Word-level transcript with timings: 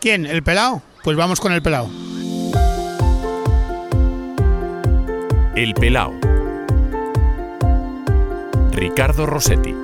¿Quién? 0.00 0.26
¿El 0.26 0.42
pelao? 0.42 0.82
Pues 1.02 1.16
vamos 1.16 1.40
con 1.40 1.52
el 1.52 1.62
pelao. 1.62 1.88
El 5.56 5.72
Pelao. 5.72 6.12
Ricardo 8.72 9.24
Rossetti. 9.24 9.74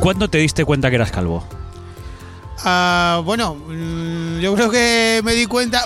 ¿Cuándo 0.00 0.28
te 0.30 0.38
diste 0.38 0.64
cuenta 0.64 0.88
que 0.88 0.96
eras 0.96 1.12
calvo? 1.12 1.44
Ah, 2.64 3.20
bueno, 3.24 3.56
mm, 3.56 4.38
yo 4.40 4.54
creo 4.54 4.70
que 4.70 5.20
me 5.22 5.34
di 5.34 5.44
cuenta. 5.44 5.84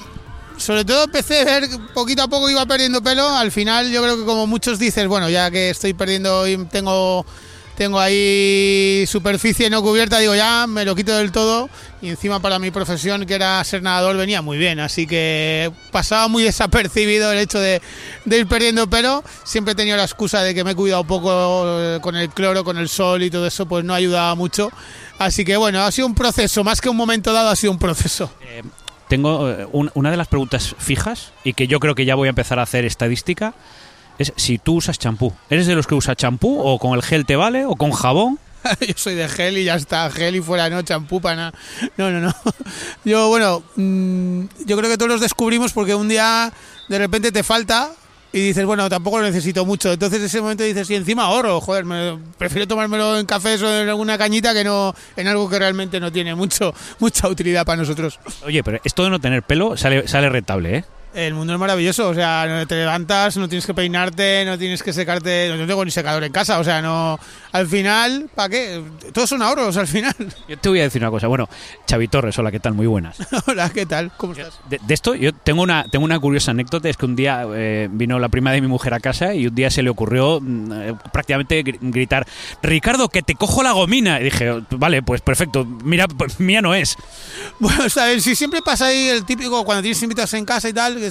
Sobre 0.57 0.85
todo 0.85 1.05
empecé 1.05 1.41
a 1.41 1.45
ver 1.45 1.69
poquito 1.93 2.23
a 2.23 2.29
poco 2.29 2.49
iba 2.49 2.65
perdiendo 2.67 3.03
pelo. 3.03 3.29
Al 3.29 3.53
final, 3.53 3.91
yo 3.91 4.03
creo 4.03 4.17
que 4.17 4.25
como 4.25 4.47
muchos 4.47 4.79
dices, 4.79 5.07
bueno, 5.07 5.29
ya 5.29 5.51
que 5.51 5.71
estoy 5.71 5.93
perdiendo 5.93 6.49
y 6.49 6.57
tengo, 6.67 7.27
tengo 7.77 8.01
ahí 8.01 9.05
superficie 9.07 9.69
no 9.69 9.83
cubierta, 9.83 10.19
digo 10.19 10.35
ya 10.35 10.67
me 10.67 10.85
lo 10.85 10.95
quito 10.95 11.15
del 11.17 11.31
todo. 11.31 11.69
Y 12.01 12.09
encima 12.09 12.41
para 12.41 12.59
mi 12.59 12.71
profesión, 12.71 13.27
que 13.27 13.35
era 13.35 13.63
ser 13.65 13.83
nadador, 13.83 14.17
venía 14.17 14.41
muy 14.41 14.57
bien. 14.57 14.81
Así 14.81 15.07
que 15.07 15.71
pasaba 15.93 16.29
muy 16.29 16.43
desapercibido 16.45 17.31
el 17.33 17.39
hecho 17.39 17.61
de, 17.61 17.83
de 18.25 18.39
ir 18.39 18.47
perdiendo 18.47 18.89
pelo. 18.89 19.23
Siempre 19.45 19.73
he 19.73 19.75
tenido 19.75 19.97
la 19.99 20.05
excusa 20.05 20.43
de 20.43 20.55
que 20.55 20.65
me 20.65 20.71
he 20.71 20.75
cuidado 20.75 21.05
poco 21.05 21.65
eh, 21.67 21.99
con 22.01 22.17
el 22.17 22.31
cloro, 22.31 22.65
con 22.65 22.79
el 22.79 22.89
sol 22.89 23.23
y 23.23 23.31
todo 23.31 23.47
eso, 23.47 23.67
pues 23.67 23.85
no 23.85 23.93
ayudaba 23.93 24.35
mucho. 24.35 24.71
Así 25.19 25.45
que 25.45 25.57
bueno, 25.57 25.83
ha 25.83 25.93
sido 25.93 26.07
un 26.07 26.15
proceso, 26.15 26.65
más 26.65 26.81
que 26.81 26.89
un 26.89 26.97
momento 26.97 27.33
dado, 27.33 27.51
ha 27.51 27.57
sido 27.57 27.73
un 27.73 27.79
proceso. 27.79 28.31
Tengo 29.09 29.51
eh, 29.51 29.67
un- 29.73 29.91
una 29.95 30.11
de 30.11 30.17
las 30.17 30.29
preguntas 30.29 30.75
fijas 30.79 31.33
y 31.45 31.53
que 31.53 31.67
yo 31.67 31.79
creo 31.81 31.95
que 31.95 32.05
ya 32.05 32.15
voy 32.15 32.27
a 32.29 32.31
empezar 32.31 32.59
a 32.59 32.63
hacer 32.63 32.85
estadística. 32.85 33.55
Es 34.19 34.33
si 34.37 34.59
tú 34.59 34.77
usas 34.77 34.99
champú. 34.99 35.33
¿Eres 35.51 35.67
de 35.67 35.75
los 35.75 35.87
que 35.87 35.95
usa 35.95 36.17
champú 36.17 36.59
o 36.61 36.79
con 36.79 36.95
el 36.95 37.03
gel 37.03 37.27
te 37.27 37.37
vale 37.37 37.67
o 37.67 37.77
con 37.77 37.93
jabón? 37.93 38.39
Yo 38.81 38.95
soy 38.97 39.15
de 39.15 39.29
gel 39.29 39.59
y 39.59 39.65
ya 39.65 39.75
está, 39.77 40.11
gel 40.11 40.37
y 40.37 40.41
fuera, 40.41 40.69
no 40.71 40.83
champú 40.83 41.21
para 41.21 41.37
nada. 41.37 41.53
No, 41.97 42.11
no, 42.11 42.21
no. 42.21 42.35
Yo, 43.05 43.29
bueno, 43.29 43.63
mm, 43.77 44.41
yo 44.67 44.77
creo 44.77 44.91
que 44.91 44.97
todos 44.99 45.11
los 45.13 45.21
descubrimos 45.21 45.73
porque 45.73 45.95
un 45.95 46.09
día 46.09 46.53
de 46.89 46.99
repente 46.99 47.31
te 47.31 47.43
falta 47.43 47.91
y 48.39 48.43
dices, 48.49 48.65
bueno, 48.67 48.89
tampoco 48.89 49.19
lo 49.19 49.25
necesito 49.25 49.65
mucho. 49.65 49.93
Entonces 49.93 50.19
en 50.21 50.27
ese 50.27 50.41
momento 50.41 50.63
dices, 50.65 50.89
y 50.91 50.95
encima 50.95 51.25
ahorro, 51.25 51.61
joder, 51.61 51.85
me- 51.85 52.19
prefiero 52.39 52.69
tomármelo 52.69 53.19
en 53.19 53.27
cafés 53.27 53.63
o 53.63 53.81
en 53.83 53.89
alguna 53.89 54.19
cañita 54.19 54.53
que 54.53 54.63
no 54.65 54.95
en 55.17 55.27
algo 55.29 55.49
que 55.49 55.59
realmente 55.59 55.99
no 56.01 56.13
tiene 56.13 56.35
mucho 56.35 56.75
mucha 56.99 57.29
utilidad 57.29 57.65
para 57.65 57.79
nosotros. 57.79 58.19
Oye, 58.45 58.63
pero 58.63 58.79
esto 58.85 59.05
de 59.05 59.11
no 59.11 59.19
tener 59.21 59.43
pelo 59.43 59.77
sale, 59.77 60.07
sale 60.09 60.29
rentable, 60.29 60.77
¿eh? 60.79 60.85
El 61.17 61.33
mundo 61.33 61.55
es 61.55 61.59
maravilloso, 61.59 62.11
o 62.11 62.15
sea, 62.15 62.65
te 62.69 62.75
levantas, 62.75 63.39
no 63.39 63.49
tienes 63.49 63.65
que 63.65 63.73
peinarte, 63.73 64.45
no 64.45 64.59
tienes 64.59 64.83
que 64.83 64.93
secarte, 64.93 65.49
no 65.57 65.67
tengo 65.67 65.83
ni 65.83 65.91
secador 65.91 66.23
en 66.23 66.31
casa, 66.31 66.59
o 66.59 66.65
sea, 66.65 66.83
no, 66.83 67.19
al 67.53 67.67
final, 67.67 68.29
¿para 68.35 68.51
qué? 68.51 68.83
Todos 69.15 69.31
son 69.31 69.41
ahorros 69.41 69.79
al 69.79 69.87
final. 69.87 70.15
Yo 70.47 70.59
te 70.59 70.69
voy 70.69 70.81
a 70.81 70.83
decir 70.83 71.01
una 71.01 71.11
cosa. 71.11 71.27
Bueno, 71.27 71.49
Xavi 71.89 72.09
Torres, 72.09 72.39
hola, 72.39 72.53
¿qué 72.53 72.61
tal? 72.61 72.75
Muy 72.75 72.87
buenas. 72.87 73.17
Hola, 73.47 73.71
¿qué 73.71 73.87
tal? 73.87 74.13
¿Cómo 74.19 74.35
estás? 74.35 74.61
De, 74.69 74.79
de 74.87 74.93
esto 74.93 75.15
yo 75.15 75.33
tengo 75.33 75.63
una, 75.63 75.85
tengo 75.91 76.05
una 76.05 76.19
curiosa 76.21 76.51
anécdota, 76.51 76.91
es 76.91 76.99
que 76.99 77.07
un 77.07 77.17
día 77.17 77.47
eh, 77.55 77.89
vino 77.91 78.19
la 78.19 78.29
prima 78.29 78.53
de 78.53 78.61
mi 78.61 78.67
mujer 78.67 78.93
a 78.93 79.01
casa 79.01 79.33
y 79.35 79.47
un 79.47 79.55
día 79.55 79.71
se 79.71 79.83
le 79.83 79.89
ocurrió 79.89 80.39
mm, 80.43 80.73
eh, 80.73 80.95
prácticamente 81.15 81.65
gri- 81.65 81.79
gritar, 81.81 82.27
Ricardo, 82.63 83.09
que 83.09 83.23
te 83.23 83.37
cojo 83.37 83.63
la 83.63 83.73
gomina. 83.73 84.21
Y 84.21 84.25
dije, 84.25 84.53
vale, 84.69 85.03
pues 85.03 85.23
perfecto, 85.23 85.65
mira, 85.65 86.09
pues 86.09 86.39
mía 86.41 86.61
no 86.61 86.75
es. 86.75 86.95
Bueno, 87.59 87.89
sabes, 87.89 88.23
si 88.23 88.37
siempre 88.37 88.61
pasa 88.61 88.89
ahí 88.89 89.09
el 89.09 89.25
típico 89.25 89.65
cuando 89.65 89.81
tienes 89.81 90.03
invitados 90.03 90.35
en 90.35 90.45
casa 90.45 90.69
y 90.69 90.75
tal, 90.75 91.06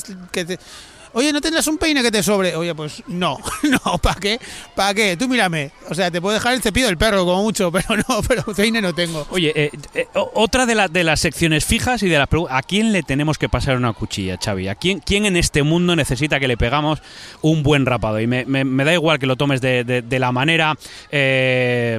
oye, 1.14 1.32
¿no 1.32 1.40
tendrás 1.40 1.66
un 1.68 1.78
peine 1.78 2.02
que 2.02 2.12
te 2.12 2.22
sobre? 2.22 2.56
Oye, 2.58 2.76
pues 2.76 3.02
no, 3.08 3.38
no, 3.86 3.98
¿para 4.00 4.20
qué? 4.20 4.38
¿Para 4.76 4.94
qué? 4.94 5.16
Tú 5.16 5.30
mírame, 5.30 5.72
o 5.90 5.96
sea, 5.96 6.12
te 6.12 6.20
puedo 6.20 6.34
dejar 6.34 6.54
el 6.56 6.62
cepillo 6.62 6.88
del 6.88 6.98
perro 6.98 7.24
como 7.26 7.42
mucho, 7.42 7.72
pero 7.72 7.96
no, 7.96 8.22
pero 8.28 8.44
peine 8.54 8.82
no 8.82 8.94
tengo. 8.94 9.26
Oye, 9.30 9.54
eh, 9.56 9.72
eh, 9.94 10.08
otra 10.14 10.66
de, 10.66 10.76
la- 10.76 10.88
de 10.90 11.04
las 11.06 11.22
secciones 11.22 11.64
fijas 11.64 12.04
y 12.04 12.10
de 12.10 12.18
las 12.18 12.28
preguntas, 12.28 12.58
¿a 12.58 12.64
quién 12.64 12.92
le 12.92 13.02
tenemos 13.02 13.38
que 13.38 13.48
pasar 13.48 13.78
una 13.78 13.94
cuchilla, 13.94 14.38
Xavi? 14.44 14.68
¿A 14.68 14.76
quién, 14.76 15.02
en 15.08 15.38
este 15.38 15.64
mundo 15.64 15.96
necesita 15.96 16.38
que 16.40 16.50
le 16.50 16.58
pegamos 16.58 17.02
un 17.42 17.64
buen 17.64 17.86
rapado? 17.86 18.20
Y 18.20 18.28
me, 18.28 18.44
da 18.84 18.94
igual 18.94 19.18
que 19.18 19.26
lo 19.26 19.38
tomes 19.38 19.62
de, 19.62 20.04
la 20.20 20.32
manera 20.34 20.76
eh, 21.12 21.98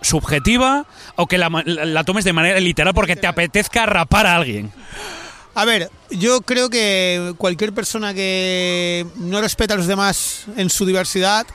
subjetiva 0.00 0.86
o 1.16 1.26
que 1.26 1.36
la, 1.38 1.50
la- 1.66 1.84
la 1.84 2.04
tomes 2.04 2.24
de 2.24 2.32
manera 2.32 2.58
literal 2.60 2.94
porque 2.94 3.16
te 3.16 3.26
apetezca 3.26 3.84
rapar 3.86 4.26
a 4.26 4.36
alguien. 4.36 4.72
A 5.54 5.66
ver, 5.66 5.90
yo 6.10 6.40
creo 6.40 6.70
que 6.70 7.34
cualquier 7.36 7.74
persona 7.74 8.14
que 8.14 9.06
no 9.16 9.40
respeta 9.40 9.74
a 9.74 9.76
los 9.76 9.86
demás 9.86 10.46
en 10.56 10.70
su 10.70 10.86
diversidad, 10.86 11.46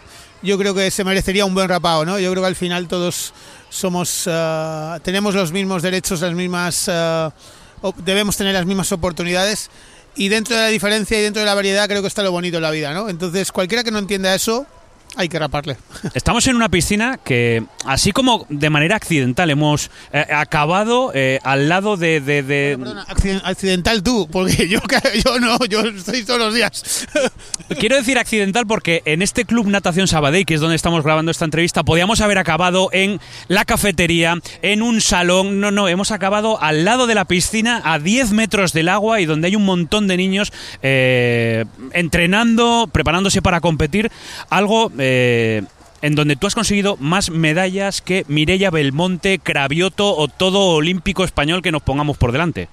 yo 0.44 0.58
creo 0.59 0.75
que 0.75 0.91
se 0.91 1.03
merecería 1.03 1.46
un 1.46 1.56
buen 1.56 1.68
rapado, 1.68 2.06
¿no? 2.06 2.19
Yo 2.19 2.30
creo 2.31 2.44
que 2.44 2.47
al 2.47 2.56
final 2.56 2.88
todos 2.88 3.34
somos, 3.69 4.25
eh, 4.28 5.00
tenemos 5.02 5.34
los 5.34 5.52
mismos 5.52 5.81
derechos, 5.81 6.22
las 6.22 6.34
mismas, 6.34 6.86
eh, 6.88 7.30
debemos 7.97 8.38
tener 8.38 8.53
las 8.53 8.68
mismas 8.68 8.91
oportunidades 8.91 9.72
y 10.16 10.30
dentro 10.30 10.56
de 10.56 10.62
la 10.62 10.68
diferencia 10.68 11.18
y 11.18 11.24
dentro 11.24 11.40
de 11.40 11.47
la 11.47 11.56
variedad 11.56 11.88
creo 11.88 12.03
que 12.03 12.07
está 12.07 12.22
lo 12.22 12.31
bonito 12.31 12.57
en 12.57 12.63
la 12.63 12.72
vida, 12.72 12.94
¿no? 12.94 13.09
Entonces 13.09 13.52
cualquiera 13.52 13.84
que 13.84 13.90
no 13.90 13.97
entienda 13.97 14.36
eso, 14.36 14.68
hay 15.18 15.30
que 15.30 15.40
raparle. 15.40 15.78
Estamos 16.14 16.46
en 16.48 16.56
una 16.56 16.70
piscina 16.70 17.20
que, 17.24 17.64
así 17.86 18.12
como 18.12 18.46
de 18.50 18.70
manera 18.70 18.96
accidental, 18.96 19.50
hemos 19.50 19.90
eh, 20.14 20.26
acabado 20.34 21.12
eh, 21.14 21.40
al 21.44 21.68
lado 21.70 21.98
de... 21.98 22.22
de- 22.22 22.44
de- 22.44 22.76
Perdona, 22.78 23.06
acciden- 23.08 23.42
accidental 23.44 24.04
tú, 24.04 24.28
porque 24.32 24.68
yo, 24.70 24.80
yo 25.26 25.40
no, 25.40 25.58
yo 25.66 25.82
estoy 25.82 26.24
todos 26.24 26.40
los 26.40 26.54
días. 26.54 27.08
Quiero 27.80 27.96
decir 27.96 28.18
accidental 28.18 28.66
porque 28.68 29.02
en 29.06 29.22
este 29.22 29.46
Club 29.46 29.68
Natación 29.68 30.08
Sabadell, 30.08 30.46
que 30.46 30.54
es 30.54 30.62
donde 30.62 30.76
estamos 30.76 31.04
grabando 31.04 31.32
esta 31.32 31.46
entrevista, 31.46 31.84
podíamos 31.84 32.22
haber 32.22 32.38
acabado 32.38 32.90
en 32.94 33.20
la 33.48 33.66
cafetería, 33.66 34.36
en 34.62 34.82
un 34.82 35.02
salón. 35.02 35.60
No, 35.60 35.72
no, 35.72 35.88
hemos 35.88 36.12
acabado 36.12 36.62
al 36.62 36.86
lado 36.86 37.08
de 37.08 37.16
la 37.16 37.26
piscina, 37.26 37.82
a 37.84 38.00
10 38.00 38.32
metros 38.32 38.72
del 38.74 38.90
agua 38.90 39.20
y 39.20 39.26
donde 39.26 39.48
hay 39.48 39.56
un 39.56 39.66
montón 39.66 40.08
de 40.08 40.18
niños 40.18 40.54
eh, 40.82 41.66
entrenando, 41.94 42.88
preparándose 42.92 43.42
para 43.42 43.60
competir. 43.62 44.12
Algo... 44.50 44.92
eh, 45.09 45.63
en 46.01 46.16
donde 46.16 46.35
tú 46.35 46.47
has 46.47 46.56
conseguido 46.56 46.97
más 46.97 47.29
medallas 47.29 48.01
que 48.01 48.25
Mireia 48.28 48.69
Belmonte, 48.69 49.40
Cravioto 49.40 50.16
o 50.16 50.28
todo 50.28 50.59
olímpico 50.75 51.23
español 51.23 51.62
que 51.62 51.72
nos 51.72 51.81
pongamos 51.81 52.18
por 52.18 52.34
delante. 52.34 52.68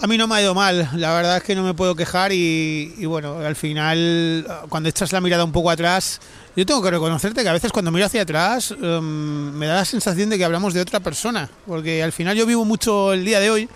A 0.00 0.08
mí 0.08 0.18
no 0.18 0.26
me 0.26 0.34
ha 0.34 0.42
ido 0.42 0.54
mal, 0.54 0.90
la 0.96 1.14
verdad 1.14 1.36
es 1.36 1.44
que 1.44 1.54
no 1.54 1.62
me 1.62 1.72
puedo 1.72 1.94
quejar 1.94 2.32
y, 2.32 2.94
y 2.98 3.06
bueno, 3.06 3.38
al 3.38 3.54
final 3.54 4.44
cuando 4.68 4.88
echas 4.88 5.12
la 5.12 5.20
mirada 5.20 5.44
un 5.44 5.52
poco 5.52 5.70
atrás, 5.70 6.20
yo 6.56 6.66
tengo 6.66 6.82
que 6.82 6.90
reconocerte 6.90 7.42
que 7.42 7.48
a 7.48 7.52
veces 7.52 7.70
cuando 7.70 7.92
miro 7.92 8.04
hacia 8.04 8.22
atrás 8.22 8.72
em, 8.72 9.52
me 9.52 9.66
da 9.66 9.76
la 9.76 9.84
sensación 9.84 10.30
de 10.30 10.36
que 10.36 10.44
hablamos 10.44 10.74
de 10.74 10.80
otra 10.80 10.98
persona, 10.98 11.48
porque 11.66 12.02
al 12.02 12.10
final 12.10 12.36
yo 12.36 12.44
vivo 12.46 12.64
mucho 12.64 13.12
el 13.12 13.24
día 13.24 13.38
de 13.38 13.50
hoy 13.50 13.68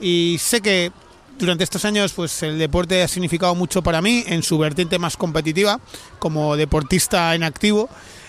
y 0.00 0.36
sé 0.40 0.60
que 0.60 0.92
durante 1.38 1.64
estos 1.64 1.84
años 1.84 2.12
pues 2.12 2.42
el 2.42 2.58
deporte 2.58 3.02
ha 3.02 3.08
significado 3.08 3.54
mucho 3.54 3.82
para 3.82 4.02
mí 4.02 4.24
en 4.26 4.42
su 4.42 4.58
vertiente 4.58 4.98
más 4.98 5.16
competitiva 5.16 5.80
como 6.18 6.56
deportista 6.56 7.34
en 7.34 7.42
activo. 7.42 7.88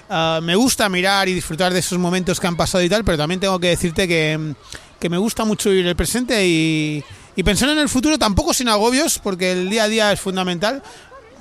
Ah, 0.09 0.39
me 0.41 0.55
gusta 0.55 0.87
mirar 0.87 1.27
y 1.27 1.33
disfrutar 1.33 1.73
de 1.73 1.79
esos 1.79 1.99
momentos 1.99 2.39
que 2.39 2.47
han 2.47 2.55
pasado 2.55 2.83
y 2.83 2.89
tal, 2.89 3.03
pero 3.03 3.17
también 3.17 3.39
tengo 3.39 3.59
que 3.59 3.67
decirte 3.67 4.07
que, 4.07 4.53
que 4.99 5.09
me 5.09 5.17
gusta 5.17 5.43
mucho 5.43 5.69
vivir 5.69 5.87
el 5.87 5.95
presente 5.95 6.47
y, 6.47 7.03
y 7.35 7.43
pensar 7.43 7.69
en 7.69 7.77
el 7.77 7.89
futuro 7.89 8.17
tampoco 8.17 8.53
sin 8.53 8.67
agobios, 8.67 9.19
porque 9.19 9.51
el 9.51 9.69
día 9.69 9.83
a 9.83 9.87
día 9.87 10.11
es 10.11 10.19
fundamental. 10.19 10.81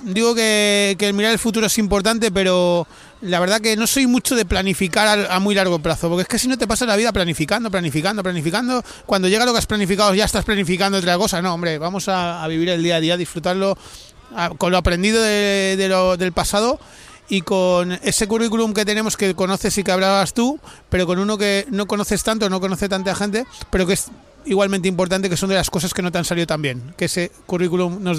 Digo 0.03 0.35
que, 0.35 0.95
que 0.97 1.11
mirar 1.13 1.31
el 1.31 1.39
futuro 1.39 1.67
es 1.67 1.77
importante, 1.77 2.31
pero 2.31 2.87
la 3.21 3.39
verdad 3.39 3.59
que 3.61 3.75
no 3.75 3.87
soy 3.87 4.05
mucho 4.07 4.35
de 4.35 4.45
planificar 4.45 5.27
a, 5.29 5.39
muy 5.39 5.55
largo 5.55 5.79
plazo, 5.79 6.07
porque 6.09 6.21
es 6.23 6.27
que 6.27 6.39
si 6.39 6.47
no 6.47 6.57
te 6.57 6.67
pasa 6.67 6.85
la 6.85 6.95
vida 6.95 7.11
planificando, 7.11 7.71
planificando, 7.71 8.21
planificando, 8.23 8.83
cuando 9.05 9.27
llega 9.27 9.45
lo 9.45 9.53
que 9.53 9.59
has 9.59 9.65
planificado 9.65 10.13
ya 10.13 10.25
estás 10.25 10.45
planificando 10.45 10.97
otra 10.99 11.17
cosa. 11.17 11.41
No, 11.41 11.53
hombre, 11.53 11.77
vamos 11.79 12.07
a, 12.07 12.45
vivir 12.47 12.69
el 12.69 12.83
día 12.83 12.97
a 12.97 12.99
día, 12.99 13.17
disfrutarlo 13.17 13.77
con 14.57 14.71
lo 14.71 14.77
aprendido 14.77 15.21
de 15.21 15.87
lo- 15.89 16.17
del 16.17 16.31
pasado 16.31 16.79
y 17.29 17.41
con 17.41 17.91
ese 18.03 18.27
currículum 18.27 18.73
que 18.73 18.85
tenemos 18.85 19.17
que 19.17 19.35
conoces 19.35 19.77
y 19.77 19.83
que 19.83 19.91
hablabas 19.91 20.33
tú, 20.33 20.59
pero 20.89 21.05
con 21.05 21.19
uno 21.19 21.37
que 21.37 21.65
no 21.71 21.85
conoces 21.87 22.23
tanto, 22.23 22.49
no 22.49 22.59
conoce 22.61 22.87
tanta 22.87 23.13
gente, 23.15 23.45
pero 23.69 23.85
que 23.87 23.93
es 23.93 24.05
igualmente 24.47 24.87
importante, 24.87 25.29
que 25.29 25.37
son 25.37 25.49
de 25.49 25.55
las 25.55 25.69
cosas 25.69 25.93
que 25.93 26.01
no 26.01 26.11
te 26.11 26.17
han 26.17 26.25
salido 26.25 26.47
tan 26.47 26.61
bien. 26.61 26.93
Que 26.97 27.05
ese 27.05 27.31
currículum 27.45 28.01
nos 28.01 28.17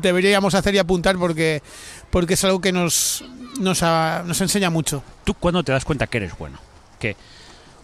deberíamos 0.00 0.54
hacer 0.54 0.74
y 0.74 0.78
apuntar 0.78 1.16
porque, 1.16 1.62
porque 2.10 2.34
es 2.34 2.44
algo 2.44 2.60
que 2.60 2.72
nos, 2.72 3.24
nos, 3.60 3.82
ha- 3.82 4.22
nos 4.26 4.40
enseña 4.40 4.70
mucho. 4.70 5.02
¿Tú 5.24 5.34
cuándo 5.34 5.62
te 5.62 5.72
das 5.72 5.84
cuenta 5.84 6.06
que 6.06 6.18
eres 6.18 6.36
bueno? 6.38 6.58
Que, 6.98 7.16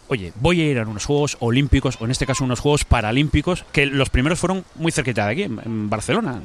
oye, 0.09 0.33
voy 0.41 0.61
a 0.61 0.65
ir 0.71 0.79
a 0.79 0.83
unos 0.83 1.05
Juegos 1.07 1.37
Olímpicos, 1.41 1.97
o 2.01 2.05
en 2.05 2.11
este 2.11 2.27
caso 2.27 2.45
unos 2.45 2.61
Juegos 2.61 2.85
Paralímpicos, 2.85 3.65
que 3.73 3.87
los 3.87 4.11
primeros 4.11 4.39
fueron 4.39 4.65
muy 4.75 4.93
cerquita 4.93 5.27
de 5.27 5.33
aquí, 5.33 5.43
en 5.45 5.89
Barcelona. 5.89 6.43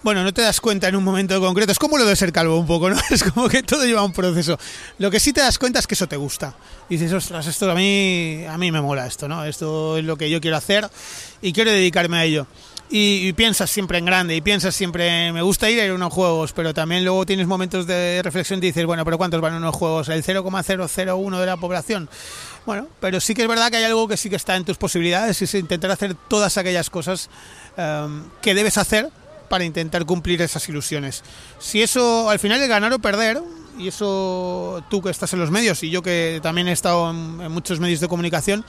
Bueno, 0.00 0.22
no 0.22 0.32
te 0.32 0.42
das 0.42 0.60
cuenta 0.60 0.86
en 0.88 0.94
un 0.94 1.02
momento 1.02 1.40
concreto. 1.40 1.72
Es 1.72 1.78
como 1.78 1.98
lo 1.98 2.06
de 2.06 2.14
ser 2.14 2.32
calvo 2.32 2.58
un 2.58 2.66
poco, 2.66 2.88
¿no? 2.88 2.96
Es 3.10 3.24
como 3.24 3.48
que 3.48 3.62
todo 3.62 3.84
lleva 3.84 4.04
un 4.04 4.12
proceso. 4.12 4.58
Lo 4.98 5.10
que 5.10 5.18
sí 5.18 5.32
te 5.32 5.40
das 5.40 5.58
cuenta 5.58 5.80
es 5.80 5.86
que 5.86 5.94
eso 5.94 6.06
te 6.06 6.16
gusta. 6.16 6.54
Dices, 6.88 7.12
ostras, 7.12 7.46
esto 7.46 7.70
a 7.70 7.74
mí, 7.74 8.44
a 8.48 8.56
mí 8.58 8.70
me 8.70 8.80
mola 8.80 9.06
esto, 9.06 9.26
¿no? 9.28 9.44
Esto 9.44 9.98
es 9.98 10.04
lo 10.04 10.16
que 10.16 10.30
yo 10.30 10.40
quiero 10.40 10.56
hacer 10.56 10.88
y 11.42 11.52
quiero 11.52 11.72
dedicarme 11.72 12.18
a 12.18 12.24
ello. 12.24 12.46
y, 12.90 13.32
piensas 13.34 13.70
siempre 13.70 13.98
en 13.98 14.06
grande 14.06 14.34
y 14.34 14.40
piensas 14.40 14.74
siempre, 14.74 15.30
me 15.32 15.42
gusta 15.42 15.68
ir 15.68 15.90
a 15.90 15.94
unos 15.94 16.12
juegos, 16.12 16.52
pero 16.52 16.72
también 16.72 17.04
luego 17.04 17.26
tienes 17.26 17.46
momentos 17.46 17.86
de 17.86 18.22
reflexión 18.22 18.58
y 18.60 18.68
dices, 18.68 18.86
bueno, 18.86 19.04
pero 19.04 19.18
¿cuántos 19.18 19.40
van 19.42 19.54
a 19.54 19.56
unos 19.58 19.74
juegos? 19.74 20.08
¿El 20.08 20.22
0,001 20.22 21.40
de 21.40 21.46
la 21.46 21.56
población? 21.58 22.08
Bueno, 22.64 22.86
pero 23.00 23.20
sí 23.20 23.34
que 23.34 23.42
es 23.42 23.48
verdad 23.48 23.70
que 23.70 23.78
hay 23.78 23.84
algo 23.84 24.08
que 24.08 24.16
sí 24.16 24.30
que 24.30 24.36
está 24.36 24.56
en 24.56 24.64
tus 24.64 24.78
posibilidades 24.78 25.40
y 25.42 25.44
es 25.44 25.54
intentar 25.54 25.90
hacer 25.90 26.14
todas 26.28 26.56
aquellas 26.56 26.88
cosas 26.88 27.28
um, 27.76 28.22
que 28.40 28.54
debes 28.54 28.78
hacer 28.78 29.10
para 29.48 29.64
intentar 29.64 30.04
cumplir 30.04 30.40
esas 30.42 30.68
ilusiones. 30.68 31.22
Si 31.58 31.82
eso 31.82 32.30
al 32.30 32.38
final 32.38 32.60
es 32.60 32.68
ganar 32.68 32.92
o 32.92 32.98
perder, 32.98 33.40
y 33.78 33.88
eso 33.88 34.82
tú 34.90 35.00
que 35.00 35.10
estás 35.10 35.32
en 35.32 35.38
los 35.38 35.50
medios 35.50 35.82
y 35.82 35.90
yo 35.90 36.02
que 36.02 36.40
también 36.42 36.68
he 36.68 36.72
estado 36.72 37.10
en, 37.10 37.50
muchos 37.50 37.80
medios 37.80 38.00
de 38.00 38.08
comunicación, 38.08 38.64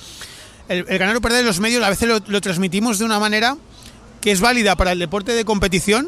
el, 0.68 0.86
el, 0.88 0.98
ganar 1.00 1.16
o 1.16 1.22
perder 1.22 1.42
en 1.42 1.48
los 1.48 1.60
medios 1.60 1.84
a 1.84 1.90
veces 1.90 2.08
lo, 2.08 2.42
transmitimos 2.42 3.00
de 3.00 3.06
una 3.06 3.20
manera 3.20 3.58
que 4.22 4.32
es 4.32 4.40
válida 4.40 4.76
para 4.76 4.92
el 4.92 5.00
deporte 5.00 5.32
de 5.32 5.46
competición, 5.46 6.08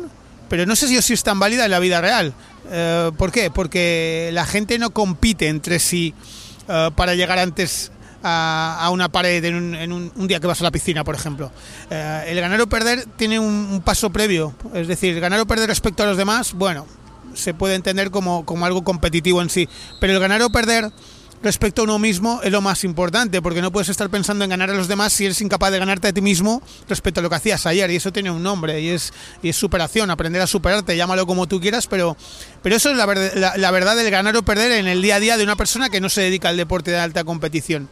pero 0.50 0.66
no 0.66 0.76
sé 0.76 0.88
si, 0.88 1.02
si 1.02 1.14
es 1.14 1.24
tan 1.24 1.40
válida 1.40 1.66
en 1.66 1.72
la 1.72 1.80
vida 1.80 2.02
real. 2.02 2.34
Eh, 2.70 3.12
¿Por 3.18 3.32
qué? 3.32 3.50
Porque 3.50 4.30
la 4.34 4.46
gente 4.46 4.78
no 4.78 4.92
compite 4.92 5.48
entre 5.48 5.80
sí 5.80 6.14
eh, 6.68 6.90
para 6.96 7.16
llegar 7.16 7.40
antes 7.40 7.92
a, 8.24 8.78
a, 8.82 8.90
una 8.90 9.10
pared 9.10 9.44
en, 9.44 9.56
un, 9.56 9.76
en 9.76 9.92
un, 9.92 10.12
un, 10.16 10.28
día 10.28 10.40
que 10.40 10.48
vas 10.48 10.62
a 10.62 10.64
la 10.64 10.72
piscina, 10.72 11.04
por 11.04 11.16
ejemplo. 11.16 11.52
Eh, 11.90 12.26
el 12.28 12.40
ganar 12.40 12.60
o 12.62 12.68
perder 12.68 13.06
tiene 13.16 13.40
un, 13.40 13.70
un, 13.72 13.82
paso 13.82 14.10
previo, 14.10 14.54
es 14.74 14.88
decir, 14.88 15.20
ganar 15.20 15.40
o 15.40 15.46
perder 15.46 15.68
respecto 15.68 16.04
a 16.04 16.06
los 16.06 16.18
demás, 16.18 16.54
bueno, 16.54 16.86
se 17.34 17.54
puede 17.54 17.76
entender 17.76 18.12
como, 18.12 18.46
como 18.46 18.66
algo 18.66 18.84
competitivo 18.84 19.42
en 19.42 19.50
sí, 19.50 19.68
pero 20.00 20.14
el 20.14 20.20
ganar 20.20 20.42
o 20.42 20.50
perder 20.50 20.92
respecto 21.44 21.82
a 21.82 21.84
uno 21.86 22.00
mismo 22.00 22.40
es 22.44 22.52
lo 22.52 22.62
más 22.62 22.84
importante, 22.84 23.42
porque 23.42 23.62
no 23.62 23.72
puedes 23.72 23.90
estar 23.90 24.10
pensando 24.10 24.44
en 24.44 24.50
ganar 24.50 24.70
a 24.70 24.74
los 24.74 24.88
demás 24.88 25.14
si 25.14 25.26
eres 25.26 25.42
incapaz 25.42 25.72
de 25.72 25.80
ganarte 25.80 26.08
a 26.10 26.14
ti 26.14 26.22
mismo 26.22 26.62
respecto 26.88 27.20
a 27.20 27.24
lo 27.24 27.30
que 27.30 27.36
hacías 27.36 27.66
ayer, 27.66 27.90
y 27.92 27.96
eso 27.96 28.12
tiene 28.12 28.32
un 28.32 28.44
nombre, 28.44 28.80
y 28.82 28.90
es, 28.90 29.14
y 29.42 29.50
es 29.50 29.56
superación, 29.56 30.10
aprender 30.12 30.42
a 30.42 30.48
superarte, 30.48 30.96
llámalo 30.96 31.26
como 31.26 31.48
tú 31.48 31.60
quieras, 31.60 31.88
pero, 31.88 32.16
pero 32.62 32.76
eso 32.76 32.92
es 32.92 32.98
la, 32.98 33.06
ver, 33.06 33.38
la, 33.38 33.72
verdad 33.72 33.96
del 33.96 34.12
ganar 34.12 34.36
o 34.36 34.44
perder 34.44 34.72
en 34.74 34.88
el 34.88 35.02
día 35.02 35.16
a 35.16 35.20
día 35.20 35.38
de 35.38 35.44
una 35.44 35.56
persona 35.56 35.90
que 35.90 36.02
no 36.02 36.10
se 36.10 36.22
dedica 36.22 36.50
al 36.50 36.58
deporte 36.58 36.92
de 36.92 37.00
alta 37.00 37.24
competición. 37.24 37.90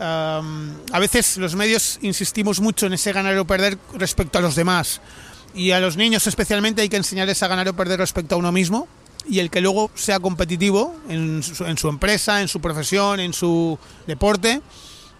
Um, 0.00 0.74
a 0.92 1.00
veces 1.00 1.38
los 1.38 1.56
medios 1.56 1.98
insistimos 2.02 2.60
mucho 2.60 2.86
en 2.86 2.92
ese 2.92 3.12
ganar 3.12 3.36
o 3.36 3.44
perder 3.44 3.78
respecto 3.94 4.38
a 4.38 4.40
los 4.40 4.54
demás, 4.54 5.00
y 5.54 5.72
a 5.72 5.80
los 5.80 5.96
niños 5.96 6.26
especialmente 6.26 6.82
hay 6.82 6.88
que 6.88 6.96
enseñarles 6.96 7.42
a 7.42 7.48
ganar 7.48 7.68
o 7.68 7.74
perder 7.74 7.98
respecto 7.98 8.36
a 8.36 8.38
uno 8.38 8.52
mismo, 8.52 8.86
y 9.28 9.40
el 9.40 9.50
que 9.50 9.60
luego 9.60 9.90
sea 9.94 10.20
competitivo 10.20 10.96
en 11.08 11.42
su, 11.42 11.64
en 11.64 11.76
su, 11.76 11.88
empresa, 11.88 12.40
en 12.40 12.48
su 12.48 12.60
profesión, 12.60 13.20
en 13.20 13.32
su 13.32 13.78
deporte, 14.06 14.60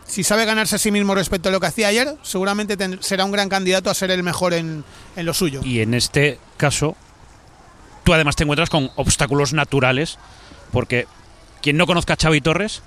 si 0.09 0.25
sabe 0.25 0.45
ganarse 0.47 0.77
a 0.77 0.79
sí 0.79 0.91
mismo 0.91 1.15
respecto 1.15 1.51
a 1.51 1.53
lo 1.53 1.61
que 1.61 1.67
hacía 1.67 1.89
ayer, 1.89 2.17
seguramente 2.23 2.77
será 3.01 3.25
un 3.25 3.31
gran 3.31 3.49
candidato 3.49 3.91
a 3.91 3.95
ser 3.95 4.11
el 4.11 4.23
mejor 4.23 4.55
en, 4.55 4.83
en, 5.17 5.27
lo 5.27 5.35
suyo. 5.35 5.61
Y 5.63 5.81
en 5.81 5.93
este 5.95 6.39
caso, 6.57 6.97
tú 8.05 8.15
además 8.15 8.35
te 8.35 8.45
encuentras 8.45 8.71
con 8.71 8.91
obstáculos 8.97 9.53
naturales, 9.53 10.19
porque 10.73 11.07
quien 11.61 11.77
no 11.77 11.87
conozca 11.87 12.15
a 12.15 12.17
Xavi 12.17 12.41
Torres, 12.41 12.83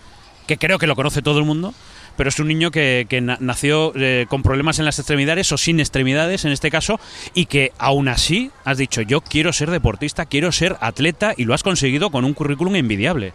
que 0.48 0.58
creo 0.58 0.80
que 0.80 0.88
lo 0.88 0.96
conoce 0.96 1.22
todo 1.22 1.38
el 1.38 1.46
mundo, 1.46 1.76
pero 2.22 2.30
es 2.30 2.38
un 2.38 2.50
niño 2.50 2.70
que, 2.70 3.38
nació 3.40 3.94
eh, 3.96 4.28
con 4.30 4.44
problemas 4.44 4.78
en 4.78 4.86
las 4.86 5.00
extremidades 5.00 5.52
o 5.54 5.58
sin 5.58 5.80
extremidades 5.80 6.46
en 6.46 6.52
este 6.52 6.70
caso 6.70 7.00
y 7.34 7.48
que 7.48 7.72
aún 7.80 8.08
así 8.10 8.52
has 8.64 8.78
dicho 8.78 9.02
yo 9.02 9.22
quiero 9.22 9.52
ser 9.52 9.72
deportista, 9.72 10.28
quiero 10.28 10.52
ser 10.52 10.78
atleta 10.82 11.34
y 11.36 11.46
lo 11.46 11.56
has 11.56 11.64
conseguido 11.64 12.12
con 12.12 12.24
un 12.24 12.36
currículum 12.36 12.76
envidiable. 12.76 13.34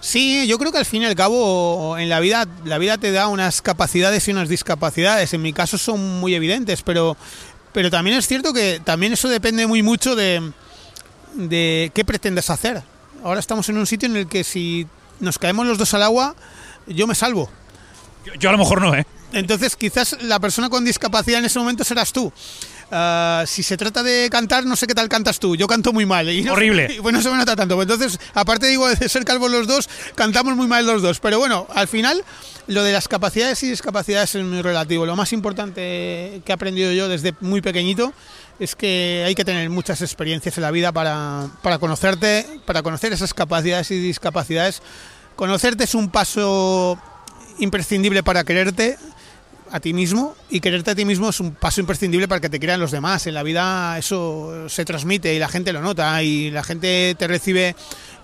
Sí, 0.00 0.44
yo 0.48 0.58
creo 0.58 0.72
que 0.72 0.78
al 0.78 0.84
fin 0.86 1.02
y 1.02 1.04
al 1.04 1.14
cabo 1.14 1.96
en 1.98 2.08
la 2.08 2.18
vida 2.18 2.48
la 2.64 2.78
vida 2.78 2.98
te 2.98 3.12
da 3.12 3.28
unas 3.28 3.62
capacidades 3.62 4.26
y 4.26 4.32
unas 4.32 4.48
discapacidades. 4.48 5.32
En 5.32 5.42
mi 5.42 5.52
caso 5.52 5.78
son 5.78 6.18
muy 6.18 6.34
evidentes, 6.34 6.82
pero 6.82 7.16
pero 7.72 7.92
también 7.92 8.16
es 8.16 8.26
cierto 8.26 8.52
que 8.52 8.80
también 8.82 9.12
eso 9.12 9.28
depende 9.28 9.68
muy 9.68 9.84
mucho 9.84 10.16
de 10.16 10.42
qué 11.94 12.04
pretendes 12.04 12.50
hacer. 12.50 12.82
Ahora 13.22 13.38
estamos 13.38 13.68
en 13.68 13.78
un 13.78 13.86
sitio 13.86 14.08
en 14.08 14.16
el 14.16 14.26
que 14.26 14.42
si 14.42 14.88
nos 15.20 15.38
caemos 15.38 15.64
los 15.64 15.78
dos 15.78 15.94
al 15.94 16.02
agua, 16.02 16.34
yo 16.88 17.06
me 17.06 17.14
salvo. 17.14 17.48
Yo, 18.26 18.34
yo, 18.34 18.48
a 18.48 18.52
lo 18.52 18.58
mejor 18.58 18.82
no, 18.82 18.94
¿eh? 18.94 19.06
Entonces, 19.32 19.76
quizás 19.76 20.16
la 20.22 20.40
persona 20.40 20.68
con 20.68 20.84
discapacidad 20.84 21.38
en 21.38 21.46
ese 21.46 21.58
momento 21.58 21.84
serás 21.84 22.12
tú. 22.12 22.32
Uh, 22.90 23.44
si 23.46 23.64
se 23.64 23.76
trata 23.76 24.04
de 24.04 24.28
cantar, 24.30 24.64
no 24.64 24.76
sé 24.76 24.86
qué 24.86 24.94
tal 24.94 25.08
cantas 25.08 25.40
tú. 25.40 25.56
Yo 25.56 25.66
canto 25.66 25.92
muy 25.92 26.06
mal. 26.06 26.28
Y 26.30 26.42
no, 26.42 26.52
Horrible. 26.52 26.88
Y, 26.96 26.98
bueno, 27.00 27.20
se 27.20 27.30
me 27.30 27.36
nota 27.36 27.56
tanto. 27.56 27.80
Entonces, 27.80 28.18
aparte 28.34 28.66
digo 28.66 28.88
de 28.88 29.08
ser 29.08 29.24
calvos 29.24 29.50
los 29.50 29.66
dos, 29.66 29.88
cantamos 30.14 30.56
muy 30.56 30.66
mal 30.68 30.86
los 30.86 31.02
dos. 31.02 31.18
Pero 31.20 31.38
bueno, 31.38 31.66
al 31.74 31.88
final, 31.88 32.24
lo 32.68 32.82
de 32.82 32.92
las 32.92 33.08
capacidades 33.08 33.62
y 33.62 33.70
discapacidades 33.70 34.34
es 34.34 34.44
muy 34.44 34.62
relativo. 34.62 35.04
Lo 35.04 35.16
más 35.16 35.32
importante 35.32 36.40
que 36.44 36.52
he 36.52 36.52
aprendido 36.52 36.92
yo 36.92 37.08
desde 37.08 37.34
muy 37.40 37.60
pequeñito 37.60 38.12
es 38.58 38.76
que 38.76 39.24
hay 39.26 39.34
que 39.34 39.44
tener 39.44 39.68
muchas 39.68 40.00
experiencias 40.00 40.56
en 40.56 40.62
la 40.62 40.70
vida 40.70 40.92
para, 40.92 41.48
para 41.62 41.78
conocerte, 41.78 42.46
para 42.64 42.82
conocer 42.82 43.12
esas 43.12 43.34
capacidades 43.34 43.90
y 43.90 43.98
discapacidades. 43.98 44.80
Conocerte 45.34 45.84
es 45.84 45.94
un 45.94 46.08
paso 46.08 46.98
imprescindible 47.58 48.22
para 48.22 48.44
quererte 48.44 48.96
a 49.70 49.80
ti 49.80 49.92
mismo 49.92 50.36
y 50.48 50.60
quererte 50.60 50.92
a 50.92 50.94
ti 50.94 51.04
mismo 51.04 51.28
es 51.28 51.40
un 51.40 51.52
paso 51.52 51.80
imprescindible 51.80 52.28
para 52.28 52.40
que 52.40 52.48
te 52.48 52.58
quieran 52.58 52.80
los 52.80 52.90
demás. 52.90 53.26
En 53.26 53.34
la 53.34 53.42
vida 53.42 53.98
eso 53.98 54.68
se 54.68 54.84
transmite 54.84 55.34
y 55.34 55.38
la 55.38 55.48
gente 55.48 55.72
lo 55.72 55.80
nota 55.80 56.22
y 56.22 56.50
la 56.50 56.62
gente 56.62 57.14
te 57.18 57.26
recibe 57.26 57.74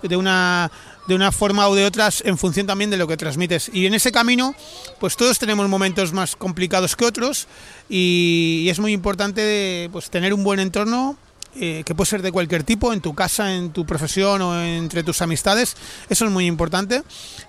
de 0.03 0.17
una 0.17 0.71
de 1.09 1.17
una 1.17 1.33
forma 1.33 1.69
o 1.69 1.75
de 1.75 1.85
otras 1.85 2.23
en 2.25 2.39
función 2.39 2.67
también 2.67 2.91
de 2.91 2.97
lo 2.97 3.09
que 3.09 3.17
transmites. 3.17 3.71
Y 3.73 3.87
en 3.87 3.95
ese 3.95 4.13
camino, 4.13 4.55
pues 5.01 5.17
todos 5.17 5.39
tenemos 5.39 5.69
momentos 5.69 6.13
más 6.13 6.37
complicados 6.37 6.95
que 6.95 7.05
otros 7.05 7.49
y, 7.89 8.63
y 8.65 8.71
es 8.71 8.79
muy 8.79 8.93
importante 8.93 9.89
pues 9.93 10.11
tener 10.11 10.33
un 10.33 10.45
buen 10.45 10.61
entorno 10.61 11.17
eh, 11.55 11.83
que 11.85 11.95
puede 11.95 12.09
ser 12.09 12.23
de 12.23 12.33
cualquier 12.33 12.65
tipo, 12.65 12.95
en 12.95 13.03
tu 13.03 13.15
casa, 13.15 13.55
en 13.55 13.73
tu 13.73 13.85
profesión 13.85 14.41
o 14.41 14.63
entre 14.63 15.03
tus 15.03 15.21
amistades. 15.21 15.77
Eso 16.09 16.25
es 16.25 16.31
muy 16.31 16.47
importante. 16.47 17.03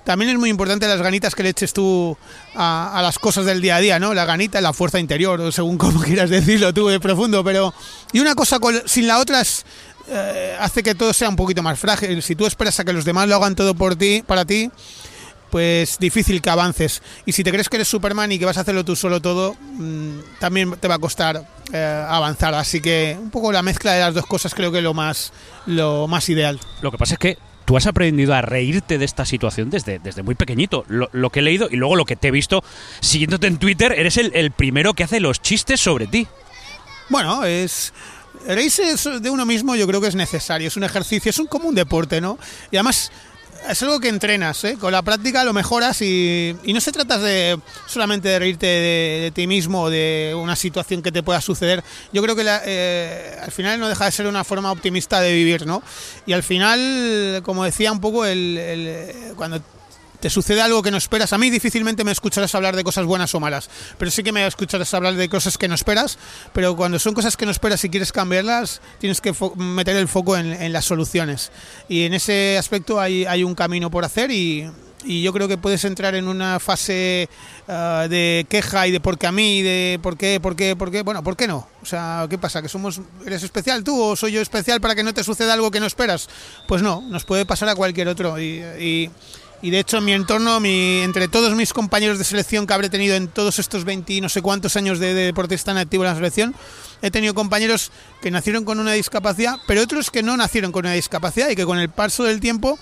También 0.03 0.31
es 0.31 0.37
muy 0.37 0.49
importante 0.49 0.87
las 0.87 1.01
ganitas 1.01 1.35
que 1.35 1.43
le 1.43 1.49
eches 1.49 1.71
tú 1.71 2.17
a, 2.53 2.99
las 3.01 3.17
cosas 3.17 3.45
del 3.45 3.61
día 3.61 3.77
a 3.77 3.79
día, 3.79 3.99
¿no? 3.99 4.13
La 4.13 4.25
ganita 4.25 4.59
la 4.59 4.73
fuerza 4.73 4.99
interior, 4.99 5.39
o 5.39 5.51
según 5.53 5.77
como 5.79 6.01
quieras 6.01 6.29
decirlo 6.29 6.73
tú, 6.73 6.87
de 6.89 6.99
profundo. 6.99 7.43
Pero 7.45 7.73
y 8.11 8.19
una 8.19 8.35
cosa 8.35 8.59
sin 8.85 9.07
la 9.07 9.19
otra 9.19 9.41
eh, 10.09 10.57
hace 10.59 10.83
que 10.83 10.95
todo 10.95 11.13
sea 11.13 11.29
un 11.29 11.37
poquito 11.37 11.63
más 11.63 11.79
frágil. 11.79 12.21
Si 12.21 12.35
tú 12.35 12.45
esperas 12.45 12.77
a 12.81 12.83
que 12.83 12.91
los 12.91 13.05
demás 13.05 13.29
lo 13.29 13.35
hagan 13.37 13.55
todo 13.55 13.73
por 13.73 13.95
ti, 13.95 14.21
para 14.25 14.43
ti, 14.43 14.69
pues 15.53 15.99
difícil 15.99 16.41
que 16.41 16.49
avances. 16.49 17.03
Y 17.27 17.31
si 17.33 17.43
te 17.43 17.51
crees 17.51 17.69
que 17.69 17.75
eres 17.75 17.87
Superman 17.87 18.31
y 18.31 18.39
que 18.39 18.45
vas 18.45 18.57
a 18.57 18.61
hacerlo 18.61 18.83
tú 18.83 18.95
solo 18.95 19.21
todo, 19.21 19.53
mmm, 19.53 20.17
también 20.39 20.71
te 20.79 20.87
va 20.87 20.95
a 20.95 20.97
costar 20.97 21.45
eh, 21.71 22.05
avanzar. 22.09 22.55
Así 22.55 22.81
que 22.81 23.15
un 23.21 23.29
poco 23.29 23.51
la 23.51 23.61
mezcla 23.61 23.91
de 23.91 23.99
las 23.99 24.15
dos 24.15 24.25
cosas 24.25 24.55
creo 24.55 24.71
que 24.71 24.79
es 24.79 24.83
lo 24.83 24.95
más, 24.95 25.31
lo 25.67 26.07
más 26.07 26.27
ideal. 26.29 26.59
Lo 26.81 26.89
que 26.89 26.97
pasa 26.97 27.13
es 27.13 27.19
que 27.19 27.37
tú 27.65 27.77
has 27.77 27.85
aprendido 27.85 28.33
a 28.33 28.41
reírte 28.41 28.97
de 28.97 29.05
esta 29.05 29.25
situación 29.25 29.69
desde, 29.69 29.99
desde 29.99 30.23
muy 30.23 30.33
pequeñito. 30.33 30.85
Lo, 30.87 31.07
lo, 31.11 31.29
que 31.29 31.41
he 31.41 31.43
leído 31.43 31.67
y 31.69 31.75
luego 31.75 31.97
lo 31.97 32.05
que 32.05 32.15
te 32.15 32.29
he 32.29 32.31
visto 32.31 32.63
siguiéndote 32.99 33.45
en 33.45 33.59
Twitter, 33.59 33.93
eres 33.95 34.17
el, 34.17 34.31
el 34.33 34.49
primero 34.49 34.95
que 34.95 35.03
hace 35.03 35.19
los 35.19 35.39
chistes 35.39 35.79
sobre 35.79 36.07
ti. 36.07 36.25
Bueno, 37.09 37.43
es 37.43 37.93
reírse 38.47 38.95
de 39.19 39.29
uno 39.29 39.45
mismo 39.45 39.75
yo 39.75 39.85
creo 39.85 40.01
que 40.01 40.07
es 40.07 40.15
necesario, 40.15 40.67
es 40.67 40.77
un 40.77 40.83
ejercicio, 40.83 41.29
es 41.29 41.37
un, 41.37 41.45
como 41.45 41.69
un 41.69 41.75
deporte, 41.75 42.21
¿no? 42.21 42.39
Y 42.71 42.77
además 42.77 43.11
es 43.69 43.81
algo 43.83 43.99
que 43.99 44.09
entrenas, 44.09 44.63
¿eh? 44.63 44.77
con 44.79 44.91
la 44.91 45.01
práctica 45.01 45.43
lo 45.43 45.53
mejoras 45.53 46.01
y, 46.01 46.55
y, 46.63 46.73
no 46.73 46.81
se 46.81 46.91
trata 46.91 47.17
de 47.17 47.59
solamente 47.87 48.27
de 48.27 48.39
reírte 48.39 48.65
de, 48.65 49.31
ti 49.33 49.47
mismo 49.47 49.83
o 49.83 49.89
de 49.89 50.35
una 50.37 50.55
situación 50.55 51.01
que 51.01 51.11
te 51.11 51.23
pueda 51.23 51.41
suceder. 51.41 51.83
Yo 52.11 52.21
creo 52.21 52.35
que 52.35 52.43
la, 52.43 52.61
eh, 52.65 53.37
al 53.41 53.51
final 53.51 53.79
no 53.79 53.87
deja 53.87 54.05
de 54.05 54.11
ser 54.11 54.27
una 54.27 54.43
forma 54.43 54.71
optimista 54.71 55.21
de 55.21 55.33
vivir, 55.33 55.65
¿no? 55.65 55.81
Y 56.25 56.33
al 56.33 56.43
final, 56.43 57.41
como 57.43 57.63
decía 57.63 57.91
un 57.91 58.01
poco, 58.01 58.25
el, 58.25 58.57
el, 58.57 59.35
cuando 59.35 59.61
te 60.23 60.29
sucede 60.29 60.61
algo 60.61 60.81
que 60.81 60.89
no 60.89 60.95
esperas. 60.95 61.33
A 61.33 61.37
mí 61.37 61.49
difícilmente 61.49 62.05
me 62.05 62.13
escucharás 62.13 62.55
hablar 62.55 62.77
de 62.77 62.85
cosas 62.85 63.03
buenas 63.05 63.35
o 63.35 63.41
malas, 63.41 63.69
pero 63.97 64.09
sí 64.09 64.23
que 64.23 64.31
me 64.31 64.47
escucharás 64.47 64.93
hablar 64.93 65.15
de 65.15 65.27
cosas 65.27 65.57
que 65.57 65.67
no 65.67 65.75
esperas. 65.75 66.17
Pero 66.53 66.77
cuando 66.77 66.97
son 66.97 67.13
cosas 67.13 67.35
que 67.35 67.43
no 67.45 67.51
esperas 67.51 67.83
y 67.83 67.89
quieres 67.89 68.13
cambiarlas, 68.13 68.79
tienes 68.99 69.19
que 69.19 69.35
meter 69.57 69.97
el 69.97 70.07
foco 70.07 70.37
en, 70.37 70.71
las 70.71 70.85
soluciones. 70.85 71.51
Y 71.89 72.03
en 72.03 72.13
ese 72.13 72.57
aspecto 72.57 73.01
hay, 73.01 73.25
hay 73.25 73.43
un 73.43 73.53
camino 73.53 73.91
por 73.91 74.05
hacer 74.05 74.31
y, 74.31 74.65
y 75.03 75.23
yo 75.23 75.33
creo 75.33 75.49
que 75.49 75.57
puedes 75.57 75.83
entrar 75.83 76.15
en 76.15 76.29
una 76.29 76.57
fase 76.61 77.27
uh, 77.67 78.07
de 78.07 78.45
queja 78.47 78.87
y 78.87 78.91
de 78.91 79.01
por 79.01 79.17
qué 79.17 79.27
a 79.27 79.33
mí, 79.33 79.61
de 79.61 79.99
por 80.01 80.15
qué, 80.15 80.39
por 80.39 80.55
qué, 80.55 80.77
por 80.77 80.89
qué, 80.89 81.01
bueno, 81.01 81.21
¿por 81.21 81.35
qué 81.35 81.49
no? 81.49 81.67
O 81.81 81.85
sea, 81.85 82.27
¿qué 82.29 82.37
pasa? 82.37 82.61
¿Que 82.61 82.69
somos, 82.69 83.01
eres 83.25 83.43
especial 83.43 83.83
tú 83.83 84.01
o 84.01 84.15
soy 84.15 84.31
yo 84.31 84.39
especial 84.39 84.79
para 84.79 84.95
que 84.95 85.03
no 85.03 85.13
te 85.13 85.21
suceda 85.21 85.51
algo 85.51 85.69
que 85.69 85.81
no 85.81 85.85
esperas? 85.85 86.29
Pues 86.65 86.81
no, 86.81 87.01
nos 87.01 87.25
puede 87.25 87.45
pasar 87.45 87.67
a 87.67 87.75
cualquier 87.75 88.07
otro 88.07 88.39
y 88.39 89.09
y 89.63 89.71
de 89.71 89.79
hecho 89.79 89.97
en 89.97 90.05
mi 90.05 90.11
entorno, 90.11 90.59
mi, 90.59 90.99
entre 90.99 91.29
todos 91.29 91.55
mis 91.55 91.71
compañeros 91.71 92.17
de 92.17 92.25
selección 92.25 92.67
que 92.67 92.73
habré 92.73 92.89
tenido 92.89 93.15
en 93.15 93.29
todos 93.29 93.59
estos 93.59 93.85
20 93.85 94.19
no 94.19 94.27
sé 94.27 94.41
cuántos 94.41 94.75
años 94.75 94.99
de, 94.99 95.13
de 95.13 95.23
deportista 95.23 95.71
en 95.71 95.77
activo 95.77 96.03
en 96.03 96.09
la 96.09 96.15
selección, 96.15 96.53
he 97.01 97.09
tenido 97.09 97.33
compañeros 97.33 97.89
que 98.21 98.29
nacieron 98.29 98.65
con 98.65 98.79
una 98.79 98.91
discapacidad, 98.91 99.55
pero 99.65 99.81
otros 99.81 100.11
que 100.11 100.21
no 100.21 100.35
nacieron 100.35 100.73
con 100.73 100.85
una 100.85 100.93
discapacidad 100.93 101.49
y 101.49 101.55
que 101.55 101.65
con 101.65 101.79
el 101.79 101.89
paso 101.89 102.25
del 102.25 102.41
tiempo 102.41 102.77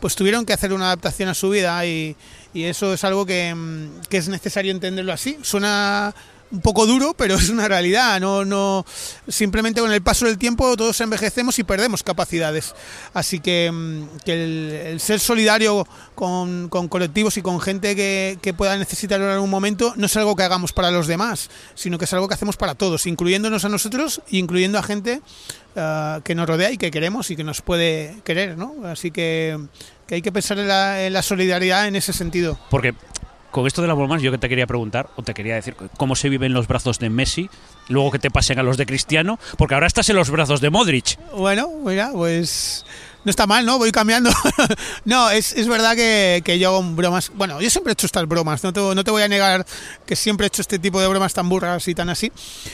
pues 0.00 0.16
tuvieron 0.16 0.44
que 0.44 0.52
hacer 0.52 0.72
una 0.72 0.86
adaptación 0.86 1.28
a 1.28 1.34
su 1.34 1.50
vida 1.50 1.86
y, 1.86 2.16
y 2.52 2.64
eso 2.64 2.92
es 2.94 3.04
algo 3.04 3.24
que, 3.24 3.54
que, 4.08 4.16
es 4.16 4.28
necesario 4.28 4.72
entenderlo 4.72 5.12
así. 5.12 5.38
Suena 5.42 6.14
un 6.54 6.60
poco 6.60 6.86
duro, 6.86 7.14
pero 7.16 7.34
es 7.34 7.48
una 7.48 7.66
realidad. 7.68 8.20
No, 8.20 8.44
no, 8.44 8.86
simplemente 9.28 9.80
con 9.80 9.92
el 9.92 10.02
paso 10.02 10.26
del 10.26 10.38
tiempo 10.38 10.76
todos 10.76 11.00
envejecemos 11.00 11.58
y 11.58 11.64
perdemos 11.64 12.02
capacidades. 12.02 12.74
Así 13.12 13.40
que, 13.40 13.70
mm, 13.72 14.18
que 14.24 14.92
el, 14.92 15.00
ser 15.00 15.20
solidario 15.20 15.86
con, 16.14 16.68
con 16.68 16.88
colectivos 16.88 17.36
y 17.36 17.42
con 17.42 17.60
gente 17.60 17.96
que, 17.96 18.38
que 18.40 18.54
pueda 18.54 18.78
necesitarlo 18.78 19.26
en 19.26 19.32
algún 19.32 19.50
momento 19.50 19.94
no 19.96 20.06
es 20.06 20.16
algo 20.16 20.36
que 20.36 20.44
hagamos 20.44 20.72
para 20.72 20.90
los 20.90 21.06
demás, 21.06 21.50
sino 21.74 21.98
que 21.98 22.04
es 22.04 22.12
algo 22.12 22.28
que 22.28 22.34
hacemos 22.34 22.56
para 22.56 22.74
todos, 22.74 23.06
incluyéndonos 23.06 23.64
a 23.64 23.68
nosotros 23.68 24.22
e 24.30 24.36
incluyendo 24.36 24.78
a 24.78 24.82
gente 24.82 25.20
uh, 25.76 26.20
que 26.22 26.34
nos 26.34 26.46
rodea 26.46 26.70
y 26.70 26.78
que 26.78 26.90
queremos 26.90 27.30
y 27.30 27.36
que 27.36 27.44
nos 27.44 27.62
puede 27.62 28.16
querer, 28.24 28.56
¿no? 28.56 28.74
Así 28.84 29.10
que, 29.10 29.58
que 30.06 30.16
hay 30.16 30.22
que 30.22 30.30
pensar 30.30 30.58
en 30.58 30.68
la, 30.68 31.10
la 31.10 31.22
solidaridad 31.22 31.88
en 31.88 31.96
ese 31.96 32.12
sentido. 32.12 32.58
Porque 32.70 32.94
con 33.54 33.68
esto 33.68 33.82
de 33.82 33.86
las 33.86 33.96
bromas, 33.96 34.20
yo 34.20 34.32
que 34.32 34.38
te 34.38 34.48
quería 34.48 34.66
preguntar, 34.66 35.10
o 35.14 35.22
te 35.22 35.32
quería 35.32 35.54
decir, 35.54 35.76
cómo 35.96 36.16
se 36.16 36.28
viven 36.28 36.52
los 36.52 36.66
brazos 36.66 36.98
de 36.98 37.08
Messi, 37.08 37.48
luego 37.88 38.10
que 38.10 38.18
te 38.18 38.28
pasen 38.28 38.58
a 38.58 38.64
los 38.64 38.76
de 38.76 38.84
Cristiano, 38.84 39.38
porque 39.56 39.74
ahora 39.74 39.86
estás 39.86 40.08
en 40.08 40.16
los 40.16 40.28
brazos 40.28 40.60
de 40.60 40.70
Modric. 40.70 41.16
Bueno, 41.36 41.68
mira, 41.84 42.10
pues 42.12 42.84
no 43.24 43.30
está 43.30 43.46
mal, 43.46 43.64
¿no? 43.64 43.78
Voy 43.78 43.90
cambiando. 43.92 44.30
no, 45.04 45.30
es, 45.30 45.52
es 45.52 45.66
verdad 45.66 45.96
que, 45.96 46.42
que, 46.44 46.58
yo 46.58 46.68
hago 46.68 46.82
bromas. 46.82 47.30
Bueno, 47.34 47.60
yo 47.60 47.70
siempre 47.70 47.92
he 47.92 47.94
hecho 47.94 48.06
estas 48.06 48.26
bromas, 48.28 48.62
no 48.62 48.72
te, 48.72 48.80
no 48.80 49.04
te 49.04 49.10
voy 49.10 49.22
a 49.22 49.28
negar 49.28 49.66
que 50.06 50.16
siempre 50.16 50.46
he 50.46 50.48
hecho 50.48 50.62
este 50.62 50.78
tipo 50.78 51.00
de 51.00 51.08
bromas 51.08 51.34
tan 51.34 51.48
burras 51.48 51.86
y 51.88 51.94
tan 51.94 52.08
así. 52.10 52.30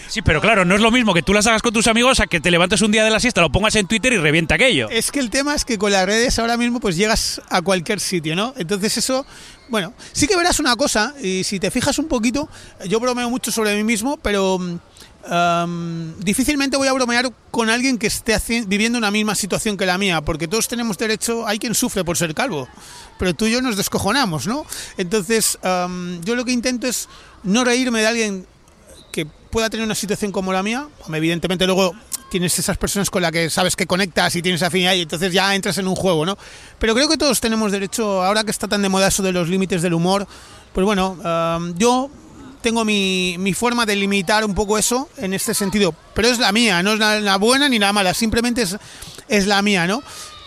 Sí, 0.08 0.22
pero 0.22 0.40
claro, 0.40 0.64
no 0.64 0.74
es 0.74 0.80
lo 0.80 0.90
mismo 0.90 1.14
que 1.14 1.22
tú 1.22 1.32
las 1.32 1.46
hagas 1.46 1.62
con 1.62 1.72
tus 1.72 1.86
amigos 1.86 2.20
a 2.20 2.26
que 2.26 2.40
te 2.40 2.50
levantes 2.50 2.82
un 2.82 2.92
día 2.92 3.04
de 3.04 3.10
la 3.10 3.20
siesta, 3.20 3.40
lo 3.40 3.50
pongas 3.50 3.76
en 3.76 3.86
Twitter 3.86 4.12
y 4.12 4.18
revienta 4.18 4.56
aquello. 4.56 4.88
Es 4.90 5.10
que 5.10 5.20
el 5.20 5.30
tema 5.30 5.54
es 5.54 5.64
que 5.64 5.78
con 5.78 5.92
las 5.92 6.06
redes 6.06 6.38
ahora 6.38 6.56
mismo 6.56 6.80
pues 6.80 6.96
llegas 6.96 7.40
a 7.48 7.62
cualquier 7.62 8.00
sitio, 8.00 8.34
¿no? 8.36 8.54
Entonces 8.56 8.96
eso 8.96 9.24
bueno, 9.70 9.94
sí 10.12 10.26
que 10.26 10.36
verás 10.36 10.58
una 10.58 10.74
cosa, 10.74 11.14
y 11.22 11.44
si 11.44 11.60
te 11.60 11.70
fijas 11.70 11.96
un 12.00 12.08
poquito, 12.08 12.48
yo 12.88 12.98
bromeo 12.98 13.30
mucho 13.30 13.52
sobre 13.52 13.76
mí 13.76 13.84
mismo, 13.84 14.16
pero 14.16 14.58
um, 15.28 16.14
difícilmente 16.18 16.76
voy 16.76 16.88
a 16.88 16.92
bromear 16.92 17.32
con 17.50 17.68
alguien 17.68 17.98
que 17.98 18.06
esté 18.06 18.38
viviendo 18.66 18.98
una 18.98 19.10
misma 19.10 19.34
situación 19.34 19.76
que 19.76 19.86
la 19.86 19.98
mía, 19.98 20.20
porque 20.20 20.48
todos 20.48 20.68
tenemos 20.68 20.98
derecho, 20.98 21.46
hay 21.46 21.58
quien 21.58 21.74
sufre 21.74 22.04
por 22.04 22.16
ser 22.16 22.34
calvo, 22.34 22.68
pero 23.18 23.34
tú 23.34 23.46
y 23.46 23.52
yo 23.52 23.62
nos 23.62 23.76
descojonamos, 23.76 24.46
¿no? 24.46 24.64
Entonces, 24.96 25.58
um, 25.62 26.20
yo 26.22 26.34
lo 26.34 26.44
que 26.44 26.52
intento 26.52 26.86
es 26.86 27.08
no 27.42 27.64
reírme 27.64 28.00
de 28.00 28.06
alguien 28.06 28.46
que 29.12 29.26
pueda 29.26 29.68
tener 29.68 29.84
una 29.84 29.94
situación 29.94 30.32
como 30.32 30.52
la 30.52 30.62
mía, 30.62 30.88
evidentemente 31.12 31.66
luego 31.66 31.94
tienes 32.30 32.56
esas 32.58 32.78
personas 32.78 33.10
con 33.10 33.22
las 33.22 33.32
que 33.32 33.50
sabes 33.50 33.76
que 33.76 33.86
conectas 33.86 34.34
y 34.36 34.42
tienes 34.42 34.62
afinidad 34.62 34.94
y 34.94 35.02
entonces 35.02 35.32
ya 35.32 35.54
entras 35.54 35.76
en 35.78 35.88
un 35.88 35.96
juego, 35.96 36.24
¿no? 36.24 36.38
Pero 36.78 36.94
creo 36.94 37.08
que 37.08 37.18
todos 37.18 37.40
tenemos 37.40 37.72
derecho, 37.72 38.22
ahora 38.22 38.44
que 38.44 38.52
está 38.52 38.68
tan 38.68 38.80
de 38.80 38.88
moda 38.88 39.08
eso 39.08 39.22
de 39.22 39.32
los 39.32 39.48
límites 39.48 39.82
del 39.82 39.94
humor, 39.94 40.26
pues 40.72 40.84
bueno, 40.84 41.18
um, 41.24 41.74
yo 41.76 42.08
tengo 42.60 42.84
mi, 42.84 43.36
mi, 43.38 43.54
forma 43.54 43.86
de 43.86 43.96
limitar 43.96 44.44
un 44.44 44.54
poco 44.54 44.78
eso 44.78 45.08
en 45.16 45.34
este 45.34 45.54
sentido, 45.54 45.94
pero 46.14 46.28
es 46.28 46.38
la 46.38 46.52
mía, 46.52 46.82
no 46.82 46.92
es 46.92 46.98
la, 46.98 47.36
buena 47.36 47.68
ni 47.68 47.78
la 47.78 47.92
mala, 47.92 48.14
simplemente 48.14 48.62
es, 48.62 48.76
es 49.28 49.46
la 49.46 49.62
mía, 49.62 49.86
¿no? 49.86 50.02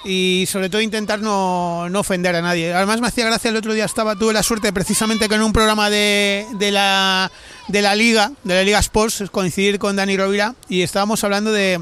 y 0.06 0.46
sobre 0.52 0.70
todo 0.70 0.82
intentar 0.82 1.22
no, 1.22 1.88
no, 1.90 2.02
ofender 2.02 2.36
a 2.36 2.42
nadie. 2.42 2.74
Además 2.74 3.00
me 3.00 3.08
hacía 3.08 3.26
gracia 3.26 3.50
el 3.50 3.56
otro 3.56 3.74
día 3.74 3.86
estaba 3.86 4.18
tuve 4.18 4.34
la 4.34 4.44
suerte 4.44 4.74
precisamente 4.74 5.30
que 5.30 5.36
en 5.36 5.42
un 5.42 5.54
programa 5.54 5.90
de, 5.90 6.46
de 6.56 6.72
la 6.72 7.32
de 7.68 7.82
la 7.82 7.96
liga, 7.96 8.32
de 8.44 8.56
la 8.56 8.64
liga 8.64 8.80
Sports, 8.80 9.24
coincidir 9.32 9.80
con 9.80 9.96
Dani 9.96 10.18
Rovira 10.18 10.56
y 10.68 10.82
estábamos 10.82 11.24
hablando 11.24 11.52
de, 11.52 11.82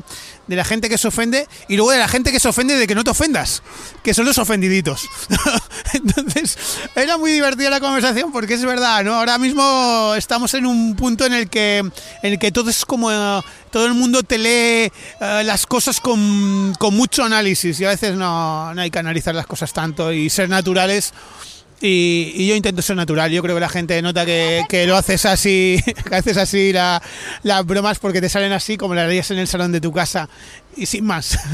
de 0.51 0.57
la 0.57 0.65
gente 0.65 0.89
que 0.89 0.97
se 0.97 1.07
ofende 1.07 1.47
y 1.69 1.77
luego 1.77 1.91
de 1.91 1.97
la 1.97 2.09
gente 2.09 2.29
que 2.29 2.39
se 2.41 2.49
ofende 2.49 2.75
de 2.75 2.85
que 2.85 2.93
no 2.93 3.05
te 3.05 3.09
ofendas, 3.09 3.63
que 4.03 4.13
son 4.13 4.25
los 4.25 4.37
ofendiditos. 4.37 5.07
Entonces, 5.93 6.57
era 6.93 7.17
muy 7.17 7.31
divertida 7.31 7.69
la 7.69 7.79
conversación 7.79 8.33
porque 8.33 8.55
es 8.55 8.65
verdad, 8.65 9.01
¿no? 9.05 9.13
Ahora 9.13 9.37
mismo 9.37 10.13
estamos 10.17 10.53
en 10.53 10.65
un 10.65 10.97
punto 10.97 11.25
en 11.25 11.31
el 11.31 11.49
que 11.49 11.77
en 11.77 11.93
el 12.21 12.37
que 12.37 12.51
todo 12.51 12.69
es 12.69 12.83
como 12.83 13.07
uh, 13.07 13.41
todo 13.71 13.85
el 13.85 13.93
mundo 13.93 14.23
te 14.23 14.37
lee 14.37 14.91
uh, 15.21 15.41
las 15.45 15.65
cosas 15.65 16.01
con, 16.01 16.75
con, 16.77 16.97
mucho 16.97 17.23
análisis 17.23 17.79
y 17.79 17.85
a 17.85 17.89
veces 17.89 18.15
no, 18.15 18.73
no 18.73 18.81
hay 18.81 18.91
que 18.91 18.99
analizar 18.99 19.33
las 19.33 19.47
cosas 19.47 19.71
tanto 19.71 20.11
y 20.11 20.29
ser 20.29 20.49
naturales 20.49 21.13
y, 21.81 22.31
y, 22.35 22.47
yo 22.47 22.55
intento 22.55 22.81
ser 22.81 22.95
natural. 22.95 23.31
Yo 23.31 23.41
creo 23.41 23.55
que 23.55 23.61
la 23.61 23.69
gente 23.69 24.01
nota 24.01 24.25
que, 24.25 24.63
que 24.69 24.85
lo 24.85 24.95
haces 24.95 25.25
así, 25.25 25.81
que 26.09 26.15
haces 26.15 26.37
así 26.37 26.71
la, 26.73 27.01
las 27.43 27.65
bromas 27.65 27.99
porque 27.99 28.21
te 28.21 28.29
salen 28.29 28.51
así 28.51 28.77
como 28.77 28.95
las 28.95 29.05
harías 29.05 29.31
en 29.31 29.39
el 29.39 29.47
salón 29.47 29.71
de 29.71 29.81
tu 29.81 29.91
casa 29.91 30.29
y 30.75 30.85
sin 30.85 31.05
más. 31.05 31.39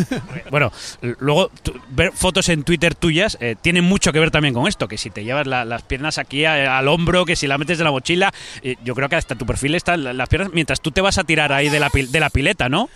Bueno, 0.51 0.71
luego 1.19 1.49
tu, 1.61 1.73
ver 1.89 2.11
fotos 2.13 2.47
en 2.49 2.63
Twitter 2.63 2.95
tuyas 2.95 3.37
eh, 3.41 3.55
tiene 3.61 3.81
mucho 3.81 4.13
que 4.13 4.19
ver 4.19 4.31
también 4.31 4.53
con 4.53 4.67
esto, 4.67 4.87
que 4.87 4.97
si 4.97 5.09
te 5.09 5.23
llevas 5.23 5.45
la, 5.45 5.65
las 5.65 5.81
piernas 5.81 6.17
aquí 6.17 6.45
a, 6.45 6.77
al 6.77 6.87
hombro, 6.87 7.25
que 7.25 7.35
si 7.35 7.47
la 7.47 7.57
metes 7.57 7.77
de 7.77 7.83
la 7.83 7.91
mochila, 7.91 8.33
eh, 8.61 8.75
yo 8.83 8.95
creo 8.95 9.09
que 9.09 9.17
hasta 9.17 9.35
tu 9.35 9.45
perfil 9.45 9.75
están 9.75 10.17
las 10.17 10.29
piernas 10.29 10.51
mientras 10.53 10.79
tú 10.79 10.91
te 10.91 11.01
vas 11.01 11.17
a 11.17 11.23
tirar 11.23 11.51
ahí 11.51 11.69
de 11.69 11.79
la, 11.79 11.89
de 11.91 12.19
la 12.19 12.29
pileta, 12.29 12.69
¿no? 12.69 12.89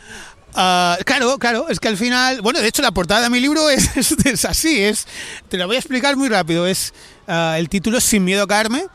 Uh, 0.52 1.02
claro, 1.06 1.38
claro, 1.38 1.70
es 1.70 1.80
que 1.80 1.88
al 1.88 1.96
final, 1.96 2.42
bueno, 2.42 2.60
de 2.60 2.68
hecho 2.68 2.82
la 2.82 2.92
portada 2.92 3.22
de 3.22 3.30
mi 3.30 3.40
libro 3.40 3.70
es, 3.70 3.90
es, 4.26 4.46
así, 4.46 4.82
es, 4.82 5.08
te 5.48 5.58
lo 5.58 5.66
voy 5.66 5.78
a 5.78 5.80
explicar 5.80 6.18
muy 6.18 6.28
rápido, 6.28 6.68
es, 6.68 6.94
uh, 7.30 7.56
el 7.56 7.70
título 7.70 8.00
es 8.00 8.04
Sin 8.04 8.26
miedo 8.26 8.44
a 8.44 8.48
caerme, 8.48 8.86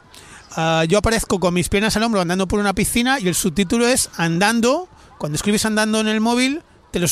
uh, 0.57 0.83
yo 0.87 0.99
aparezco 0.99 1.41
con 1.41 1.55
mis 1.55 1.71
piernas 1.71 1.97
al 1.97 2.03
hombro 2.03 2.21
andando 2.21 2.47
por 2.47 2.61
una 2.61 2.75
piscina 2.75 3.19
y 3.21 3.29
el 3.29 3.35
subtítulo 3.35 3.89
es 3.89 4.11
Andando, 4.19 4.87
cuando 5.17 5.37
escribes 5.37 5.65
andando 5.65 5.99
en 6.01 6.09
el 6.09 6.21
móvil, 6.21 6.63
te 6.91 7.01
lo 7.01 7.07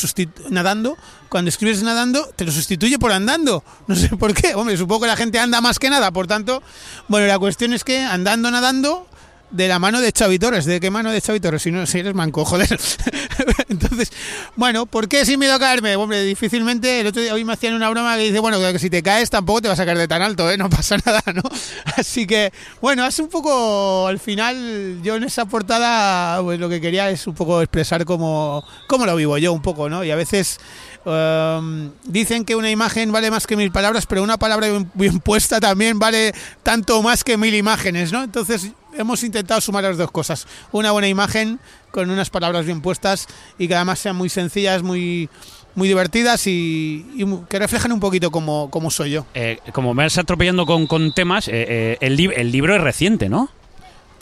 nadando, 0.51 0.99
cuando 1.31 1.49
escribes 1.49 1.83
nadando, 1.83 2.27
te 2.37 2.45
lo 2.45 2.53
sustituye 2.53 2.99
por 2.99 3.13
andando, 3.13 3.65
no 3.87 3.97
sé 3.97 4.09
por 4.11 4.35
qué, 4.35 4.55
hombre, 4.55 4.77
supongo 4.77 5.03
que 5.03 5.07
la 5.07 5.17
gente 5.17 5.39
anda 5.39 5.63
más 5.63 5.79
que 5.79 5.89
nada, 5.89 6.11
por 6.11 6.27
tanto, 6.27 6.63
bueno, 7.09 7.27
la 7.27 7.39
cuestión 7.39 7.73
es 7.73 7.83
que 7.83 8.03
andando, 8.03 8.51
nadando, 8.51 9.09
de 9.55 9.69
la 9.69 9.79
mano 9.79 10.01
de 10.01 10.13
Xavi 10.13 10.39
Torres. 10.39 10.65
¿De 10.65 10.81
qué 10.81 10.91
mano 10.91 11.11
de 11.11 11.21
Xavi 11.21 11.41
Torres? 11.41 11.63
Si 11.63 11.71
no, 11.71 11.87
si 11.87 12.01
eres 12.01 12.15
manco, 12.15 12.45
joder. 12.45 12.69
Entonces, 13.69 14.13
bueno, 14.57 14.87
¿por 14.87 15.09
qué 15.09 15.25
sin 15.25 15.39
miedo 15.39 15.55
a 15.55 15.59
caerme? 15.59 15.97
Hombre, 15.97 16.23
difícilmente, 16.23 17.01
el 17.01 17.07
otro 17.07 17.23
día 17.23 17.35
hoy 17.35 17.45
me 17.45 17.53
hacían 17.53 17.75
una 17.75 17.89
broma 17.91 18.17
que 18.17 18.25
dice, 18.25 18.39
bueno, 18.39 18.59
que 18.61 18.79
si 18.79 18.91
te 18.91 19.03
caes 19.03 19.31
tampoco 19.31 19.63
te 19.63 19.69
vas 19.69 19.81
a 19.81 19.85
caer 19.85 19.99
de 19.99 20.09
tan 20.09 20.23
alto, 20.23 20.51
¿eh? 20.51 20.57
No 20.57 20.71
pasa 20.75 20.97
nada, 21.05 21.23
¿no? 21.35 21.43
Así 21.97 22.27
que, 22.27 22.53
bueno, 22.81 23.07
es 23.07 23.19
un 23.19 23.29
poco, 23.29 24.07
al 24.07 24.19
final, 24.19 25.01
yo 25.03 25.17
en 25.17 25.25
esa 25.25 25.47
portada, 25.47 26.41
pues 26.43 26.59
lo 26.59 26.69
que 26.69 26.81
quería 26.81 27.11
es 27.11 27.27
un 27.27 27.35
poco 27.35 27.61
expresar 27.61 28.05
cómo, 28.05 28.65
cómo 28.87 29.07
lo 29.07 29.17
vivo 29.17 29.39
yo 29.39 29.53
un 29.53 29.63
poco, 29.63 29.89
¿no? 29.89 30.05
Y 30.05 30.11
a 30.11 30.17
veces... 30.17 30.59
Um, 31.07 31.91
dicen 32.05 32.47
que 32.47 32.57
una 32.57 32.71
imagen 32.71 33.13
vale 33.13 33.31
más 33.31 33.47
que 33.47 33.57
mil 33.57 33.71
palabras, 33.71 34.07
pero 34.07 34.23
una 34.23 34.39
palabra 34.39 34.69
bien 34.95 35.21
puesta 35.21 35.61
también 35.61 35.99
vale 35.99 36.33
tanto 36.63 37.03
más 37.03 37.25
que 37.25 37.37
mil 37.37 37.55
imágenes, 37.55 38.11
¿no? 38.11 38.25
Entonces 38.25 38.71
hemos 38.97 39.23
intentado 39.23 39.61
sumar 39.61 39.85
las 39.85 39.97
dos 39.97 40.11
cosas. 40.11 40.47
Una 40.73 40.93
buena 40.93 41.09
imagen 41.09 41.61
con 41.91 42.11
unas 42.11 42.31
palabras 42.31 42.67
bien 42.67 42.81
puestas 42.81 43.27
y 43.59 43.69
que 43.69 43.75
además 43.75 43.99
sean 43.99 44.17
muy 44.17 44.29
sencillas, 44.29 44.83
muy 44.83 45.29
muy 45.75 45.89
divertidas 45.89 46.47
y, 46.47 47.05
y 47.17 47.25
que 47.49 47.59
reflejan 47.59 47.93
un 47.93 48.01
poquito 48.01 48.31
cómo, 48.31 48.71
cómo 48.71 48.91
soy 48.91 49.11
yo. 49.11 49.27
Eh, 49.35 49.59
como 49.73 49.93
me 49.93 50.05
vas 50.05 50.19
atropellando 50.19 50.67
con, 50.67 50.87
con 50.87 51.13
temas, 51.13 51.49
eh, 51.49 51.97
eh, 51.99 51.99
el 52.01 52.53
libro 52.53 52.77
es 52.77 52.81
reciente, 52.81 53.29
¿no? 53.29 53.51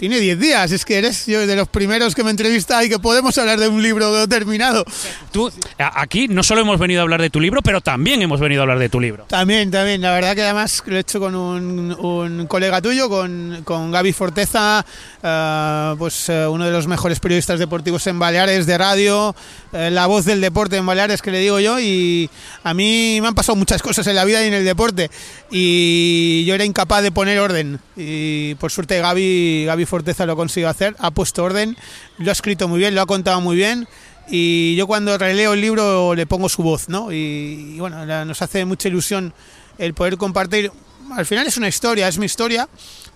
Tiene 0.02 0.18
10 0.18 0.40
días, 0.40 0.73
es 0.73 0.85
que 0.85 0.99
eres 0.99 1.26
yo 1.26 1.47
de 1.47 1.54
los 1.54 1.68
primeros 1.68 2.16
que 2.16 2.25
me 2.25 2.32
entrevista 2.32 2.82
y 2.82 2.88
que 2.88 2.99
podemos 2.99 3.38
hablar 3.38 3.61
de 3.61 3.68
un 3.68 3.80
libro 3.80 4.26
terminado. 4.26 4.85
Tú, 5.30 5.49
aquí 5.78 6.26
no 6.26 6.42
solo 6.42 6.62
hemos 6.62 6.80
venido 6.80 6.99
a 6.99 7.02
hablar 7.04 7.23
de 7.23 7.30
tu 7.30 7.38
libro, 7.38 7.62
pero 7.62 7.80
también 7.80 8.21
hemos 8.21 8.40
venido 8.40 8.62
a 8.62 8.64
hablar 8.64 8.80
de 8.80 8.88
tu 8.88 8.99
libro. 8.99 9.26
También, 9.28 9.71
también. 9.71 10.00
La 10.00 10.11
verdad 10.11 10.35
que 10.35 10.42
además 10.42 10.82
lo 10.87 10.97
he 10.97 10.99
hecho 10.99 11.21
con 11.21 11.37
un, 11.37 11.92
un 11.92 12.47
colega 12.49 12.82
tuyo, 12.82 13.09
con, 13.09 13.61
con 13.62 13.92
Gaby 13.92 14.12
Forteza, 14.12 14.85
uh, 15.23 15.97
pues 15.97 16.28
uh, 16.30 16.50
uno 16.50 16.64
de 16.64 16.73
los 16.73 16.88
mejores 16.88 17.21
periodistas 17.21 17.61
deportivos 17.61 18.04
en 18.09 18.18
Baleares 18.18 18.66
de 18.66 18.78
radio, 18.78 19.37
la 19.73 20.07
voz 20.07 20.25
del 20.25 20.41
deporte 20.41 20.76
en 20.76 20.87
Baleares, 20.87 21.23
que 21.23 21.31
le 21.31 21.38
digo 21.38 21.59
yo, 21.59 21.81
y 21.81 22.29
a 22.62 22.75
mí 22.75 23.19
me 23.21 23.29
han 23.29 23.35
pasado 23.35 23.57
muchas 23.57 23.83
cosas 23.83 24.07
en 24.07 24.17
la 24.17 24.25
vida 24.25 24.45
y 24.45 24.49
en 24.49 24.55
el 24.55 24.64
deporte, 24.64 25.11
y 25.50 26.45
yo 26.45 26.55
era 26.55 26.64
incapaz 26.64 27.02
de 27.02 27.11
poner 27.11 27.38
orden, 27.38 27.81
y 27.97 28.55
por 28.57 28.71
suerte 28.71 29.00
Gaby, 29.00 29.64
Gaby 29.67 29.87
Forteza 29.87 30.26
lo 30.26 30.37
consigo 30.37 30.69
hacer, 30.69 30.95
ha 30.99 31.11
puesto 31.11 31.43
orden, 31.43 31.76
lo 32.19 32.31
ha 32.31 32.33
escrito 32.33 32.69
muy 32.69 32.79
bien, 32.79 32.95
lo 32.95 33.00
ha 33.00 33.07
contado 33.07 33.41
muy 33.41 33.57
bien 33.57 33.88
y 34.29 34.76
yo 34.76 34.87
cuando 34.87 35.19
releo 35.19 35.52
el 35.52 35.61
libro 35.61 36.14
le 36.14 36.26
pongo 36.26 36.49
su 36.49 36.62
voz, 36.62 36.88
¿no? 36.88 37.12
Y, 37.12 37.75
y 37.75 37.81
bueno, 37.81 38.07
nos 38.25 38.43
hace 38.43 38.64
mucha 38.64 38.88
ilusión 38.88 39.35
el 39.79 39.95
poder 39.95 40.17
compartir. 40.17 40.71
Al 41.12 41.26
final 41.26 41.47
es 41.47 41.57
una 41.57 41.69
historia, 41.69 42.09
es 42.09 42.19
mi 42.19 42.26
historia, 42.26 42.69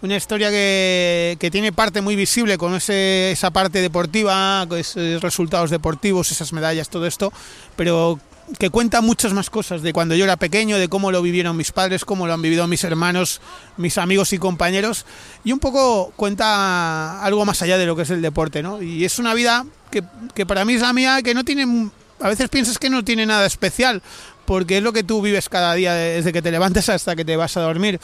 una 0.03 0.17
historia 0.17 0.51
que, 0.51 1.37
que 1.41 1.51
tiene 1.51 1.73
parte 1.73 2.01
muy 2.01 2.17
visible 2.17 2.59
con 2.59 2.75
ese, 2.75 3.31
esa 3.33 3.51
parte 3.51 3.81
deportiva, 3.81 4.67
esos 4.77 5.23
resultados 5.23 5.71
deportivos, 5.71 6.31
esas 6.31 6.53
medallas, 6.53 6.89
todo 6.89 7.07
esto, 7.07 7.33
pero 7.77 8.19
que 8.59 8.71
cuenta 8.71 9.01
muchas 9.01 9.33
más 9.33 9.51
cosas 9.51 9.83
de 9.83 9.93
cuando 9.93 10.15
yo 10.15 10.25
era 10.25 10.37
pequeño, 10.37 10.79
de 10.79 10.89
cómo 10.89 11.11
lo 11.11 11.21
vivieron 11.21 11.57
mis 11.57 11.73
padres, 11.73 12.05
cómo 12.05 12.27
lo 12.27 12.35
han 12.35 12.43
vivido 12.43 12.67
mis 12.67 12.85
hermanos, 12.85 13.41
mis 13.77 13.99
amigos 13.99 14.33
y 14.33 14.39
compañeros, 14.39 15.05
y 15.45 15.53
un 15.53 15.59
poco 15.59 16.13
cuenta 16.15 17.23
algo 17.23 17.45
más 17.45 17.63
allá 17.63 17.77
de 17.79 17.87
lo 17.87 17.97
que 17.97 18.03
es 18.03 18.11
el 18.11 18.23
deporte, 18.23 18.63
¿no? 18.63 18.81
Y 18.81 19.05
es 19.05 19.19
una 19.19 19.35
vida 19.35 19.67
que, 19.91 20.05
que 20.35 20.47
para 20.47 20.65
mí 20.65 20.75
es 20.75 20.83
la 20.83 20.93
mía, 20.93 21.23
que 21.23 21.35
no 21.35 21.45
tiene, 21.45 21.91
a 22.21 22.29
veces 22.29 22.49
piensas 22.49 22.79
que 22.79 22.89
no 22.89 23.05
tiene 23.05 23.27
nada 23.27 23.47
especial, 23.47 24.03
porque 24.45 24.79
es 24.79 24.83
lo 24.83 24.93
que 24.93 25.03
tú 25.03 25.21
vives 25.21 25.49
cada 25.49 25.75
día 25.75 25.93
desde 25.93 26.33
que 26.33 26.41
te 26.41 26.51
levantas 26.53 26.89
hasta 26.89 27.17
que 27.17 27.25
te 27.25 27.37
vas 27.37 27.57
a 27.57 27.63
dormir. 27.63 28.01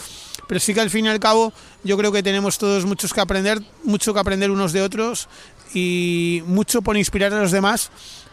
Pero 0.48 0.60
sí 0.60 0.74
que 0.74 0.80
al 0.80 0.90
fin 0.90 1.06
y 1.06 1.08
al 1.08 1.20
cabo 1.20 1.52
yo 1.84 1.96
creo 1.96 2.12
que 2.12 2.22
tenemos 2.22 2.58
todos 2.58 2.84
muchos 2.84 3.12
que 3.12 3.20
aprender, 3.20 3.60
mucho 3.84 4.12
que 4.14 4.20
aprender 4.20 4.50
unos 4.50 4.72
de 4.72 4.82
otros 4.82 5.28
y 5.74 6.42
mucho 6.46 6.82
por 6.82 6.96
inspirar 6.96 7.32
a 7.32 7.40
los 7.40 7.50
demás. 7.50 7.90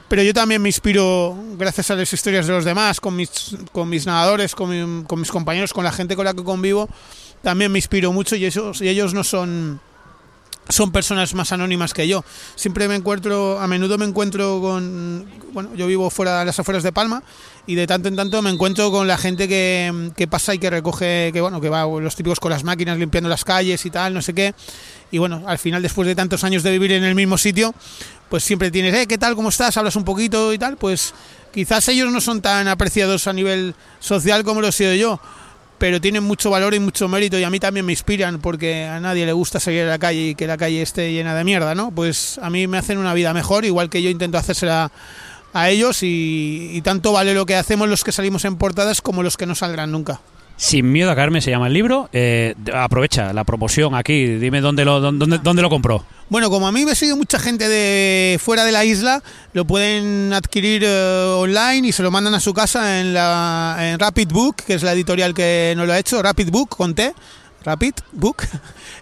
Pero 0.09 0.23
yo 0.23 0.33
también 0.33 0.59
me 0.61 0.69
inspiro 0.69 1.37
gracias 1.57 1.91
a 1.91 1.95
las 1.95 2.11
historias 2.11 2.47
de 2.47 2.53
los 2.53 2.65
demás, 2.65 2.99
con 2.99 3.15
mis, 3.15 3.55
con 3.71 3.87
mis 3.89 4.07
nadadores, 4.07 4.55
con, 4.55 4.69
mi- 4.71 5.03
con 5.05 5.19
mis 5.19 5.29
compañeros, 5.29 5.71
con 5.71 5.83
la 5.83 5.91
gente 5.91 6.15
con 6.15 6.25
la 6.25 6.33
que 6.33 6.43
convivo. 6.43 6.89
También 7.43 7.71
me 7.71 7.77
inspiro 7.77 8.11
mucho 8.11 8.35
y, 8.35 8.45
esos, 8.45 8.81
y 8.81 8.89
ellos 8.89 9.13
no 9.13 9.23
son, 9.23 9.79
son 10.69 10.91
personas 10.91 11.33
más 11.33 11.51
anónimas 11.51 11.93
que 11.93 12.07
yo. 12.07 12.23
Siempre 12.55 12.87
me 12.87 12.95
encuentro, 12.95 13.59
a 13.59 13.67
menudo 13.67 13.97
me 13.97 14.05
encuentro 14.05 14.61
con, 14.61 15.27
bueno, 15.51 15.71
yo 15.75 15.87
vivo 15.87 16.09
fuera 16.11 16.39
de 16.39 16.45
las 16.45 16.59
afueras 16.59 16.83
de 16.83 16.91
Palma 16.91 17.23
y 17.65 17.75
de 17.75 17.87
tanto 17.87 18.07
en 18.07 18.15
tanto 18.15 18.41
me 18.41 18.51
encuentro 18.51 18.91
con 18.91 19.07
la 19.07 19.17
gente 19.17 19.47
que, 19.47 20.11
que 20.15 20.27
pasa 20.27 20.53
y 20.53 20.59
que 20.59 20.69
recoge, 20.69 21.31
que 21.33 21.41
bueno, 21.41 21.59
que 21.59 21.69
va 21.69 21.85
los 21.85 22.15
típicos 22.15 22.39
con 22.39 22.51
las 22.51 22.63
máquinas 22.63 22.99
limpiando 22.99 23.29
las 23.29 23.43
calles 23.43 23.83
y 23.85 23.89
tal, 23.89 24.13
no 24.13 24.21
sé 24.21 24.33
qué. 24.33 24.53
Y 25.11 25.17
bueno, 25.17 25.43
al 25.47 25.57
final 25.57 25.81
después 25.81 26.07
de 26.07 26.15
tantos 26.15 26.43
años 26.43 26.61
de 26.61 26.71
vivir 26.71 26.91
en 26.91 27.03
el 27.03 27.15
mismo 27.15 27.37
sitio, 27.39 27.73
pues 28.29 28.43
siempre 28.43 28.69
tienes, 28.69 28.93
eh, 28.93 29.07
¿qué 29.07 29.17
tal? 29.17 29.35
¿Cómo 29.35 29.49
estás? 29.49 29.75
Hablas 29.75 29.95
un 29.95 30.03
poquito 30.03 30.53
y 30.53 30.59
tal, 30.59 30.77
pues 30.77 31.15
quizás 31.51 31.87
ellos 31.87 32.11
no 32.11 32.21
son 32.21 32.41
tan 32.41 32.67
apreciados 32.67 33.25
a 33.25 33.33
nivel 33.33 33.73
social 33.99 34.43
como 34.43 34.61
lo 34.61 34.67
he 34.67 34.71
sido 34.71 34.93
yo 34.93 35.19
pero 35.79 35.99
tienen 35.99 36.23
mucho 36.23 36.51
valor 36.51 36.75
y 36.75 36.79
mucho 36.79 37.07
mérito 37.07 37.39
y 37.39 37.43
a 37.43 37.49
mí 37.49 37.59
también 37.59 37.85
me 37.85 37.93
inspiran 37.93 38.39
porque 38.39 38.85
a 38.85 38.99
nadie 38.99 39.25
le 39.25 39.31
gusta 39.31 39.59
salir 39.59 39.83
a 39.83 39.87
la 39.87 39.97
calle 39.97 40.29
y 40.29 40.35
que 40.35 40.45
la 40.45 40.57
calle 40.57 40.81
esté 40.81 41.11
llena 41.11 41.33
de 41.33 41.43
mierda, 41.43 41.73
¿no? 41.73 41.89
Pues 41.89 42.39
a 42.43 42.49
mí 42.49 42.67
me 42.67 42.77
hacen 42.77 42.97
una 42.97 43.13
vida 43.13 43.33
mejor, 43.33 43.65
igual 43.65 43.89
que 43.89 44.03
yo 44.03 44.09
intento 44.09 44.37
hacérsela 44.37 44.91
a 45.53 45.69
ellos 45.69 46.03
y, 46.03 46.69
y 46.73 46.81
tanto 46.81 47.13
vale 47.13 47.33
lo 47.33 47.45
que 47.45 47.55
hacemos 47.55 47.89
los 47.89 48.03
que 48.03 48.11
salimos 48.11 48.45
en 48.45 48.57
portadas 48.57 49.01
como 49.01 49.23
los 49.23 49.37
que 49.37 49.45
no 49.45 49.55
saldrán 49.55 49.91
nunca. 49.91 50.19
Sin 50.59 50.91
miedo 50.91 51.09
a 51.09 51.15
caerme 51.15 51.39
se 51.39 51.51
llama 51.51 51.67
el 51.67 51.73
libro. 51.73 52.09
Eh, 52.11 52.53
aprovecha 52.73 53.31
la 53.31 53.45
promoción 53.45 53.95
aquí. 53.95 54.25
Dime 54.25 54.59
dónde 54.59 54.83
lo, 54.83 54.99
dónde, 54.99 55.39
dónde 55.41 55.61
lo 55.61 55.69
compró. 55.69 56.03
Bueno, 56.27 56.49
como 56.49 56.67
a 56.67 56.73
mí 56.73 56.83
me 56.83 56.95
sigue 56.95 57.15
mucha 57.15 57.39
gente 57.39 57.69
de 57.69 58.37
fuera 58.39 58.65
de 58.65 58.73
la 58.73 58.83
isla, 58.83 59.23
lo 59.53 59.63
pueden 59.63 60.33
adquirir 60.33 60.83
eh, 60.85 61.35
online 61.37 61.87
y 61.87 61.91
se 61.93 62.03
lo 62.03 62.11
mandan 62.11 62.33
a 62.33 62.41
su 62.41 62.53
casa 62.53 62.99
en, 62.99 63.13
la, 63.13 63.77
en 63.79 63.99
Rapid 63.99 64.27
Book, 64.33 64.57
que 64.57 64.73
es 64.73 64.83
la 64.83 64.91
editorial 64.91 65.33
que 65.33 65.73
nos 65.77 65.87
lo 65.87 65.93
ha 65.93 65.97
hecho, 65.97 66.21
Rapid 66.21 66.49
Book 66.49 66.75
con 66.75 66.93
T, 66.93 67.13
Rapid 67.63 67.93
Book. 68.11 68.43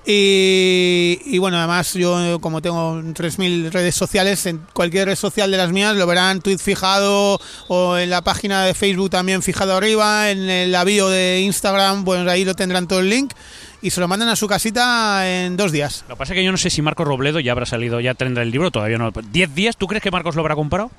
Y, 0.10 1.20
y 1.26 1.38
bueno, 1.38 1.58
además 1.58 1.94
yo 1.94 2.40
como 2.40 2.62
tengo 2.62 2.96
3.000 2.96 3.72
redes 3.72 3.94
sociales, 3.94 4.46
en 4.46 4.62
cualquier 4.72 5.10
red 5.10 5.18
social 5.18 5.52
de 5.52 5.58
las 5.58 5.74
mías 5.74 5.98
lo 5.98 6.08
verán 6.08 6.40
tweet 6.40 6.60
fijado 6.60 7.42
o 7.68 7.98
en 7.98 8.10
la 8.10 8.22
página 8.22 8.64
de 8.64 8.74
Facebook 8.74 9.10
también 9.10 9.42
fijado 9.42 9.76
arriba, 9.76 10.32
en 10.32 10.50
el 10.50 10.74
bio 10.86 11.10
de 11.10 11.42
Instagram, 11.42 12.06
pues 12.06 12.26
ahí 12.26 12.46
lo 12.46 12.56
tendrán 12.56 12.88
todo 12.88 13.02
el 13.02 13.10
link 13.10 13.34
y 13.82 13.90
se 13.90 14.00
lo 14.00 14.08
mandan 14.08 14.30
a 14.30 14.38
su 14.38 14.48
casita 14.48 15.30
en 15.30 15.58
dos 15.58 15.74
días. 15.74 16.06
Lo 16.08 16.16
que 16.16 16.20
pasa 16.20 16.34
es 16.34 16.38
que 16.38 16.44
yo 16.46 16.52
no 16.52 16.58
sé 16.58 16.70
si 16.70 16.82
Marcos 16.82 17.06
Robledo 17.06 17.42
ya 17.42 17.52
habrá 17.52 17.66
salido, 17.66 18.00
ya 18.00 18.14
tendrá 18.14 18.44
el 18.44 18.52
libro, 18.52 18.72
todavía 18.72 18.98
no. 18.98 19.12
¿10 19.12 19.50
días? 19.50 19.78
¿Tú 19.78 19.88
crees 19.88 20.02
que 20.02 20.12
Marcos 20.12 20.36
lo 20.36 20.42
habrá 20.42 20.56
comprado? 20.56 20.90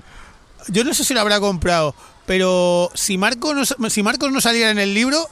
Yo 0.69 0.85
no 0.85 0.93
sé 0.93 1.05
si 1.05 1.15
lo 1.15 1.21
habrá 1.21 1.41
comprado, 1.41 1.95
pero 2.27 2.91
si 2.95 3.17
Marcos 3.17 3.77
no, 3.79 3.91
si 3.91 4.03
Marcos 4.03 4.31
no 4.33 4.41
saliera 4.41 4.71
en 4.71 4.79
el 4.79 4.93
libro, 4.93 5.27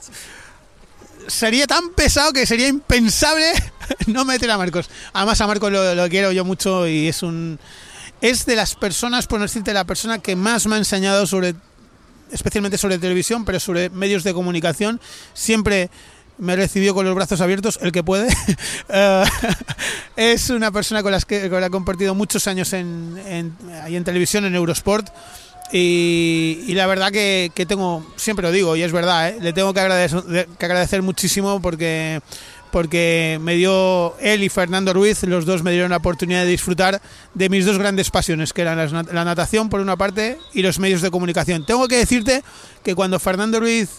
sería 1.27 1.67
tan 1.67 1.89
pesado 1.89 2.33
que 2.33 2.45
sería 2.45 2.67
impensable 2.67 3.51
no 4.07 4.25
meter 4.25 4.49
a 4.51 4.57
Marcos. 4.57 4.89
Además 5.13 5.39
a 5.41 5.47
Marcos 5.47 5.71
lo, 5.71 5.95
lo 5.95 6.09
quiero 6.09 6.31
yo 6.31 6.45
mucho 6.45 6.87
y 6.87 7.07
es 7.07 7.23
un 7.23 7.59
es 8.21 8.45
de 8.45 8.55
las 8.55 8.73
personas, 8.73 9.27
por 9.27 9.39
no 9.39 9.45
decirte 9.45 9.73
la 9.73 9.83
persona 9.83 10.19
que 10.19 10.35
más 10.35 10.65
me 10.65 10.75
ha 10.75 10.77
enseñado 10.79 11.27
sobre 11.27 11.55
especialmente 12.31 12.77
sobre 12.77 12.97
televisión, 12.97 13.45
pero 13.45 13.59
sobre 13.59 13.89
medios 13.89 14.23
de 14.23 14.33
comunicación, 14.33 14.99
siempre 15.33 15.89
me 16.37 16.55
recibió 16.55 16.93
con 16.93 17.05
los 17.05 17.15
brazos 17.15 17.41
abiertos, 17.41 17.79
el 17.81 17.91
que 17.91 18.03
puede. 18.03 18.27
Eh, 18.89 19.23
es 20.15 20.49
una 20.49 20.71
persona 20.71 21.03
con, 21.03 21.11
las 21.11 21.25
que, 21.25 21.49
con 21.49 21.59
la 21.59 21.67
que 21.67 21.67
he 21.67 21.71
compartido 21.71 22.15
muchos 22.15 22.47
años 22.47 22.71
en, 22.71 23.21
en, 23.25 23.53
ahí 23.83 23.97
en 23.97 24.03
televisión, 24.05 24.45
en 24.45 24.55
Eurosport. 24.55 25.09
Y, 25.71 26.63
y 26.67 26.73
la 26.75 26.87
verdad 26.87 27.11
que, 27.11 27.51
que, 27.53 27.65
tengo, 27.65 28.05
siempre 28.15 28.43
lo 28.43 28.51
digo, 28.51 28.75
y 28.75 28.83
es 28.83 28.91
verdad, 28.93 29.29
¿eh? 29.29 29.37
le 29.41 29.51
tengo 29.51 29.73
que 29.73 29.81
agradecer, 29.81 30.47
que 30.57 30.65
agradecer 30.65 31.01
muchísimo 31.01 31.61
porque, 31.61 32.21
porque 32.71 33.37
me 33.41 33.55
dio 33.55 34.17
él 34.19 34.43
y 34.43 34.49
Fernando 34.49 34.93
Ruiz, 34.93 35.23
los 35.23 35.45
dos 35.45 35.63
me 35.63 35.71
dieron 35.71 35.91
la 35.91 35.97
oportunidad 35.97 36.43
de 36.43 36.51
disfrutar 36.51 37.01
de 37.33 37.49
mis 37.49 37.65
dos 37.65 37.77
grandes 37.77 38.09
pasiones, 38.11 38.53
que 38.53 38.61
eran 38.61 38.77
la, 38.77 39.25
natación 39.25 39.69
por 39.69 39.81
una 39.81 39.97
parte 39.97 40.37
y 40.53 40.61
los 40.61 40.79
medios 40.79 41.01
de 41.01 41.11
comunicación. 41.11 41.65
Tengo 41.65 41.87
que 41.87 41.97
decirte 41.97 42.43
que 42.83 42.95
cuando 42.95 43.19
Fernando 43.19 43.59
Ruiz 43.59 43.89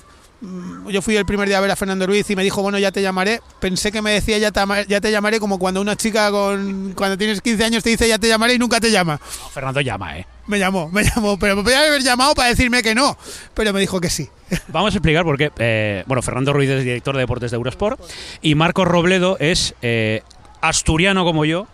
yo 0.40 1.02
fui 1.02 1.16
el 1.16 1.26
primer 1.26 1.48
día 1.48 1.58
a 1.58 1.60
ver 1.60 1.70
a 1.70 1.76
Fernando 1.76 2.06
Ruiz 2.06 2.30
y 2.30 2.36
me 2.36 2.44
dijo, 2.44 2.62
bueno, 2.62 2.78
ya 2.78 2.92
te 2.92 3.02
llamaré. 3.02 3.40
Pensé 3.60 3.90
que 3.90 4.02
me 4.02 4.12
decía, 4.12 4.38
ya 4.38 4.52
te, 4.52 4.60
ya 4.86 5.00
te 5.00 5.10
llamaré, 5.10 5.40
como 5.40 5.58
cuando 5.58 5.80
una 5.80 5.96
chica 5.96 6.30
con 6.30 6.92
cuando 6.94 7.18
tienes 7.18 7.40
15 7.40 7.64
años 7.64 7.82
te 7.82 7.90
dice, 7.90 8.08
ya 8.08 8.18
te 8.18 8.28
llamaré 8.28 8.54
y 8.54 8.58
nunca 8.58 8.80
te 8.80 8.90
llama. 8.90 9.20
No, 9.42 9.48
Fernando 9.48 9.80
llama, 9.80 10.18
¿eh? 10.18 10.26
Me 10.46 10.58
llamó, 10.58 10.88
me 10.90 11.02
llamó, 11.04 11.38
pero 11.38 11.56
me 11.56 11.62
podía 11.62 11.80
haber 11.80 12.02
llamado 12.02 12.34
para 12.34 12.48
decirme 12.48 12.82
que 12.82 12.94
no, 12.94 13.18
pero 13.54 13.72
me 13.72 13.80
dijo 13.80 14.00
que 14.00 14.10
sí. 14.10 14.28
Vamos 14.68 14.94
a 14.94 14.98
explicar 14.98 15.24
por 15.24 15.36
qué. 15.36 15.50
Eh, 15.58 16.04
bueno, 16.06 16.22
Fernando 16.22 16.52
Ruiz 16.52 16.70
es 16.70 16.84
director 16.84 17.14
de 17.14 17.20
deportes 17.20 17.50
de 17.50 17.56
Eurosport 17.56 18.00
y 18.40 18.54
Marcos 18.54 18.86
Robledo 18.86 19.36
es 19.40 19.74
eh, 19.82 20.22
asturiano 20.60 21.24
como 21.24 21.44
yo. 21.44 21.66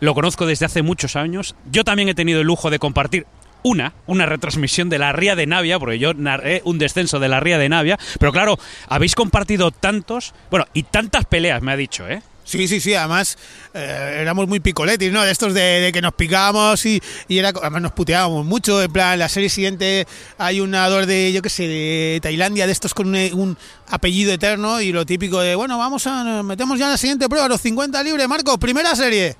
Lo 0.00 0.14
conozco 0.14 0.46
desde 0.46 0.66
hace 0.66 0.82
muchos 0.82 1.16
años. 1.16 1.56
Yo 1.70 1.82
también 1.84 2.08
he 2.08 2.14
tenido 2.14 2.40
el 2.40 2.46
lujo 2.46 2.70
de 2.70 2.78
compartir 2.78 3.26
una, 3.62 3.94
una 4.06 4.26
retransmisión 4.26 4.88
de 4.88 4.98
la 4.98 5.12
Ría 5.12 5.36
de 5.36 5.46
Navia, 5.46 5.78
porque 5.78 5.98
yo 5.98 6.14
narré 6.14 6.62
un 6.64 6.78
descenso 6.78 7.18
de 7.18 7.28
la 7.28 7.40
Ría 7.40 7.58
de 7.58 7.68
Navia, 7.68 7.98
pero 8.18 8.32
claro, 8.32 8.58
habéis 8.88 9.14
compartido 9.14 9.70
tantos, 9.70 10.34
bueno, 10.50 10.66
y 10.74 10.84
tantas 10.84 11.24
peleas, 11.24 11.62
me 11.62 11.72
ha 11.72 11.76
dicho, 11.76 12.08
¿eh? 12.08 12.22
Sí, 12.44 12.66
sí, 12.66 12.80
sí, 12.80 12.92
además 12.94 13.38
eh, 13.72 14.18
éramos 14.20 14.48
muy 14.48 14.58
picoletis, 14.58 15.12
¿no? 15.12 15.22
De 15.22 15.30
estos 15.30 15.54
de, 15.54 15.90
que 15.92 16.02
nos 16.02 16.12
picábamos 16.14 16.84
y, 16.86 17.00
y, 17.28 17.38
era, 17.38 17.50
además 17.50 17.82
nos 17.82 17.92
puteábamos 17.92 18.44
mucho. 18.44 18.82
En 18.82 18.92
plan, 18.92 19.18
la 19.18 19.28
serie 19.28 19.48
siguiente 19.48 20.06
hay 20.38 20.60
un 20.60 20.72
nadador 20.72 21.06
de, 21.06 21.32
yo 21.32 21.40
qué 21.40 21.48
sé, 21.48 21.68
de 21.68 22.18
Tailandia, 22.20 22.66
de 22.66 22.72
estos 22.72 22.94
con 22.94 23.08
un, 23.08 23.14
un, 23.14 23.56
apellido 23.88 24.32
eterno 24.32 24.80
y 24.80 24.90
lo 24.90 25.06
típico 25.06 25.40
de, 25.40 25.54
bueno, 25.54 25.78
vamos 25.78 26.06
a, 26.06 26.24
nos 26.24 26.44
metemos 26.44 26.78
ya 26.78 26.86
en 26.86 26.90
la 26.92 26.98
siguiente 26.98 27.28
prueba, 27.28 27.46
los 27.46 27.60
50 27.60 28.02
libres, 28.02 28.26
Marcos, 28.26 28.58
primera 28.58 28.96
serie. 28.96 29.36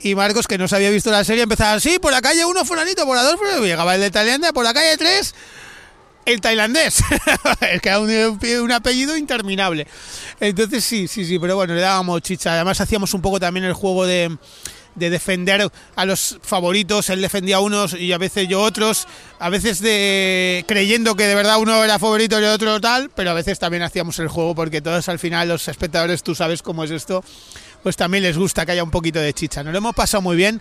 Y 0.00 0.14
Marcos, 0.14 0.46
que 0.46 0.58
no 0.58 0.68
se 0.68 0.76
había 0.76 0.90
visto 0.90 1.10
la 1.10 1.24
serie, 1.24 1.42
empezaba 1.42 1.74
así, 1.74 1.98
por 1.98 2.12
la 2.12 2.22
calle 2.22 2.44
1 2.44 2.64
fulanito, 2.64 3.04
por 3.04 3.16
la 3.16 3.22
2 3.22 3.38
llegaba 3.62 3.94
el 3.94 4.00
de 4.00 4.10
Tailandia, 4.10 4.52
por 4.52 4.64
la 4.64 4.72
calle 4.72 4.96
3 4.96 5.34
el 6.28 6.40
tailandés. 6.40 7.02
es 7.60 7.80
que 7.80 7.88
era 7.88 8.00
un, 8.00 8.10
un, 8.10 8.72
apellido 8.72 9.16
interminable. 9.16 9.86
Entonces 10.40 10.84
sí, 10.84 11.08
sí, 11.08 11.24
sí, 11.24 11.38
pero 11.38 11.56
bueno, 11.56 11.74
le 11.74 11.80
dábamos 11.80 12.20
chicha. 12.22 12.52
Además 12.52 12.80
hacíamos 12.80 13.14
un 13.14 13.22
poco 13.22 13.40
también 13.40 13.64
el 13.64 13.72
juego 13.72 14.04
de, 14.04 14.36
de 14.98 15.10
defender 15.10 15.70
a 15.96 16.04
los 16.04 16.38
favoritos. 16.42 17.08
Él 17.10 17.22
defendía 17.22 17.56
a 17.56 17.60
unos 17.60 17.94
y 17.94 18.12
a 18.12 18.18
veces 18.18 18.48
yo 18.48 18.60
otros. 18.60 19.06
A 19.38 19.48
veces 19.48 19.80
de 19.80 20.64
creyendo 20.66 21.16
que 21.16 21.24
de 21.24 21.34
verdad 21.34 21.58
uno 21.58 21.82
era 21.82 21.98
favorito 21.98 22.38
y 22.40 22.44
el 22.44 22.50
otro 22.50 22.80
tal, 22.80 23.10
pero 23.14 23.30
a 23.30 23.34
veces 23.34 23.58
también 23.58 23.82
hacíamos 23.82 24.18
el 24.18 24.28
juego 24.28 24.54
porque 24.54 24.80
todos 24.80 25.08
al 25.08 25.18
final 25.18 25.48
los 25.48 25.68
espectadores, 25.68 26.22
tú 26.22 26.34
sabes 26.34 26.62
cómo 26.62 26.84
es 26.84 26.90
esto, 26.90 27.24
pues 27.82 27.96
también 27.96 28.22
les 28.22 28.36
gusta 28.36 28.66
que 28.66 28.72
haya 28.72 28.84
un 28.84 28.90
poquito 28.90 29.18
de 29.20 29.32
chicha. 29.32 29.62
Nos 29.62 29.72
lo 29.72 29.78
hemos 29.78 29.94
pasado 29.94 30.22
muy 30.22 30.36
bien. 30.36 30.60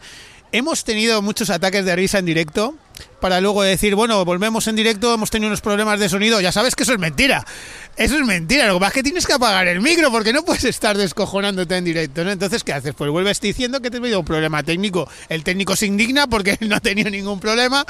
Hemos 0.51 0.86
tenido 0.86 1.21
muchos 1.21 1.49
ataques 1.49 1.84
de 1.84 1.93
risa 1.95 2.19
en 2.19 2.25
directo 2.25 2.73
para 3.19 3.41
luego 3.41 3.63
decir, 3.63 3.95
bueno, 3.95 4.23
volvemos 4.23 4.67
en 4.67 4.77
directo, 4.77 5.13
hemos 5.13 5.30
tenido 5.30 5.49
unos 5.49 5.60
problemas 5.60 5.99
de 5.99 6.08
sonido. 6.08 6.39
Ya 6.39 6.53
sabes 6.53 6.73
que 6.73 6.84
eso 6.84 6.93
es 6.93 6.99
mentira. 6.99 7.45
Eso 7.97 8.15
es 8.15 8.25
mentira. 8.25 8.67
Lo 8.67 8.75
que 8.75 8.80
pasa 8.80 8.89
es 8.89 8.93
que 8.93 9.03
tienes 9.03 9.27
que 9.27 9.34
apagar 9.34 9.67
el 9.67 9.82
micro 9.82 10.10
porque 10.10 10.32
no 10.32 10.43
puedes 10.43 10.63
estar 10.63 10.97
descojonándote 10.97 11.75
en 11.75 11.84
directo. 11.84 12.21
Entonces, 12.21 12.63
¿qué 12.63 12.71
haces? 12.71 12.93
Pues 12.93 13.12
vuelves 13.12 13.41
diciendo 13.41 13.82
que 13.82 13.91
te 13.91 13.97
he 13.97 13.99
tenido 13.99 14.21
un 14.21 14.25
problema 14.25 14.63
técnico. 14.63 15.10
El 15.27 15.43
técnico 15.43 15.75
se 15.75 15.86
indigna 15.86 16.27
porque 16.27 16.58
no 16.62 16.77
ha 16.77 16.80
tenido 16.80 17.10
ningún 17.10 17.41
problema. 17.41 17.86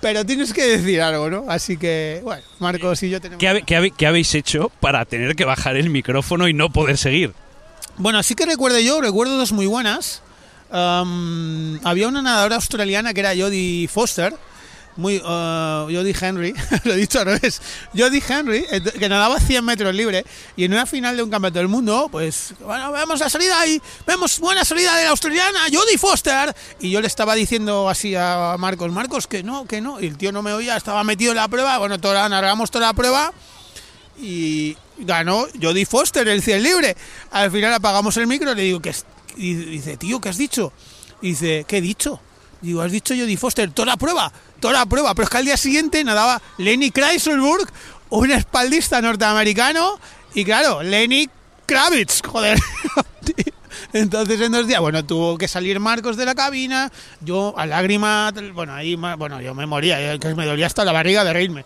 Pero 0.00 0.26
tienes 0.26 0.52
que 0.52 0.64
decir 0.64 1.00
algo, 1.00 1.30
¿no? 1.30 1.46
Así 1.48 1.76
que, 1.76 2.20
bueno, 2.22 2.42
Marcos 2.60 3.02
y 3.02 3.10
yo 3.10 3.20
tenemos... 3.20 3.40
¿Qué, 3.40 3.92
¿Qué 3.96 4.06
habéis 4.06 4.34
hecho 4.34 4.70
para 4.80 5.04
tener 5.06 5.34
que 5.34 5.44
bajar 5.44 5.76
el 5.76 5.90
micrófono 5.90 6.46
y 6.48 6.52
no 6.52 6.70
poder 6.70 6.98
seguir? 6.98 7.32
Bueno, 7.98 8.20
así 8.20 8.36
que 8.36 8.46
recuerdo 8.46 8.78
yo, 8.78 9.00
recuerdo 9.00 9.36
dos 9.36 9.50
muy 9.50 9.66
buenas. 9.66 10.22
Um, 10.70 11.84
había 11.84 12.06
una 12.06 12.22
nadadora 12.22 12.56
australiana 12.56 13.12
que 13.12 13.20
era 13.20 13.34
Jodie 13.34 13.88
Foster, 13.88 14.36
muy 14.96 15.16
uh, 15.16 15.88
Jodie 15.90 16.14
Henry, 16.20 16.54
lo 16.84 16.92
he 16.92 16.96
dicho 16.96 17.18
al 17.18 17.24
revés, 17.24 17.60
Jodie 17.96 18.22
Henry, 18.28 18.66
que 18.98 19.08
nadaba 19.08 19.40
100 19.40 19.64
metros 19.64 19.94
libre 19.94 20.24
y 20.56 20.64
en 20.64 20.74
una 20.74 20.86
final 20.86 21.16
de 21.16 21.24
un 21.24 21.30
campeonato 21.30 21.58
del 21.58 21.68
mundo, 21.68 22.08
pues 22.12 22.54
bueno, 22.60 22.92
vemos 22.92 23.18
la 23.18 23.28
salida 23.30 23.66
y 23.66 23.80
vemos 24.06 24.38
buena 24.38 24.64
salida 24.64 24.94
de 24.96 25.04
la 25.04 25.10
australiana, 25.10 25.60
Jodie 25.72 25.98
Foster, 25.98 26.54
y 26.80 26.90
yo 26.90 27.00
le 27.00 27.08
estaba 27.08 27.34
diciendo 27.34 27.88
así 27.88 28.14
a 28.14 28.54
Marcos, 28.58 28.92
Marcos, 28.92 29.26
que 29.26 29.42
no, 29.42 29.66
que 29.66 29.80
no, 29.80 30.00
y 30.00 30.06
el 30.06 30.16
tío 30.16 30.30
no 30.30 30.42
me 30.42 30.52
oía, 30.52 30.76
estaba 30.76 31.02
metido 31.02 31.32
en 31.32 31.38
la 31.38 31.48
prueba, 31.48 31.78
bueno, 31.78 31.98
toda, 31.98 32.28
narramos 32.28 32.70
toda 32.70 32.86
la 32.86 32.92
prueba. 32.92 33.32
Y 34.20 34.76
ganó 34.98 35.46
Jodie 35.60 35.86
Foster 35.86 36.26
el 36.28 36.42
100 36.42 36.62
libre. 36.62 36.96
Al 37.30 37.50
final 37.50 37.72
apagamos 37.72 38.16
el 38.16 38.26
micro 38.26 38.52
y 38.52 38.54
le 38.54 38.62
digo 38.62 38.80
que 38.80 38.94
y 39.36 39.54
dice, 39.54 39.96
tío, 39.96 40.20
¿qué 40.20 40.28
has 40.28 40.38
dicho? 40.38 40.72
Dice, 41.22 41.64
¿qué 41.66 41.78
he 41.78 41.80
dicho? 41.80 42.20
Digo, 42.60 42.82
has 42.82 42.90
dicho 42.90 43.14
Jodie 43.14 43.36
Foster, 43.36 43.70
toda 43.70 43.86
la 43.86 43.96
prueba, 43.96 44.32
toda 44.60 44.74
la 44.74 44.86
prueba. 44.86 45.14
Pero 45.14 45.24
es 45.24 45.30
que 45.30 45.36
al 45.36 45.44
día 45.44 45.56
siguiente 45.56 46.02
nadaba 46.02 46.42
Lenny 46.58 46.90
Kreiselberg, 46.90 47.68
un 48.10 48.30
espaldista 48.32 49.00
norteamericano. 49.00 49.98
Y 50.34 50.44
claro, 50.44 50.82
Lenny 50.82 51.28
Kravitz, 51.66 52.22
joder. 52.26 52.58
Entonces 53.92 54.40
en 54.40 54.52
dos 54.52 54.66
días, 54.66 54.80
bueno, 54.80 55.04
tuvo 55.04 55.38
que 55.38 55.48
salir 55.48 55.78
Marcos 55.80 56.16
de 56.16 56.24
la 56.24 56.34
cabina, 56.34 56.90
yo 57.20 57.54
a 57.56 57.64
lágrima, 57.64 58.32
bueno, 58.52 58.74
ahí, 58.74 58.96
bueno, 58.96 59.40
yo 59.40 59.54
me 59.54 59.66
moría, 59.66 60.14
eh, 60.14 60.18
que 60.18 60.34
me 60.34 60.46
dolía 60.46 60.66
hasta 60.66 60.84
la 60.84 60.92
barriga 60.92 61.24
de 61.24 61.32
reírme. 61.32 61.64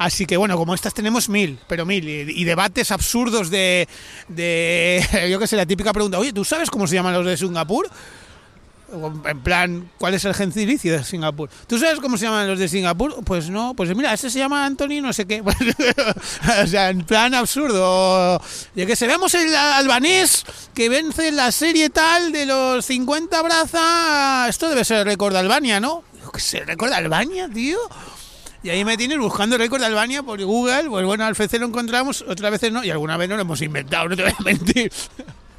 Así 0.00 0.24
que 0.24 0.38
bueno, 0.38 0.56
como 0.56 0.74
estas 0.74 0.94
tenemos 0.94 1.28
mil, 1.28 1.58
pero 1.68 1.84
mil, 1.84 2.08
y, 2.08 2.44
debates 2.44 2.90
absurdos 2.90 3.50
de, 3.50 3.86
yo 5.30 5.38
qué 5.38 5.46
sé, 5.46 5.56
la 5.56 5.66
típica 5.66 5.92
pregunta, 5.92 6.18
oye, 6.18 6.32
¿tú 6.32 6.42
sabes 6.42 6.70
cómo 6.70 6.86
se 6.86 6.94
llaman 6.94 7.12
los 7.12 7.26
de 7.26 7.36
Singapur? 7.36 7.86
En 9.26 9.40
plan, 9.42 9.90
¿cuál 9.98 10.14
es 10.14 10.24
el 10.24 10.32
gentilicio 10.32 10.94
de 10.94 11.04
Singapur? 11.04 11.50
¿Tú 11.66 11.78
sabes 11.78 12.00
cómo 12.00 12.16
se 12.16 12.24
llaman 12.24 12.48
los 12.48 12.58
de 12.58 12.66
Singapur? 12.68 13.22
Pues 13.24 13.50
no, 13.50 13.74
pues 13.74 13.94
mira, 13.94 14.14
ese 14.14 14.30
se 14.30 14.38
llama 14.38 14.64
Anthony 14.64 15.02
no 15.02 15.12
sé 15.12 15.26
qué. 15.26 15.42
o 16.64 16.66
sea, 16.66 16.88
en 16.88 17.04
plan 17.04 17.34
absurdo. 17.34 18.40
De 18.74 18.86
que 18.86 18.96
se 18.96 19.06
vemos 19.06 19.34
el 19.34 19.54
albanés 19.54 20.46
que 20.72 20.88
vence 20.88 21.28
en 21.28 21.36
la 21.36 21.52
serie 21.52 21.90
tal 21.90 22.32
de 22.32 22.46
los 22.46 22.86
50 22.86 23.42
braza. 23.42 24.46
Esto 24.48 24.70
debe 24.70 24.82
ser 24.82 25.00
el 25.00 25.04
récord 25.04 25.34
de 25.34 25.40
Albania, 25.40 25.78
¿no? 25.78 26.04
¿el 26.54 26.66
récord 26.66 26.88
de 26.88 26.96
Albania, 26.96 27.50
tío? 27.52 27.78
Y 28.62 28.68
ahí 28.68 28.84
me 28.84 28.96
tienes 28.96 29.18
buscando 29.18 29.56
récord 29.56 29.80
de 29.80 29.86
Albania 29.86 30.22
por 30.22 30.42
Google. 30.42 30.84
Pues 30.88 31.06
bueno, 31.06 31.24
al 31.24 31.34
veces 31.34 31.58
lo 31.60 31.66
encontramos, 31.66 32.24
otras 32.28 32.50
veces 32.50 32.72
no, 32.72 32.84
y 32.84 32.90
alguna 32.90 33.16
vez 33.16 33.28
no 33.28 33.36
lo 33.36 33.42
hemos 33.42 33.62
inventado, 33.62 34.08
no 34.08 34.16
te 34.16 34.22
voy 34.22 34.32
a 34.32 34.42
mentir. 34.44 34.92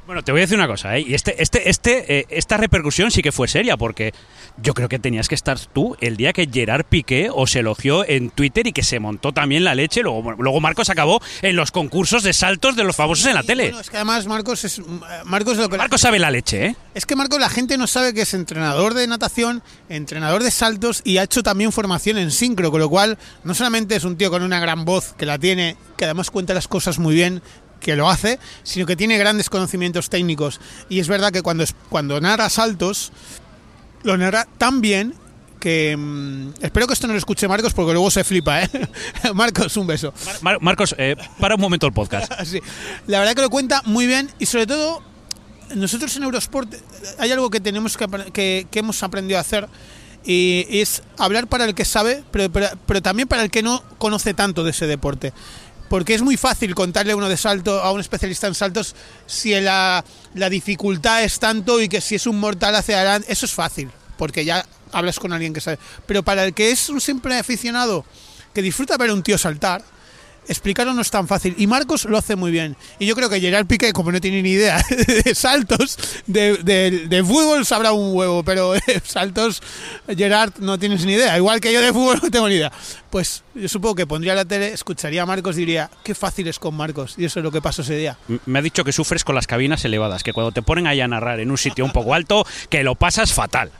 Bueno, 0.04 0.24
te 0.24 0.32
voy 0.32 0.40
a 0.40 0.42
decir 0.42 0.58
una 0.58 0.66
cosa, 0.66 0.96
¿eh? 0.96 1.04
Y 1.06 1.14
este, 1.14 1.40
este, 1.40 1.70
este, 1.70 2.18
eh, 2.18 2.26
esta 2.28 2.56
repercusión 2.56 3.12
sí 3.12 3.22
que 3.22 3.30
fue 3.30 3.46
seria, 3.46 3.76
porque 3.76 4.12
yo 4.60 4.74
creo 4.74 4.88
que 4.88 4.98
tenías 4.98 5.28
que 5.28 5.36
estar 5.36 5.60
tú 5.60 5.96
el 6.00 6.16
día 6.16 6.32
que 6.32 6.48
Gerard 6.52 6.84
Piqué 6.84 7.28
os 7.32 7.54
elogió 7.54 8.06
en 8.08 8.30
Twitter 8.30 8.66
y 8.66 8.72
que 8.72 8.82
se 8.82 8.98
montó 8.98 9.32
también 9.32 9.62
la 9.62 9.76
leche. 9.76 10.02
Luego, 10.02 10.32
luego 10.32 10.60
Marcos 10.60 10.90
acabó 10.90 11.22
en 11.40 11.54
los 11.54 11.70
concursos 11.70 12.24
de 12.24 12.32
saltos 12.32 12.74
de 12.74 12.82
los 12.82 12.96
famosos 12.96 13.26
en 13.26 13.34
la 13.34 13.44
tele. 13.44 13.66
Bueno, 13.66 13.80
es 13.80 13.90
que 13.90 13.96
además 13.96 14.26
Marcos 14.26 14.64
es 14.64 14.82
Marcos 15.24 15.56
lo 15.56 15.68
que 15.68 15.78
Marcos 15.78 16.00
sabe 16.00 16.18
la 16.18 16.32
leche, 16.32 16.66
¿eh? 16.66 16.76
Es 16.94 17.06
que 17.06 17.14
Marcos 17.14 17.38
la 17.38 17.48
gente 17.48 17.78
no 17.78 17.86
sabe 17.86 18.12
que 18.12 18.22
es 18.22 18.34
entrenador 18.34 18.94
de 18.94 19.06
natación, 19.06 19.62
entrenador 19.88 20.42
de 20.42 20.50
saltos 20.50 21.02
y 21.04 21.18
ha 21.18 21.22
hecho 21.22 21.44
también 21.44 21.70
formación 21.70 22.18
en 22.18 22.32
sincro, 22.32 22.72
con 22.72 22.80
lo 22.80 22.90
cual 22.90 23.18
no 23.44 23.54
solamente 23.54 23.94
es 23.94 24.04
un 24.04 24.16
tío 24.16 24.30
con 24.30 24.42
una 24.42 24.58
gran 24.58 24.84
voz 24.84 25.14
que 25.16 25.26
la 25.26 25.38
tiene, 25.38 25.76
que 25.96 26.06
además 26.06 26.30
cuenta 26.32 26.54
las 26.54 26.66
cosas 26.66 26.98
muy 26.98 27.14
bien, 27.14 27.40
que 27.82 27.96
lo 27.96 28.08
hace, 28.08 28.38
sino 28.62 28.86
que 28.86 28.96
tiene 28.96 29.18
grandes 29.18 29.50
conocimientos 29.50 30.08
técnicos. 30.08 30.60
Y 30.88 31.00
es 31.00 31.08
verdad 31.08 31.32
que 31.32 31.42
cuando, 31.42 31.64
cuando 31.88 32.20
narra 32.20 32.48
saltos, 32.48 33.12
lo 34.04 34.16
narra 34.16 34.46
tan 34.58 34.80
bien 34.80 35.14
que... 35.60 35.96
mm, 35.96 36.54
espero 36.64 36.86
que 36.86 36.94
esto 36.94 37.06
no 37.06 37.12
lo 37.12 37.18
escuche 37.18 37.46
Marcos 37.48 37.72
porque 37.74 37.92
luego 37.92 38.10
se 38.10 38.24
flipa, 38.24 38.62
¿eh? 38.62 38.70
Marcos, 39.34 39.76
un 39.76 39.86
beso. 39.86 40.12
Mar- 40.40 40.58
Marcos, 40.60 40.94
eh, 40.98 41.16
para 41.38 41.54
un 41.56 41.60
momento 41.60 41.86
el 41.86 41.92
podcast. 41.92 42.32
Sí. 42.44 42.60
La 43.06 43.18
verdad 43.20 43.34
que 43.34 43.42
lo 43.42 43.50
cuenta 43.50 43.82
muy 43.84 44.06
bien 44.06 44.30
y 44.38 44.46
sobre 44.46 44.66
todo 44.66 45.02
nosotros 45.74 46.14
en 46.16 46.24
Eurosport 46.24 46.72
eh, 46.74 46.80
hay 47.18 47.30
algo 47.32 47.48
que 47.50 47.60
tenemos 47.60 47.96
que, 47.96 48.06
que, 48.32 48.66
que 48.70 48.78
hemos 48.80 49.02
aprendido 49.02 49.38
a 49.38 49.40
hacer 49.42 49.68
y 50.24 50.66
es 50.70 51.02
hablar 51.18 51.48
para 51.48 51.64
el 51.64 51.74
que 51.74 51.84
sabe, 51.84 52.22
pero, 52.30 52.50
pero, 52.52 52.68
pero 52.86 53.02
también 53.02 53.26
para 53.26 53.42
el 53.42 53.50
que 53.50 53.62
no 53.62 53.82
conoce 53.98 54.34
tanto 54.34 54.62
de 54.62 54.70
ese 54.70 54.86
deporte. 54.86 55.32
Porque 55.92 56.14
es 56.14 56.22
muy 56.22 56.38
fácil 56.38 56.74
contarle 56.74 57.14
uno 57.14 57.28
de 57.28 57.36
salto, 57.36 57.82
a 57.82 57.92
un 57.92 58.00
especialista 58.00 58.46
en 58.46 58.54
saltos, 58.54 58.94
si 59.26 59.52
la, 59.60 60.02
la 60.32 60.48
dificultad 60.48 61.22
es 61.22 61.38
tanto 61.38 61.82
y 61.82 61.88
que 61.90 62.00
si 62.00 62.14
es 62.14 62.26
un 62.26 62.40
mortal 62.40 62.74
hacia 62.74 62.96
adelante, 62.96 63.30
eso 63.30 63.44
es 63.44 63.52
fácil, 63.52 63.90
porque 64.16 64.42
ya 64.46 64.64
hablas 64.90 65.18
con 65.18 65.34
alguien 65.34 65.52
que 65.52 65.60
sabe. 65.60 65.78
Pero 66.06 66.22
para 66.22 66.44
el 66.46 66.54
que 66.54 66.70
es 66.70 66.88
un 66.88 66.98
simple 66.98 67.38
aficionado 67.38 68.06
que 68.54 68.62
disfruta 68.62 68.96
ver 68.96 69.10
a 69.10 69.12
un 69.12 69.22
tío 69.22 69.36
saltar, 69.36 69.84
explicarlo 70.48 70.92
no 70.94 71.02
es 71.02 71.10
tan 71.10 71.26
fácil. 71.28 71.54
Y 71.58 71.66
Marcos 71.66 72.04
lo 72.04 72.18
hace 72.18 72.36
muy 72.36 72.50
bien. 72.50 72.76
Y 72.98 73.06
yo 73.06 73.14
creo 73.14 73.28
que 73.30 73.40
Gerard 73.40 73.66
Piqué, 73.66 73.92
como 73.92 74.12
no 74.12 74.20
tiene 74.20 74.42
ni 74.42 74.50
idea 74.50 74.82
de 75.24 75.34
saltos, 75.34 75.98
de, 76.26 76.56
de- 76.58 77.24
fútbol 77.24 77.64
sabrá 77.64 77.92
un 77.92 78.14
huevo, 78.16 78.42
pero 78.42 78.72
de 78.86 79.00
saltos, 79.04 79.62
Gerard 80.16 80.52
no 80.58 80.78
tienes 80.78 81.04
ni 81.06 81.12
idea. 81.12 81.36
Igual 81.36 81.60
que 81.60 81.72
yo 81.72 81.80
de 81.80 81.92
fútbol 81.92 82.18
no 82.22 82.30
tengo 82.30 82.48
ni 82.48 82.56
idea. 82.56 82.72
Pues 83.10 83.44
yo 83.54 83.68
supongo 83.68 83.94
que 83.94 84.06
pondría 84.06 84.34
la 84.34 84.44
tele, 84.46 84.68
escucharía 84.72 85.22
a 85.22 85.26
Marcos 85.26 85.56
y 85.56 85.60
diría, 85.60 85.90
qué 86.02 86.14
fácil 86.14 86.48
es 86.48 86.58
con 86.58 86.74
Marcos. 86.74 87.14
Y 87.18 87.26
eso 87.26 87.40
es 87.40 87.44
lo 87.44 87.52
que 87.52 87.60
pasó 87.60 87.82
ese 87.82 87.96
día. 87.96 88.16
Me 88.46 88.58
ha 88.58 88.62
dicho 88.62 88.84
que 88.84 88.92
sufres 88.92 89.22
con 89.24 89.34
las 89.34 89.46
cabinas 89.46 89.84
elevadas, 89.84 90.22
que 90.22 90.32
cuando 90.32 90.52
te 90.52 90.62
ponen 90.62 90.86
ahí 90.86 91.00
a 91.02 91.08
narrar 91.08 91.38
en 91.40 91.50
un 91.50 91.58
sitio 91.58 91.84
un 91.84 91.92
poco 91.92 92.14
alto, 92.14 92.46
que 92.70 92.82
lo 92.82 92.94
pasas 92.94 93.32
fatal. 93.34 93.70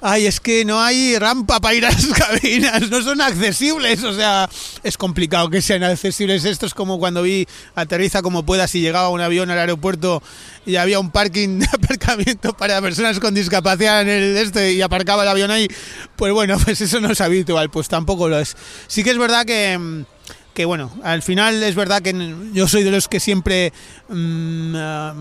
Ay, 0.00 0.26
es 0.26 0.40
que 0.40 0.64
no 0.64 0.80
hay 0.80 1.16
rampa 1.16 1.60
para 1.60 1.74
ir 1.74 1.86
a 1.86 1.90
las 1.90 2.06
cabinas, 2.18 2.90
no 2.90 3.02
son 3.02 3.20
accesibles, 3.20 4.02
o 4.02 4.12
sea, 4.12 4.48
es 4.82 4.96
complicado 4.96 5.48
que 5.48 5.62
sean 5.62 5.84
accesibles. 5.84 6.44
Esto 6.44 6.66
es 6.66 6.74
como 6.74 6.98
cuando 6.98 7.22
vi 7.22 7.46
aterriza 7.76 8.20
como 8.20 8.44
puedas 8.44 8.74
y 8.74 8.80
llegaba 8.80 9.10
un 9.10 9.20
avión 9.20 9.50
al 9.50 9.58
aeropuerto 9.58 10.20
y 10.66 10.76
había 10.76 10.98
un 10.98 11.10
parking 11.10 11.60
de 11.60 11.66
aparcamiento 11.72 12.52
para 12.52 12.80
personas 12.80 13.20
con 13.20 13.34
discapacidad 13.34 14.02
en 14.02 14.08
el 14.08 14.36
este 14.36 14.72
y 14.72 14.82
aparcaba 14.82 15.22
el 15.22 15.28
avión 15.28 15.52
ahí. 15.52 15.68
Pues 16.16 16.32
bueno, 16.32 16.58
pues 16.64 16.80
eso 16.80 17.00
no 17.00 17.12
es 17.12 17.20
habitual, 17.20 17.70
pues 17.70 17.88
tampoco 17.88 18.28
lo 18.28 18.40
es. 18.40 18.56
Sí 18.88 19.04
que 19.04 19.10
es 19.10 19.18
verdad 19.18 19.44
que 19.44 20.04
que 20.54 20.64
bueno, 20.66 20.92
al 21.02 21.22
final 21.22 21.62
es 21.62 21.74
verdad 21.74 22.02
que 22.02 22.34
yo 22.52 22.68
soy 22.68 22.82
de 22.82 22.90
los 22.90 23.08
que 23.08 23.20
siempre 23.20 23.72
mm, 24.08 24.74
ah, 24.76 25.14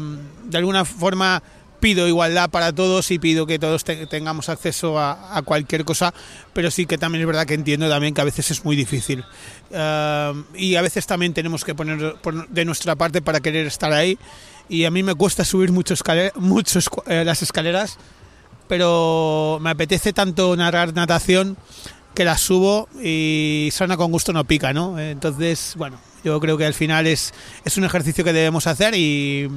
de 0.44 0.58
alguna 0.58 0.84
forma 0.84 1.42
pido 1.82 2.08
igualdad 2.08 2.50
para 2.50 2.72
todos 2.72 3.12
y 3.12 3.20
pido 3.20 3.46
que 3.46 3.60
todos 3.60 3.84
te- 3.84 4.08
tengamos 4.08 4.48
acceso 4.48 4.98
a, 4.98 5.36
a 5.36 5.42
cualquier 5.42 5.84
cosa, 5.84 6.14
pero 6.54 6.72
sí 6.72 6.86
que 6.86 6.98
también 6.98 7.24
es 7.24 7.28
verdad 7.28 7.46
que 7.46 7.56
entiendo 7.56 7.90
también 7.90 8.14
que 8.14 8.22
a 8.22 8.24
veces 8.24 8.50
es 8.52 8.64
muy 8.64 8.78
difícil. 8.78 9.26
Ah, 9.74 10.32
y 10.56 10.76
a 10.76 10.82
veces 10.82 11.06
también 11.08 11.34
tenemos 11.34 11.66
que 11.66 11.76
poner 11.76 12.16
de 12.48 12.66
nuestra 12.66 12.96
parte 12.96 13.22
para 13.22 13.42
querer 13.42 13.68
estar 13.68 13.92
ahí. 13.92 14.18
Y 14.70 14.86
a 14.86 14.92
mí 14.92 15.04
me 15.04 15.16
cuesta 15.16 15.44
subir 15.44 15.74
mucho 15.74 15.94
escale- 15.96 16.32
muchos 16.36 16.88
eh, 17.08 17.24
las 17.26 17.42
escaleras, 17.42 17.98
pero 18.70 19.58
me 19.62 19.72
apetece 19.72 20.14
tanto 20.14 20.56
narrar 20.56 20.94
natación 20.94 21.58
que 22.14 22.24
las 22.26 22.42
subo 22.42 22.88
y 23.04 23.70
sana 23.72 23.98
con 23.98 24.12
gusto 24.12 24.32
no 24.34 24.46
pica, 24.46 24.72
¿no? 24.74 25.00
Entonces, 25.00 25.74
bueno, 25.78 26.00
yo 26.24 26.40
creo 26.40 26.58
que 26.58 26.66
al 26.66 26.74
final 26.74 27.08
es, 27.08 27.34
es 27.66 27.78
un 27.78 27.84
ejercicio 27.86 28.24
que 28.24 28.34
debemos 28.34 28.68
hacer 28.68 28.94
y, 28.96 29.50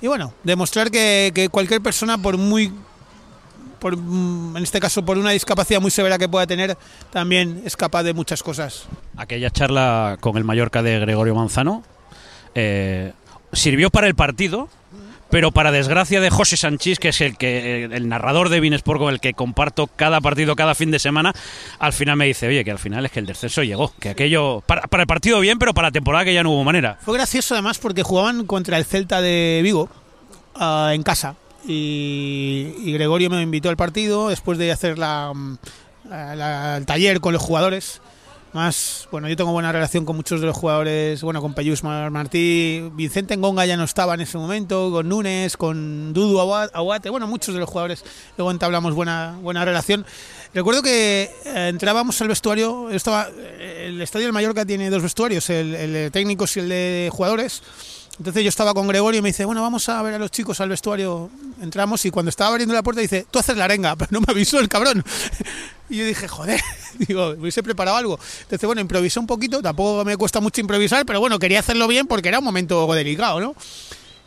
y 0.00 0.06
bueno, 0.06 0.32
demostrar 0.44 0.90
que, 0.90 1.32
que 1.34 1.48
cualquier 1.48 1.80
persona, 1.80 2.18
por 2.18 2.36
muy, 2.36 2.72
por, 3.78 3.96
mm, 3.96 4.56
en 4.56 4.62
este 4.62 4.80
caso, 4.80 5.04
por 5.04 5.18
una 5.18 5.30
discapacidad 5.30 5.80
muy 5.80 5.90
severa 5.90 6.18
que 6.18 6.28
pueda 6.28 6.46
tener, 6.46 6.76
también 7.10 7.62
es 7.64 7.76
capaz 7.76 8.02
de 8.02 8.12
muchas 8.12 8.42
cosas. 8.42 8.86
Aquella 9.16 9.50
charla 9.50 10.18
con 10.20 10.36
el 10.36 10.44
Mallorca 10.44 10.82
de 10.82 10.98
Gregorio 11.00 11.34
Manzano 11.34 11.82
eh, 12.54 13.12
sirvió 13.52 13.90
para 13.90 14.06
el 14.06 14.14
partido, 14.14 14.68
pero 15.30 15.50
para 15.52 15.72
desgracia 15.72 16.20
de 16.20 16.30
José 16.30 16.56
Sanchís, 16.56 16.98
que 16.98 17.08
es 17.08 17.20
el 17.20 17.36
que 17.36 17.84
el 17.84 18.08
narrador 18.08 18.48
de 18.48 18.60
Binesport 18.60 19.00
con 19.00 19.12
el 19.12 19.20
que 19.20 19.34
comparto 19.34 19.86
cada 19.88 20.20
partido 20.20 20.54
cada 20.56 20.74
fin 20.74 20.90
de 20.90 20.98
semana, 20.98 21.32
al 21.78 21.92
final 21.92 22.16
me 22.16 22.26
dice, 22.26 22.46
oye, 22.46 22.64
que 22.64 22.70
al 22.70 22.78
final 22.78 23.04
es 23.06 23.12
que 23.12 23.20
el 23.20 23.26
descenso 23.26 23.62
llegó, 23.62 23.92
que 23.98 24.10
aquello 24.10 24.62
para, 24.66 24.82
el 25.02 25.06
partido 25.06 25.40
bien, 25.40 25.58
pero 25.58 25.74
para 25.74 25.88
la 25.88 25.92
temporada 25.92 26.24
que 26.24 26.34
ya 26.34 26.42
no 26.42 26.50
hubo 26.52 26.64
manera. 26.64 26.98
Fue 27.04 27.14
gracioso 27.14 27.54
además 27.54 27.78
porque 27.78 28.02
jugaban 28.02 28.46
contra 28.46 28.78
el 28.78 28.84
Celta 28.84 29.20
de 29.20 29.60
Vigo 29.62 29.88
ah, 30.54 30.92
en 30.94 31.02
casa 31.02 31.34
y, 31.66 32.72
y 32.84 32.92
Gregorio 32.92 33.28
me 33.30 33.42
invitó 33.42 33.68
al 33.68 33.76
partido 33.76 34.28
después 34.28 34.58
de 34.58 34.70
hacer 34.72 34.98
la, 34.98 35.32
mm, 35.34 35.58
la- 36.08 36.36
la- 36.36 36.76
el 36.76 36.86
taller 36.86 37.20
con 37.20 37.32
los 37.32 37.42
jugadores. 37.42 38.00
Más, 38.56 39.06
bueno, 39.10 39.28
yo 39.28 39.36
tengo 39.36 39.52
buena 39.52 39.70
relación 39.70 40.06
con 40.06 40.16
muchos 40.16 40.40
de 40.40 40.46
los 40.46 40.56
jugadores, 40.56 41.20
bueno, 41.20 41.42
con 41.42 41.52
Payus 41.52 41.84
Mar- 41.84 42.10
Martí, 42.10 42.88
Vicente 42.94 43.36
Ngonga 43.36 43.66
ya 43.66 43.76
no 43.76 43.84
estaba 43.84 44.14
en 44.14 44.22
ese 44.22 44.38
momento, 44.38 44.90
con 44.90 45.06
Núñez, 45.10 45.58
con 45.58 46.14
Dudu 46.14 46.40
Aguate, 46.40 47.10
bueno, 47.10 47.26
muchos 47.26 47.52
de 47.54 47.60
los 47.60 47.68
jugadores 47.68 48.02
luego 48.38 48.50
entablamos 48.50 48.94
buena, 48.94 49.36
buena 49.42 49.62
relación. 49.62 50.06
Recuerdo 50.54 50.80
que 50.82 51.30
eh, 51.44 51.68
entrábamos 51.68 52.18
al 52.22 52.28
vestuario, 52.28 52.88
yo 52.88 52.96
estaba, 52.96 53.28
eh, 53.36 53.88
el 53.88 54.00
Estadio 54.00 54.24
del 54.24 54.32
Mallorca 54.32 54.64
tiene 54.64 54.88
dos 54.88 55.02
vestuarios, 55.02 55.50
el, 55.50 55.74
el 55.74 55.92
de 55.92 56.10
técnicos 56.10 56.56
y 56.56 56.60
el 56.60 56.70
de 56.70 57.10
jugadores. 57.12 57.62
Entonces 58.18 58.42
yo 58.42 58.48
estaba 58.48 58.72
con 58.72 58.88
Gregorio 58.88 59.18
y 59.18 59.22
me 59.22 59.28
dice, 59.28 59.44
bueno, 59.44 59.60
vamos 59.60 59.86
a 59.90 60.00
ver 60.00 60.14
a 60.14 60.18
los 60.18 60.30
chicos 60.30 60.58
al 60.62 60.70
vestuario. 60.70 61.28
Entramos 61.60 62.02
y 62.06 62.10
cuando 62.10 62.30
estaba 62.30 62.48
abriendo 62.52 62.74
la 62.74 62.82
puerta 62.82 63.02
dice, 63.02 63.26
tú 63.30 63.38
haces 63.38 63.54
la 63.58 63.66
arenga, 63.66 63.94
pero 63.98 64.08
no 64.12 64.20
me 64.20 64.26
avisó 64.30 64.58
el 64.58 64.70
cabrón. 64.70 65.04
Y 65.88 65.98
yo 65.98 66.06
dije, 66.06 66.26
joder, 66.28 66.60
digo, 66.98 67.30
me 67.30 67.42
hubiese 67.42 67.62
preparado 67.62 67.96
algo. 67.96 68.18
Entonces, 68.42 68.66
bueno, 68.66 68.80
improvisé 68.80 69.18
un 69.18 69.26
poquito, 69.26 69.62
tampoco 69.62 70.04
me 70.04 70.16
cuesta 70.16 70.40
mucho 70.40 70.60
improvisar, 70.60 71.06
pero 71.06 71.20
bueno, 71.20 71.38
quería 71.38 71.60
hacerlo 71.60 71.86
bien 71.88 72.06
porque 72.06 72.28
era 72.28 72.38
un 72.38 72.44
momento 72.44 72.92
delicado, 72.94 73.40
¿no? 73.40 73.54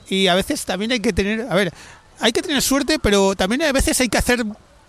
Y 0.09 0.27
a 0.27 0.35
veces 0.35 0.65
también 0.65 0.91
hay 0.91 0.99
que 0.99 1.13
tener, 1.13 1.47
a 1.49 1.55
ver, 1.55 1.73
hay 2.19 2.31
que 2.31 2.41
tener 2.41 2.61
suerte, 2.61 2.99
pero 2.99 3.35
también 3.35 3.61
a 3.63 3.71
veces 3.71 3.99
hay 3.99 4.09
que 4.09 4.17
hacer, 4.17 4.43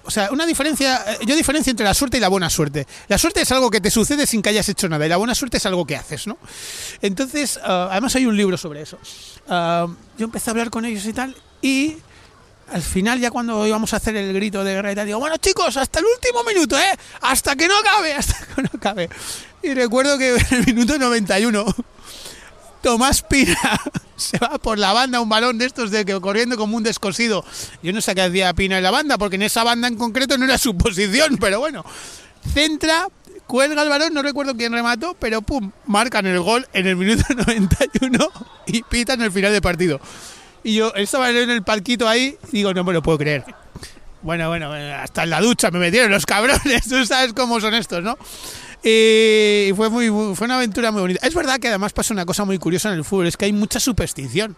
o 0.04 0.10
sea, 0.10 0.30
una 0.30 0.46
diferencia, 0.46 1.04
eh, 1.06 1.18
yo 1.26 1.36
diferencio 1.36 1.70
entre 1.70 1.84
la 1.84 1.94
suerte 1.94 2.16
y 2.16 2.20
la 2.20 2.28
buena 2.28 2.48
suerte. 2.48 2.86
La 3.08 3.18
suerte 3.18 3.42
es 3.42 3.52
algo 3.52 3.70
que 3.70 3.80
te 3.80 3.90
sucede 3.90 4.26
sin 4.26 4.40
que 4.40 4.48
hayas 4.48 4.68
hecho 4.68 4.88
nada 4.88 5.04
y 5.04 5.08
la 5.08 5.16
buena 5.18 5.34
suerte 5.34 5.58
es 5.58 5.66
algo 5.66 5.84
que 5.84 5.96
haces, 5.96 6.26
¿no? 6.26 6.38
Entonces, 7.02 7.58
ah, 7.62 7.88
además 7.90 8.14
hay 8.16 8.26
un 8.26 8.36
libro 8.36 8.56
sobre 8.56 8.82
eso. 8.82 8.98
Ah, 9.48 9.86
yo 10.16 10.24
empecé 10.24 10.50
a 10.50 10.52
hablar 10.52 10.70
con 10.70 10.84
ellos 10.84 11.04
y 11.04 11.12
tal 11.12 11.36
y 11.62 11.96
al 12.72 12.82
final 12.82 13.18
ya 13.18 13.30
cuando 13.30 13.66
íbamos 13.66 13.92
a 13.92 13.96
hacer 13.96 14.16
el 14.16 14.32
grito 14.32 14.62
de 14.64 14.74
guerra 14.74 15.04
digo, 15.04 15.18
bueno 15.18 15.36
chicos, 15.38 15.76
hasta 15.76 15.98
el 16.00 16.06
último 16.06 16.44
minuto, 16.44 16.78
¿eh? 16.78 16.96
Hasta 17.22 17.56
que 17.56 17.68
no 17.68 17.76
acabe, 17.78 18.14
hasta 18.16 18.46
que 18.46 18.62
no 18.62 18.70
acabe. 18.74 19.08
Y 19.62 19.74
recuerdo 19.74 20.16
que 20.18 20.36
en 20.36 20.46
el 20.50 20.66
minuto 20.66 20.98
91 20.98 21.64
Tomás 22.82 23.22
Pina 23.22 23.58
se 24.16 24.38
va 24.38 24.58
por 24.58 24.78
la 24.78 24.92
banda, 24.92 25.20
un 25.20 25.28
balón 25.28 25.58
de 25.58 25.66
estos 25.66 25.90
de 25.90 26.04
que 26.04 26.18
corriendo 26.20 26.56
como 26.56 26.76
un 26.76 26.82
descosido. 26.82 27.44
Yo 27.82 27.92
no 27.92 28.00
sé 28.00 28.14
qué 28.14 28.22
hacía 28.22 28.54
Pina 28.54 28.78
en 28.78 28.82
la 28.82 28.90
banda, 28.90 29.18
porque 29.18 29.36
en 29.36 29.42
esa 29.42 29.64
banda 29.64 29.88
en 29.88 29.96
concreto 29.96 30.38
no 30.38 30.44
era 30.44 30.58
su 30.58 30.76
posición, 30.78 31.36
pero 31.38 31.60
bueno. 31.60 31.84
Centra, 32.54 33.06
cuelga 33.46 33.82
el 33.82 33.88
balón, 33.88 34.14
no 34.14 34.22
recuerdo 34.22 34.56
quién 34.56 34.72
remató, 34.72 35.14
pero 35.18 35.42
pum, 35.42 35.72
marcan 35.86 36.26
el 36.26 36.40
gol 36.40 36.66
en 36.72 36.86
el 36.86 36.96
minuto 36.96 37.24
91 37.34 38.30
y 38.66 38.82
pitan 38.82 39.20
el 39.20 39.30
final 39.30 39.52
del 39.52 39.60
partido. 39.60 40.00
Y 40.62 40.74
yo 40.74 40.92
estaba 40.94 41.30
en 41.30 41.50
el 41.50 41.62
palquito 41.62 42.08
ahí 42.08 42.36
y 42.52 42.58
digo, 42.58 42.74
no 42.74 42.84
me 42.84 42.92
lo 42.92 43.02
puedo 43.02 43.18
creer. 43.18 43.44
Bueno, 44.22 44.48
bueno, 44.48 44.70
hasta 44.72 45.22
en 45.22 45.30
la 45.30 45.40
ducha 45.40 45.70
me 45.70 45.78
metieron 45.78 46.10
los 46.10 46.26
cabrones, 46.26 46.84
tú 46.88 47.04
sabes 47.06 47.32
cómo 47.32 47.60
son 47.60 47.74
estos, 47.74 48.02
¿no? 48.02 48.18
Y 48.82 49.72
fue, 49.76 49.90
muy, 49.90 50.08
fue 50.34 50.44
una 50.46 50.56
aventura 50.56 50.90
muy 50.90 51.02
bonita. 51.02 51.26
Es 51.26 51.34
verdad 51.34 51.58
que 51.58 51.68
además 51.68 51.92
pasa 51.92 52.14
una 52.14 52.24
cosa 52.24 52.44
muy 52.44 52.58
curiosa 52.58 52.90
en 52.90 52.96
el 52.96 53.04
fútbol, 53.04 53.26
es 53.26 53.36
que 53.36 53.46
hay 53.46 53.52
mucha 53.52 53.80
superstición. 53.80 54.56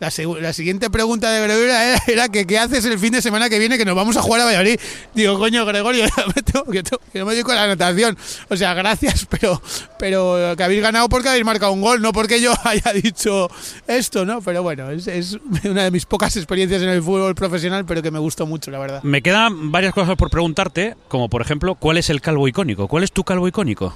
La, 0.00 0.12
la, 0.40 0.52
siguiente 0.52 0.90
pregunta 0.90 1.30
de 1.30 1.42
Gregorio 1.42 1.74
era, 2.06 2.28
que 2.28 2.46
qué 2.46 2.58
haces 2.58 2.84
el 2.84 3.00
fin 3.00 3.12
de 3.12 3.20
semana 3.20 3.48
que 3.48 3.58
viene 3.58 3.76
que 3.76 3.84
nos 3.84 3.96
vamos 3.96 4.16
a 4.16 4.22
jugar 4.22 4.42
a 4.42 4.44
Valladolid. 4.44 4.78
Digo, 5.12 5.36
coño, 5.38 5.66
Gregorio, 5.66 6.04
que, 7.12 7.18
no 7.18 7.26
me 7.26 7.32
dedico 7.32 7.50
a 7.50 7.56
la 7.56 7.64
anotación. 7.64 8.16
O 8.48 8.56
sea, 8.56 8.74
gracias, 8.74 9.26
pero, 9.30 9.60
pero 9.98 10.54
que 10.56 10.62
habéis 10.62 10.82
ganado 10.82 11.08
porque 11.08 11.30
habéis 11.30 11.44
marcado 11.44 11.72
un 11.72 11.80
gol, 11.80 12.00
no 12.00 12.12
porque 12.12 12.40
yo 12.40 12.52
haya 12.64 12.92
dicho 12.92 13.50
esto, 13.88 14.24
¿no? 14.24 14.40
Pero 14.40 14.62
bueno, 14.62 14.90
es, 14.90 15.08
es 15.08 15.36
una 15.64 15.84
de 15.84 15.90
mis 15.90 16.06
pocas 16.06 16.36
experiencias 16.36 16.80
en 16.82 16.90
el 16.90 17.02
fútbol 17.02 17.34
profesional, 17.34 17.84
pero 17.84 18.00
que 18.00 18.12
me 18.12 18.20
gustó 18.20 18.46
mucho, 18.46 18.70
la 18.70 18.78
verdad. 18.78 19.02
Me 19.02 19.20
quedan 19.20 19.72
varias 19.72 19.92
cosas 19.92 20.16
por 20.16 20.30
preguntarte, 20.30 20.94
como 21.08 21.28
por 21.28 21.42
ejemplo, 21.42 21.74
¿cuál 21.74 21.98
es 21.98 22.08
el 22.08 22.20
calvo 22.20 22.46
icónico? 22.46 22.86
¿Cuál 22.86 23.02
es 23.02 23.10
tu 23.10 23.24
calvo 23.24 23.48
icónico? 23.48 23.94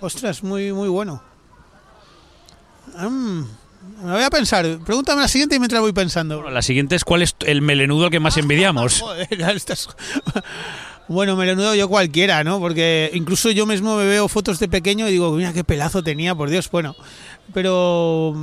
Ostras, 0.00 0.42
muy, 0.42 0.74
muy 0.74 0.90
bueno. 0.90 1.22
Mm. 2.98 3.44
Me 4.02 4.12
voy 4.12 4.22
a 4.22 4.30
pensar. 4.30 4.78
Pregúntame 4.84 5.22
la 5.22 5.28
siguiente 5.28 5.56
y 5.56 5.58
mientras 5.58 5.80
voy 5.80 5.92
pensando. 5.92 6.36
Bueno, 6.36 6.50
la 6.50 6.62
siguiente 6.62 6.96
es 6.96 7.04
cuál 7.04 7.22
es 7.22 7.36
el 7.46 7.62
melenudo 7.62 8.10
que 8.10 8.20
más 8.20 8.36
envidiamos. 8.38 9.00
Joder, 9.00 9.28
estás... 9.56 9.88
Bueno, 11.08 11.36
melenudo 11.36 11.72
yo 11.76 11.88
cualquiera, 11.88 12.42
¿no? 12.42 12.58
Porque 12.58 13.12
incluso 13.14 13.52
yo 13.52 13.64
mismo 13.64 13.96
me 13.96 14.06
veo 14.06 14.26
fotos 14.26 14.58
de 14.58 14.66
pequeño 14.66 15.06
y 15.08 15.12
digo, 15.12 15.30
mira 15.30 15.52
qué 15.52 15.62
pelazo 15.62 16.02
tenía, 16.02 16.34
por 16.34 16.50
Dios. 16.50 16.68
Bueno, 16.68 16.96
pero 17.54 18.34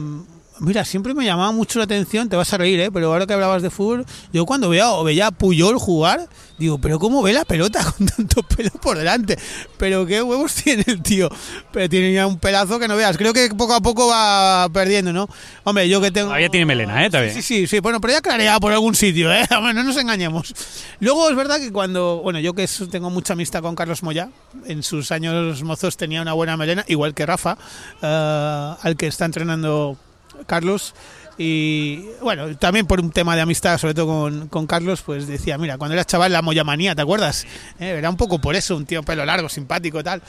Mira, 0.59 0.85
siempre 0.85 1.13
me 1.13 1.25
llamaba 1.25 1.51
mucho 1.51 1.79
la 1.79 1.85
atención, 1.85 2.29
te 2.29 2.35
vas 2.35 2.53
a 2.53 2.57
reír, 2.57 2.79
¿eh? 2.79 2.91
pero 2.91 3.11
ahora 3.11 3.25
que 3.25 3.33
hablabas 3.33 3.61
de 3.61 3.69
fútbol, 3.69 4.05
yo 4.31 4.45
cuando 4.45 4.69
veía, 4.69 4.91
o 4.91 5.03
veía 5.03 5.27
a 5.27 5.31
Puyol 5.31 5.79
jugar, 5.79 6.29
digo, 6.57 6.77
pero 6.77 6.99
¿cómo 6.99 7.21
ve 7.23 7.33
la 7.33 7.43
pelota 7.43 7.83
con 7.97 8.07
tanto 8.07 8.43
pelo 8.43 8.69
por 8.69 8.97
delante? 8.97 9.37
Pero 9.77 10.05
qué 10.05 10.21
huevos 10.21 10.53
tiene 10.53 10.83
el 10.87 11.01
tío. 11.01 11.29
Pero 11.71 11.89
tiene 11.89 12.13
ya 12.13 12.27
un 12.27 12.37
pelazo 12.37 12.79
que 12.79 12.87
no 12.87 12.95
veas. 12.95 13.17
Creo 13.17 13.33
que 13.33 13.49
poco 13.49 13.73
a 13.73 13.81
poco 13.81 14.07
va 14.07 14.69
perdiendo, 14.71 15.11
¿no? 15.11 15.27
Hombre, 15.63 15.89
yo 15.89 15.99
que 16.01 16.11
tengo... 16.11 16.27
Todavía 16.27 16.49
tiene 16.49 16.65
melena, 16.65 17.03
¿eh? 17.03 17.09
También. 17.09 17.33
Sí, 17.33 17.41
sí, 17.41 17.67
sí. 17.67 17.79
Bueno, 17.79 17.99
pero 17.99 18.13
ya 18.13 18.21
clareado 18.21 18.59
por 18.59 18.71
algún 18.71 18.95
sitio, 18.95 19.33
¿eh? 19.33 19.45
Hombre, 19.57 19.73
no 19.73 19.83
nos 19.83 19.97
engañemos. 19.97 20.53
Luego 20.99 21.29
es 21.29 21.35
verdad 21.35 21.59
que 21.59 21.71
cuando, 21.71 22.21
bueno, 22.23 22.39
yo 22.39 22.53
que 22.53 22.67
tengo 22.91 23.09
mucha 23.09 23.33
amistad 23.33 23.61
con 23.61 23.75
Carlos 23.75 24.03
Moya, 24.03 24.29
en 24.65 24.83
sus 24.83 25.11
años 25.11 25.63
mozos 25.63 25.97
tenía 25.97 26.21
una 26.21 26.33
buena 26.33 26.57
melena, 26.57 26.85
igual 26.87 27.13
que 27.13 27.25
Rafa, 27.25 27.57
uh, 28.01 28.77
al 28.81 28.95
que 28.97 29.07
está 29.07 29.25
entrenando 29.25 29.97
Carlos. 30.45 30.93
Y 31.37 32.05
bueno, 32.21 32.55
también 32.57 32.85
por 32.85 32.99
un 32.99 33.11
tema 33.11 33.35
de 33.35 33.41
amistad, 33.41 33.77
sobre 33.77 33.93
todo 33.93 34.07
con, 34.07 34.47
con 34.49 34.67
Carlos, 34.67 35.01
pues 35.01 35.27
decía, 35.27 35.57
mira, 35.57 35.77
cuando 35.77 35.93
eras 35.93 36.07
chaval 36.07 36.31
la 36.31 36.41
moyamanía, 36.41 36.95
¿te 36.95 37.01
acuerdas? 37.01 37.45
Eh, 37.79 37.95
era 37.97 38.09
un 38.09 38.17
poco 38.17 38.39
por 38.39 38.55
eso, 38.55 38.77
un 38.77 38.85
tío 38.85 39.01
pelo 39.03 39.25
largo, 39.25 39.49
simpático, 39.49 40.03
tal. 40.03 40.21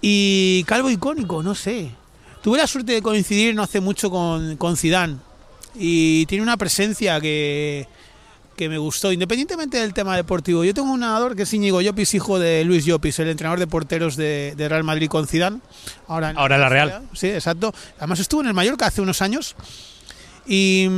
Y 0.00 0.64
calvo 0.64 0.90
icónico, 0.90 1.42
no 1.42 1.54
sé. 1.54 1.90
Tuve 2.42 2.58
la 2.58 2.66
suerte 2.66 2.92
de 2.92 3.02
coincidir 3.02 3.54
no 3.54 3.62
hace 3.62 3.80
mucho 3.80 4.10
con, 4.10 4.56
con 4.56 4.76
Zidane 4.76 5.16
y 5.74 6.26
tiene 6.26 6.42
una 6.42 6.56
presencia 6.56 7.20
que, 7.20 7.86
que 8.56 8.68
me 8.68 8.78
gustó, 8.78 9.12
independientemente 9.12 9.78
del 9.78 9.94
tema 9.94 10.16
deportivo. 10.16 10.64
Yo 10.64 10.74
tengo 10.74 10.92
un 10.92 11.00
nadador 11.00 11.34
que 11.36 11.42
es 11.42 11.54
Íñigo 11.54 11.80
Llopis, 11.80 12.14
hijo 12.14 12.38
de 12.38 12.64
Luis 12.64 12.84
Llopis, 12.84 13.18
el 13.18 13.28
entrenador 13.28 13.58
de 13.58 13.66
porteros 13.66 14.16
de, 14.16 14.54
de 14.56 14.68
Real 14.68 14.84
Madrid 14.84 15.08
con 15.08 15.26
Zidane. 15.26 15.60
Ahora, 16.08 16.30
en 16.30 16.38
Ahora 16.38 16.58
la 16.58 16.68
Real. 16.68 17.02
Sí, 17.12 17.28
exacto. 17.28 17.74
Además 17.98 18.20
estuvo 18.20 18.40
en 18.42 18.48
el 18.48 18.54
Mallorca 18.54 18.86
hace 18.86 19.00
unos 19.00 19.22
años 19.22 19.56
y, 20.46 20.88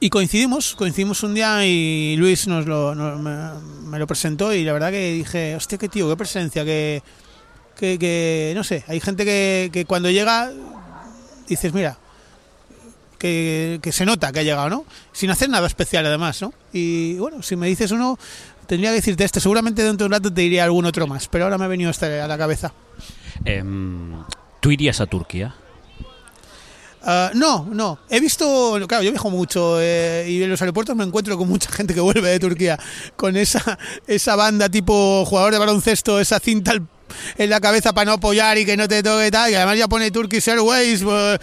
y 0.00 0.10
coincidimos, 0.10 0.74
coincidimos 0.74 1.22
un 1.22 1.34
día 1.34 1.64
y 1.64 2.16
Luis 2.16 2.46
nos 2.46 2.66
lo, 2.66 2.94
nos, 2.94 3.18
me, 3.20 3.88
me, 3.88 3.98
lo 3.98 4.06
presentó 4.06 4.52
y 4.52 4.64
la 4.64 4.72
verdad 4.72 4.90
que 4.90 5.12
dije, 5.12 5.56
hostia, 5.56 5.78
qué 5.78 5.88
tío, 5.88 6.08
qué 6.08 6.16
presencia, 6.16 6.64
que, 6.64 7.02
que, 7.76 7.98
que 7.98 8.52
no 8.54 8.64
sé, 8.64 8.84
hay 8.88 9.00
gente 9.00 9.24
que, 9.24 9.70
que 9.72 9.84
cuando 9.84 10.10
llega 10.10 10.52
dices, 11.48 11.72
mira, 11.72 11.98
que, 13.18 13.80
que, 13.82 13.92
se 13.92 14.06
nota 14.06 14.32
que 14.32 14.40
ha 14.40 14.42
llegado, 14.42 14.70
¿no? 14.70 14.84
Sin 15.12 15.30
hacer 15.30 15.48
nada 15.48 15.66
especial 15.66 16.06
además, 16.06 16.40
¿no? 16.40 16.52
Y 16.72 17.14
bueno, 17.18 17.42
si 17.42 17.56
me 17.56 17.66
dices 17.66 17.90
uno, 17.90 18.18
tendría 18.66 18.90
que 18.90 18.96
decirte 18.96 19.24
este, 19.24 19.40
seguramente 19.40 19.82
dentro 19.82 20.04
de 20.04 20.06
un 20.06 20.12
rato 20.12 20.32
te 20.32 20.42
diría 20.42 20.64
algún 20.64 20.84
otro 20.84 21.06
más, 21.06 21.26
pero 21.28 21.44
ahora 21.44 21.58
me 21.58 21.64
ha 21.64 21.68
venido 21.68 21.90
este 21.90 22.20
a 22.20 22.28
la 22.28 22.38
cabeza. 22.38 22.72
Eh, 23.44 23.64
¿Tú 24.60 24.70
irías 24.70 25.00
a 25.00 25.06
Turquía? 25.06 25.54
Uh, 27.02 27.30
no, 27.34 27.66
no. 27.72 28.00
He 28.10 28.20
visto, 28.20 28.76
claro, 28.88 29.04
yo 29.04 29.10
viajo 29.10 29.30
mucho 29.30 29.80
eh, 29.80 30.26
y 30.28 30.42
en 30.42 30.50
los 30.50 30.60
aeropuertos 30.60 30.96
me 30.96 31.04
encuentro 31.04 31.38
con 31.38 31.48
mucha 31.48 31.70
gente 31.70 31.94
que 31.94 32.00
vuelve 32.00 32.28
de 32.28 32.40
Turquía 32.40 32.78
con 33.16 33.36
esa, 33.36 33.78
esa 34.06 34.36
banda 34.36 34.68
tipo 34.68 35.24
jugador 35.24 35.52
de 35.52 35.58
baloncesto, 35.58 36.20
esa 36.20 36.40
cinta 36.40 36.72
al 36.72 36.86
en 37.36 37.50
la 37.50 37.60
cabeza 37.60 37.92
para 37.92 38.06
no 38.06 38.12
apoyar 38.12 38.58
y 38.58 38.64
que 38.64 38.76
no 38.76 38.88
te 38.88 39.02
toque 39.02 39.30
tal, 39.30 39.50
y 39.50 39.54
además 39.54 39.78
ya 39.78 39.88
pone 39.88 40.10
Turkish 40.10 40.48
Airways, 40.48 41.02
pues, 41.02 41.40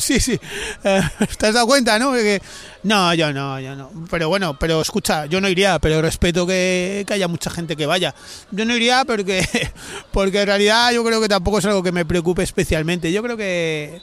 sí, 0.04 0.20
sí, 0.20 0.38
eh, 0.84 1.00
¿te 1.38 1.46
has 1.46 1.54
dado 1.54 1.66
cuenta, 1.66 1.98
no? 1.98 2.12
Que, 2.12 2.40
no, 2.82 3.12
yo 3.14 3.32
no, 3.32 3.58
yo 3.60 3.74
no, 3.74 3.90
pero 4.10 4.28
bueno, 4.28 4.58
pero 4.58 4.80
escucha, 4.80 5.26
yo 5.26 5.40
no 5.40 5.48
iría, 5.48 5.78
pero 5.78 6.00
respeto 6.02 6.46
que, 6.46 7.04
que 7.06 7.14
haya 7.14 7.28
mucha 7.28 7.50
gente 7.50 7.76
que 7.76 7.86
vaya, 7.86 8.14
yo 8.50 8.64
no 8.64 8.76
iría 8.76 9.04
porque, 9.04 9.46
porque 10.12 10.42
en 10.42 10.46
realidad 10.46 10.92
yo 10.92 11.04
creo 11.04 11.20
que 11.20 11.28
tampoco 11.28 11.58
es 11.58 11.64
algo 11.64 11.82
que 11.82 11.92
me 11.92 12.04
preocupe 12.04 12.42
especialmente, 12.42 13.12
yo 13.12 13.22
creo 13.22 13.36
que, 13.36 14.00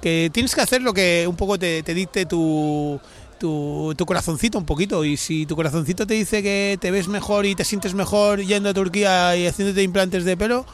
que 0.00 0.30
tienes 0.32 0.54
que 0.54 0.60
hacer 0.60 0.82
lo 0.82 0.92
que 0.92 1.26
un 1.28 1.36
poco 1.36 1.58
te, 1.58 1.82
te 1.82 1.94
dicte 1.94 2.26
tu 2.26 3.00
tu, 3.42 4.04
corazoncito 4.06 4.58
un 4.58 4.64
poquito. 4.64 5.04
Y 5.04 5.16
si 5.16 5.46
tu 5.46 5.56
corazoncito 5.56 6.06
te 6.06 6.14
dice 6.14 6.42
que 6.42 6.78
te 6.80 6.90
ves 6.90 7.08
mejor 7.08 7.46
y 7.46 7.54
te 7.54 7.64
sientes 7.64 7.94
mejor 7.94 8.40
yendo 8.40 8.70
a 8.70 8.74
Turquía 8.74 9.36
y 9.36 9.46
haciéndote 9.46 9.82
implantes 9.82 10.24
de 10.24 10.36
pelo, 10.36 10.64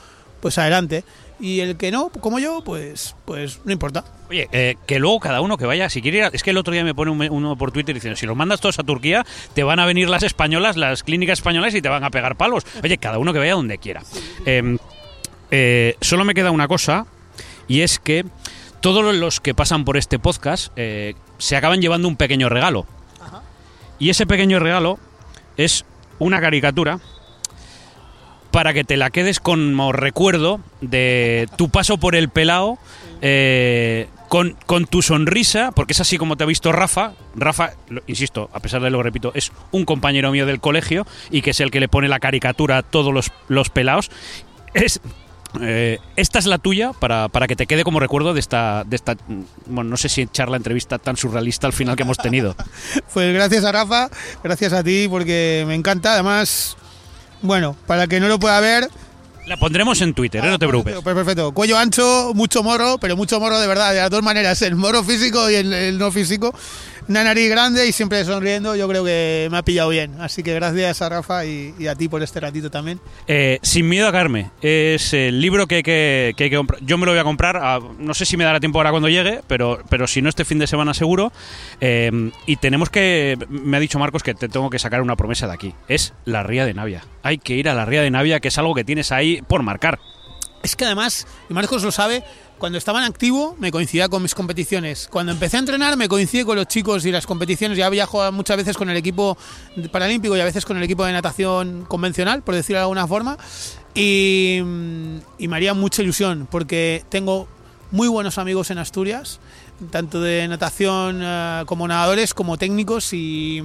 pues 0.41 0.59
adelante. 0.59 1.05
Y 1.41 1.61
el 1.61 1.77
que 1.77 1.93
no, 1.93 2.11
como 2.11 2.41
yo, 2.41 2.63
pues 2.65 3.15
pues 3.25 3.61
no 3.65 3.73
importa. 3.73 4.05
Oye, 4.29 4.49
eh, 4.53 4.75
que 4.87 4.99
luego 4.99 5.21
cada 5.21 5.41
uno 5.41 5.57
que 5.57 5.67
vaya, 5.67 5.89
si 5.89 6.03
quiere 6.03 6.19
ir, 6.19 6.25
a, 6.25 6.29
es 6.29 6.43
que 6.43 6.51
el 6.51 6.57
otro 6.59 6.73
día 6.73 6.85
me 6.85 6.95
pone 6.95 7.11
un, 7.11 7.23
uno 7.31 7.57
por 7.57 7.71
Twitter 7.71 7.95
diciendo, 7.95 8.17
si 8.17 8.27
los 8.27 8.37
mandas 8.37 8.61
todos 8.61 8.79
a 8.79 8.83
Turquía, 8.83 9.25
te 9.55 9.63
van 9.63 9.79
a 9.79 9.87
venir 9.87 10.09
las 10.11 10.25
españolas, 10.25 10.77
las 10.77 11.05
clínicas 11.05 11.39
españolas 11.39 11.75
y 11.75 11.81
te 11.81 11.89
van 11.89 12.05
a 12.05 12.11
pegar 12.11 12.37
palos. 12.37 12.65
Oye, 12.83 12.99
cada 12.99 13.19
uno 13.19 13.33
que 13.33 13.39
vaya 13.39 13.55
donde 13.55 13.79
quiera. 13.79 14.03
Eh, 14.45 14.77
eh, 15.51 15.97
solo 16.01 16.25
me 16.25 16.35
queda 16.35 16.51
una 16.51 16.69
cosa, 16.69 17.07
y 17.69 17.81
es 17.81 17.99
que 17.99 18.25
todos 18.81 19.15
los 19.15 19.41
que 19.41 19.55
pasan 19.55 19.85
por 19.85 19.97
este 19.97 20.19
podcast 20.19 20.73
eh, 20.77 21.15
se 21.39 21.57
acaban 21.57 21.81
llevando 21.81 22.09
un 22.09 22.17
pequeño 22.17 22.49
regalo. 22.49 22.87
Ajá. 23.21 23.43
Y 23.99 24.11
ese 24.11 24.27
pequeño 24.27 24.59
regalo 24.59 24.99
es 25.57 25.85
una 26.19 26.41
caricatura 26.41 27.01
para 28.51 28.73
que 28.73 28.85
te 28.85 28.97
la 28.97 29.11
quedes 29.11 29.41
como 29.41 29.93
recuerdo 29.93 30.61
de 30.81 31.49
tu 31.57 31.69
paso 31.69 31.99
por 31.99 32.15
el 32.15 32.29
pelao 32.29 32.79
eh, 33.21 34.09
con, 34.29 34.57
con, 34.67 34.87
tu 34.87 35.03
sonrisa, 35.03 35.73
porque 35.73 35.93
es 35.93 36.01
así 36.01 36.19
como 36.19 36.37
te 36.37 36.45
ha 36.45 36.47
visto 36.47 36.73
Rafa. 36.73 37.13
Rafa, 37.35 37.73
lo, 37.89 38.03
insisto, 38.07 38.51
a 38.53 38.61
pesar 38.61 38.83
de 38.83 38.91
lo 38.91 38.99
que 38.99 39.05
repito, 39.05 39.33
es 39.35 39.53
un 39.71 39.85
compañero 39.85 40.31
mío 40.31 40.47
del 40.47 40.61
colegio 40.61 41.07
y 41.31 41.43
que 41.43 41.51
es 41.51 41.61
el 41.61 41.71
que 41.71 41.81
le 41.81 41.89
pone 41.89 42.09
la 42.09 42.21
caricatura 42.21 42.79
a 42.79 42.83
todos 42.83 43.13
los, 43.13 43.33
los 43.49 43.71
pelaos. 43.71 44.11
Es 44.75 45.01
eh, 45.61 45.99
esta 46.17 46.39
es 46.39 46.47
la 46.47 46.59
tuya 46.59 46.93
para, 46.93 47.29
para, 47.29 47.47
que 47.47 47.57
te 47.57 47.67
quede 47.67 47.85
como 47.85 48.01
recuerdo 48.01 48.35
de 48.35 48.41
esta, 48.41 48.85
de 48.85 48.97
esta, 48.97 49.17
bueno, 49.67 49.91
no 49.91 49.97
sé 49.97 50.09
si 50.09 50.23
echar 50.23 50.49
la 50.49 50.57
entrevista 50.57 50.99
tan 50.99 51.17
surrealista 51.17 51.67
al 51.67 51.73
final 51.73 51.97
que 51.97 52.03
hemos 52.03 52.19
tenido. 52.19 52.55
pues 53.15 53.33
gracias 53.35 53.65
a 53.65 53.73
Rafa, 53.73 54.11
gracias 54.43 54.73
a 54.73 54.85
ti, 54.85 55.07
porque 55.09 55.65
me 55.67 55.75
encanta. 55.75 56.15
Además, 56.15 56.77
bueno, 57.43 57.77
para 57.87 58.07
que 58.07 58.21
no 58.21 58.29
lo 58.29 58.39
pueda 58.39 58.61
ver, 58.61 58.89
la 59.47 59.57
pondremos 59.57 60.01
en 60.03 60.13
Twitter, 60.13 60.45
¿eh? 60.45 60.51
no 60.51 60.59
te 60.59 60.69
preocupes. 60.69 60.97
Pues 61.03 61.15
perfecto. 61.15 61.53
Cuello 61.53 61.79
ancho, 61.79 62.33
mucho 62.35 62.63
morro, 62.63 62.99
pero 62.99 63.17
mucho 63.17 63.41
morro 63.41 63.59
de 63.59 63.67
verdad, 63.67 63.95
de 63.95 64.01
las 64.01 64.11
dos 64.11 64.23
maneras, 64.23 64.61
el 64.61 64.77
morro 64.77 65.03
físico 65.03 65.51
y 65.51 65.55
el, 65.55 65.73
el 65.73 65.99
no 65.99 66.13
físico. 66.13 66.55
Una 67.09 67.25
nariz 67.25 67.49
grande 67.49 67.87
y 67.87 67.93
siempre 67.93 68.23
sonriendo, 68.25 68.77
yo 68.77 68.87
creo 68.87 69.03
que 69.03 69.49
me 69.51 69.57
ha 69.57 69.63
pillado 69.63 69.89
bien. 69.89 70.21
Así 70.21 70.43
que 70.43 70.53
gracias 70.53 71.01
a 71.01 71.09
Rafa 71.09 71.47
y, 71.47 71.75
y 71.79 71.87
a 71.87 71.95
ti 71.95 72.07
por 72.07 72.23
este 72.23 72.39
ratito 72.39 72.71
también. 72.71 73.01
Eh, 73.27 73.59
Sin 73.63 73.89
miedo 73.89 74.07
a 74.07 74.13
Carme, 74.13 74.51
es 74.61 75.15
el 75.15 75.41
libro 75.41 75.67
que 75.67 75.77
hay 75.77 75.83
que, 75.83 76.35
que, 76.37 76.45
hay 76.45 76.51
que 76.51 76.57
comprar. 76.57 76.81
Yo 76.83 76.99
me 76.99 77.07
lo 77.07 77.13
voy 77.13 77.19
a 77.19 77.25
comprar, 77.25 77.57
a, 77.57 77.81
no 77.99 78.13
sé 78.13 78.27
si 78.27 78.37
me 78.37 78.45
dará 78.45 78.61
tiempo 78.61 78.79
ahora 78.79 78.91
cuando 78.91 79.09
llegue, 79.09 79.41
pero, 79.47 79.83
pero 79.89 80.07
si 80.07 80.21
no 80.21 80.29
este 80.29 80.45
fin 80.45 80.59
de 80.59 80.67
semana 80.67 80.93
seguro. 80.93 81.33
Eh, 81.81 82.31
y 82.45 82.57
tenemos 82.57 82.91
que, 82.91 83.39
me 83.49 83.79
ha 83.79 83.81
dicho 83.81 83.99
Marcos 83.99 84.23
que 84.23 84.35
te 84.35 84.49
tengo 84.51 84.69
que 84.69 84.79
sacar 84.79 85.01
una 85.01 85.17
promesa 85.17 85.47
de 85.47 85.55
aquí. 85.55 85.75
Es 85.89 86.13
la 86.27 86.43
Ría 86.43 86.67
de 86.67 86.75
Navia. 86.75 87.05
Hay 87.23 87.39
que 87.39 87.55
ir 87.55 87.71
a 87.71 87.75
la 87.75 87.87
Ría 87.87 88.03
de 88.03 88.11
Navia, 88.11 88.41
que 88.41 88.49
es 88.49 88.59
algo 88.59 88.75
que 88.75 88.85
tienes 88.85 89.13
ahí 89.13 89.41
por 89.41 89.63
marcar. 89.63 89.99
Es 90.63 90.77
que 90.77 90.85
además, 90.85 91.27
y 91.49 91.55
Marcos 91.55 91.85
lo 91.85 91.93
sabe, 91.93 92.25
cuando 92.59 92.79
estaba 92.79 92.99
en 92.99 93.05
activo 93.05 93.57
me 93.59 93.71
coincidía 93.71 94.09
con 94.09 94.23
mis 94.23 94.35
competiciones. 94.35 95.09
Cuando 95.11 95.33
empecé 95.33 95.57
a 95.57 95.61
entrenar 95.61 95.97
me 95.97 96.09
coincidí 96.09 96.45
con 96.45 96.57
los 96.57 96.67
chicos 96.67 97.05
y 97.07 97.13
las 97.13 97.27
competiciones. 97.27 97.79
Ya 97.79 97.89
viajo 97.89 98.31
muchas 98.33 98.57
veces 98.57 98.77
con 98.77 98.91
el 98.91 98.97
equipo 98.97 99.39
paralímpico 99.91 100.37
y 100.37 100.41
a 100.41 100.45
veces 100.45 100.65
con 100.65 100.77
el 100.77 100.83
equipo 100.83 101.05
de 101.05 101.13
natación 101.13 101.85
convencional, 101.87 102.43
por 102.43 102.55
decirlo 102.55 102.79
de 102.79 102.83
alguna 102.83 103.07
forma. 103.07 103.39
Y, 103.95 104.59
y 105.39 105.49
me 105.49 105.57
haría 105.57 105.75
mucha 105.75 106.03
ilusión 106.03 106.49
porque 106.51 107.05
tengo 107.09 107.49
muy 107.91 108.09
buenos 108.09 108.39
amigos 108.39 108.71
en 108.71 108.79
Asturias, 108.79 109.41
tanto 109.91 110.21
de 110.21 110.47
natación 110.49 111.21
eh, 111.23 111.63
como 111.67 111.89
nadadores, 111.89 112.35
como 112.35 112.59
técnicos 112.59 113.13
y 113.13 113.63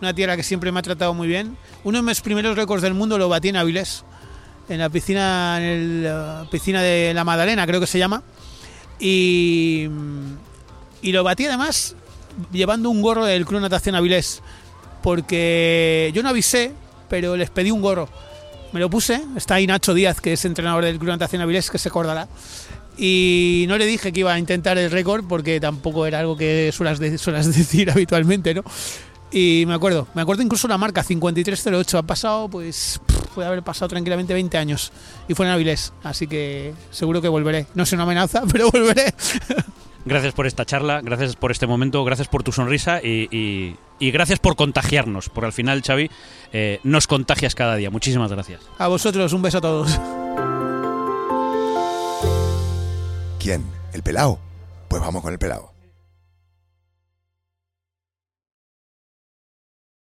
una 0.00 0.14
tierra 0.14 0.36
que 0.36 0.42
siempre 0.42 0.72
me 0.72 0.78
ha 0.78 0.82
tratado 0.82 1.12
muy 1.14 1.28
bien. 1.28 1.56
Uno 1.84 1.98
de 1.98 2.02
mis 2.02 2.20
primeros 2.20 2.56
récords 2.56 2.82
del 2.82 2.94
mundo 2.94 3.18
lo 3.18 3.28
batí 3.28 3.48
en 3.48 3.56
Avilés 3.56 4.04
en 4.68 4.78
la 4.78 4.88
piscina, 4.88 5.58
en 5.60 6.04
la 6.04 6.46
piscina 6.50 6.82
de 6.82 7.12
la 7.14 7.24
Madalena, 7.24 7.66
creo 7.66 7.80
que 7.80 7.86
se 7.86 7.98
llama. 7.98 8.22
Y, 9.00 9.88
y 11.02 11.12
lo 11.12 11.24
batí 11.24 11.46
además 11.46 11.94
llevando 12.52 12.90
un 12.90 13.02
gorro 13.02 13.24
del 13.24 13.44
Club 13.46 13.60
Natación 13.60 13.94
Avilés, 13.94 14.42
porque 15.02 16.10
yo 16.14 16.22
no 16.22 16.28
avisé, 16.28 16.72
pero 17.08 17.36
les 17.36 17.50
pedí 17.50 17.70
un 17.70 17.82
gorro. 17.82 18.08
Me 18.72 18.80
lo 18.80 18.90
puse, 18.90 19.22
está 19.36 19.54
ahí 19.54 19.66
Nacho 19.66 19.94
Díaz, 19.94 20.20
que 20.20 20.34
es 20.34 20.44
entrenador 20.44 20.84
del 20.84 20.98
Club 20.98 21.10
Natación 21.10 21.42
Avilés, 21.42 21.70
que 21.70 21.78
se 21.78 21.88
acordará. 21.88 22.28
Y 22.96 23.64
no 23.68 23.78
le 23.78 23.86
dije 23.86 24.12
que 24.12 24.20
iba 24.20 24.32
a 24.32 24.38
intentar 24.38 24.76
el 24.76 24.90
récord 24.90 25.24
porque 25.28 25.60
tampoco 25.60 26.04
era 26.06 26.18
algo 26.18 26.36
que 26.36 26.70
suelas, 26.72 26.98
de, 26.98 27.16
suelas 27.16 27.54
decir 27.56 27.90
habitualmente, 27.90 28.54
¿no? 28.54 28.64
Y 29.30 29.64
me 29.66 29.74
acuerdo, 29.74 30.06
me 30.14 30.22
acuerdo 30.22 30.42
incluso 30.42 30.68
la 30.68 30.78
marca 30.78 31.02
5308. 31.02 31.98
Ha 31.98 32.02
pasado, 32.02 32.48
pues, 32.48 33.00
puede 33.34 33.48
haber 33.48 33.62
pasado 33.62 33.88
tranquilamente 33.88 34.32
20 34.32 34.56
años. 34.56 34.92
Y 35.28 35.34
fue 35.34 35.46
en 35.46 35.52
Avilés, 35.52 35.92
así 36.02 36.26
que 36.26 36.74
seguro 36.90 37.20
que 37.20 37.28
volveré. 37.28 37.66
No 37.74 37.82
es 37.82 37.92
una 37.92 38.04
amenaza, 38.04 38.42
pero 38.52 38.70
volveré. 38.70 39.14
Gracias 40.04 40.32
por 40.32 40.46
esta 40.46 40.64
charla, 40.64 41.02
gracias 41.02 41.36
por 41.36 41.50
este 41.50 41.66
momento, 41.66 42.02
gracias 42.04 42.28
por 42.28 42.42
tu 42.42 42.50
sonrisa 42.50 43.02
y, 43.02 43.28
y, 43.30 43.76
y 43.98 44.10
gracias 44.10 44.38
por 44.38 44.56
contagiarnos, 44.56 45.28
porque 45.28 45.46
al 45.46 45.52
final, 45.52 45.82
Xavi, 45.82 46.10
eh, 46.52 46.80
nos 46.82 47.06
contagias 47.06 47.54
cada 47.54 47.76
día. 47.76 47.90
Muchísimas 47.90 48.32
gracias. 48.32 48.62
A 48.78 48.88
vosotros, 48.88 49.32
un 49.34 49.42
beso 49.42 49.58
a 49.58 49.60
todos. 49.60 50.00
¿Quién? 53.38 53.64
¿El 53.92 54.02
pelao? 54.02 54.38
Pues 54.88 55.02
vamos 55.02 55.22
con 55.22 55.32
el 55.32 55.38
pelao. 55.38 55.77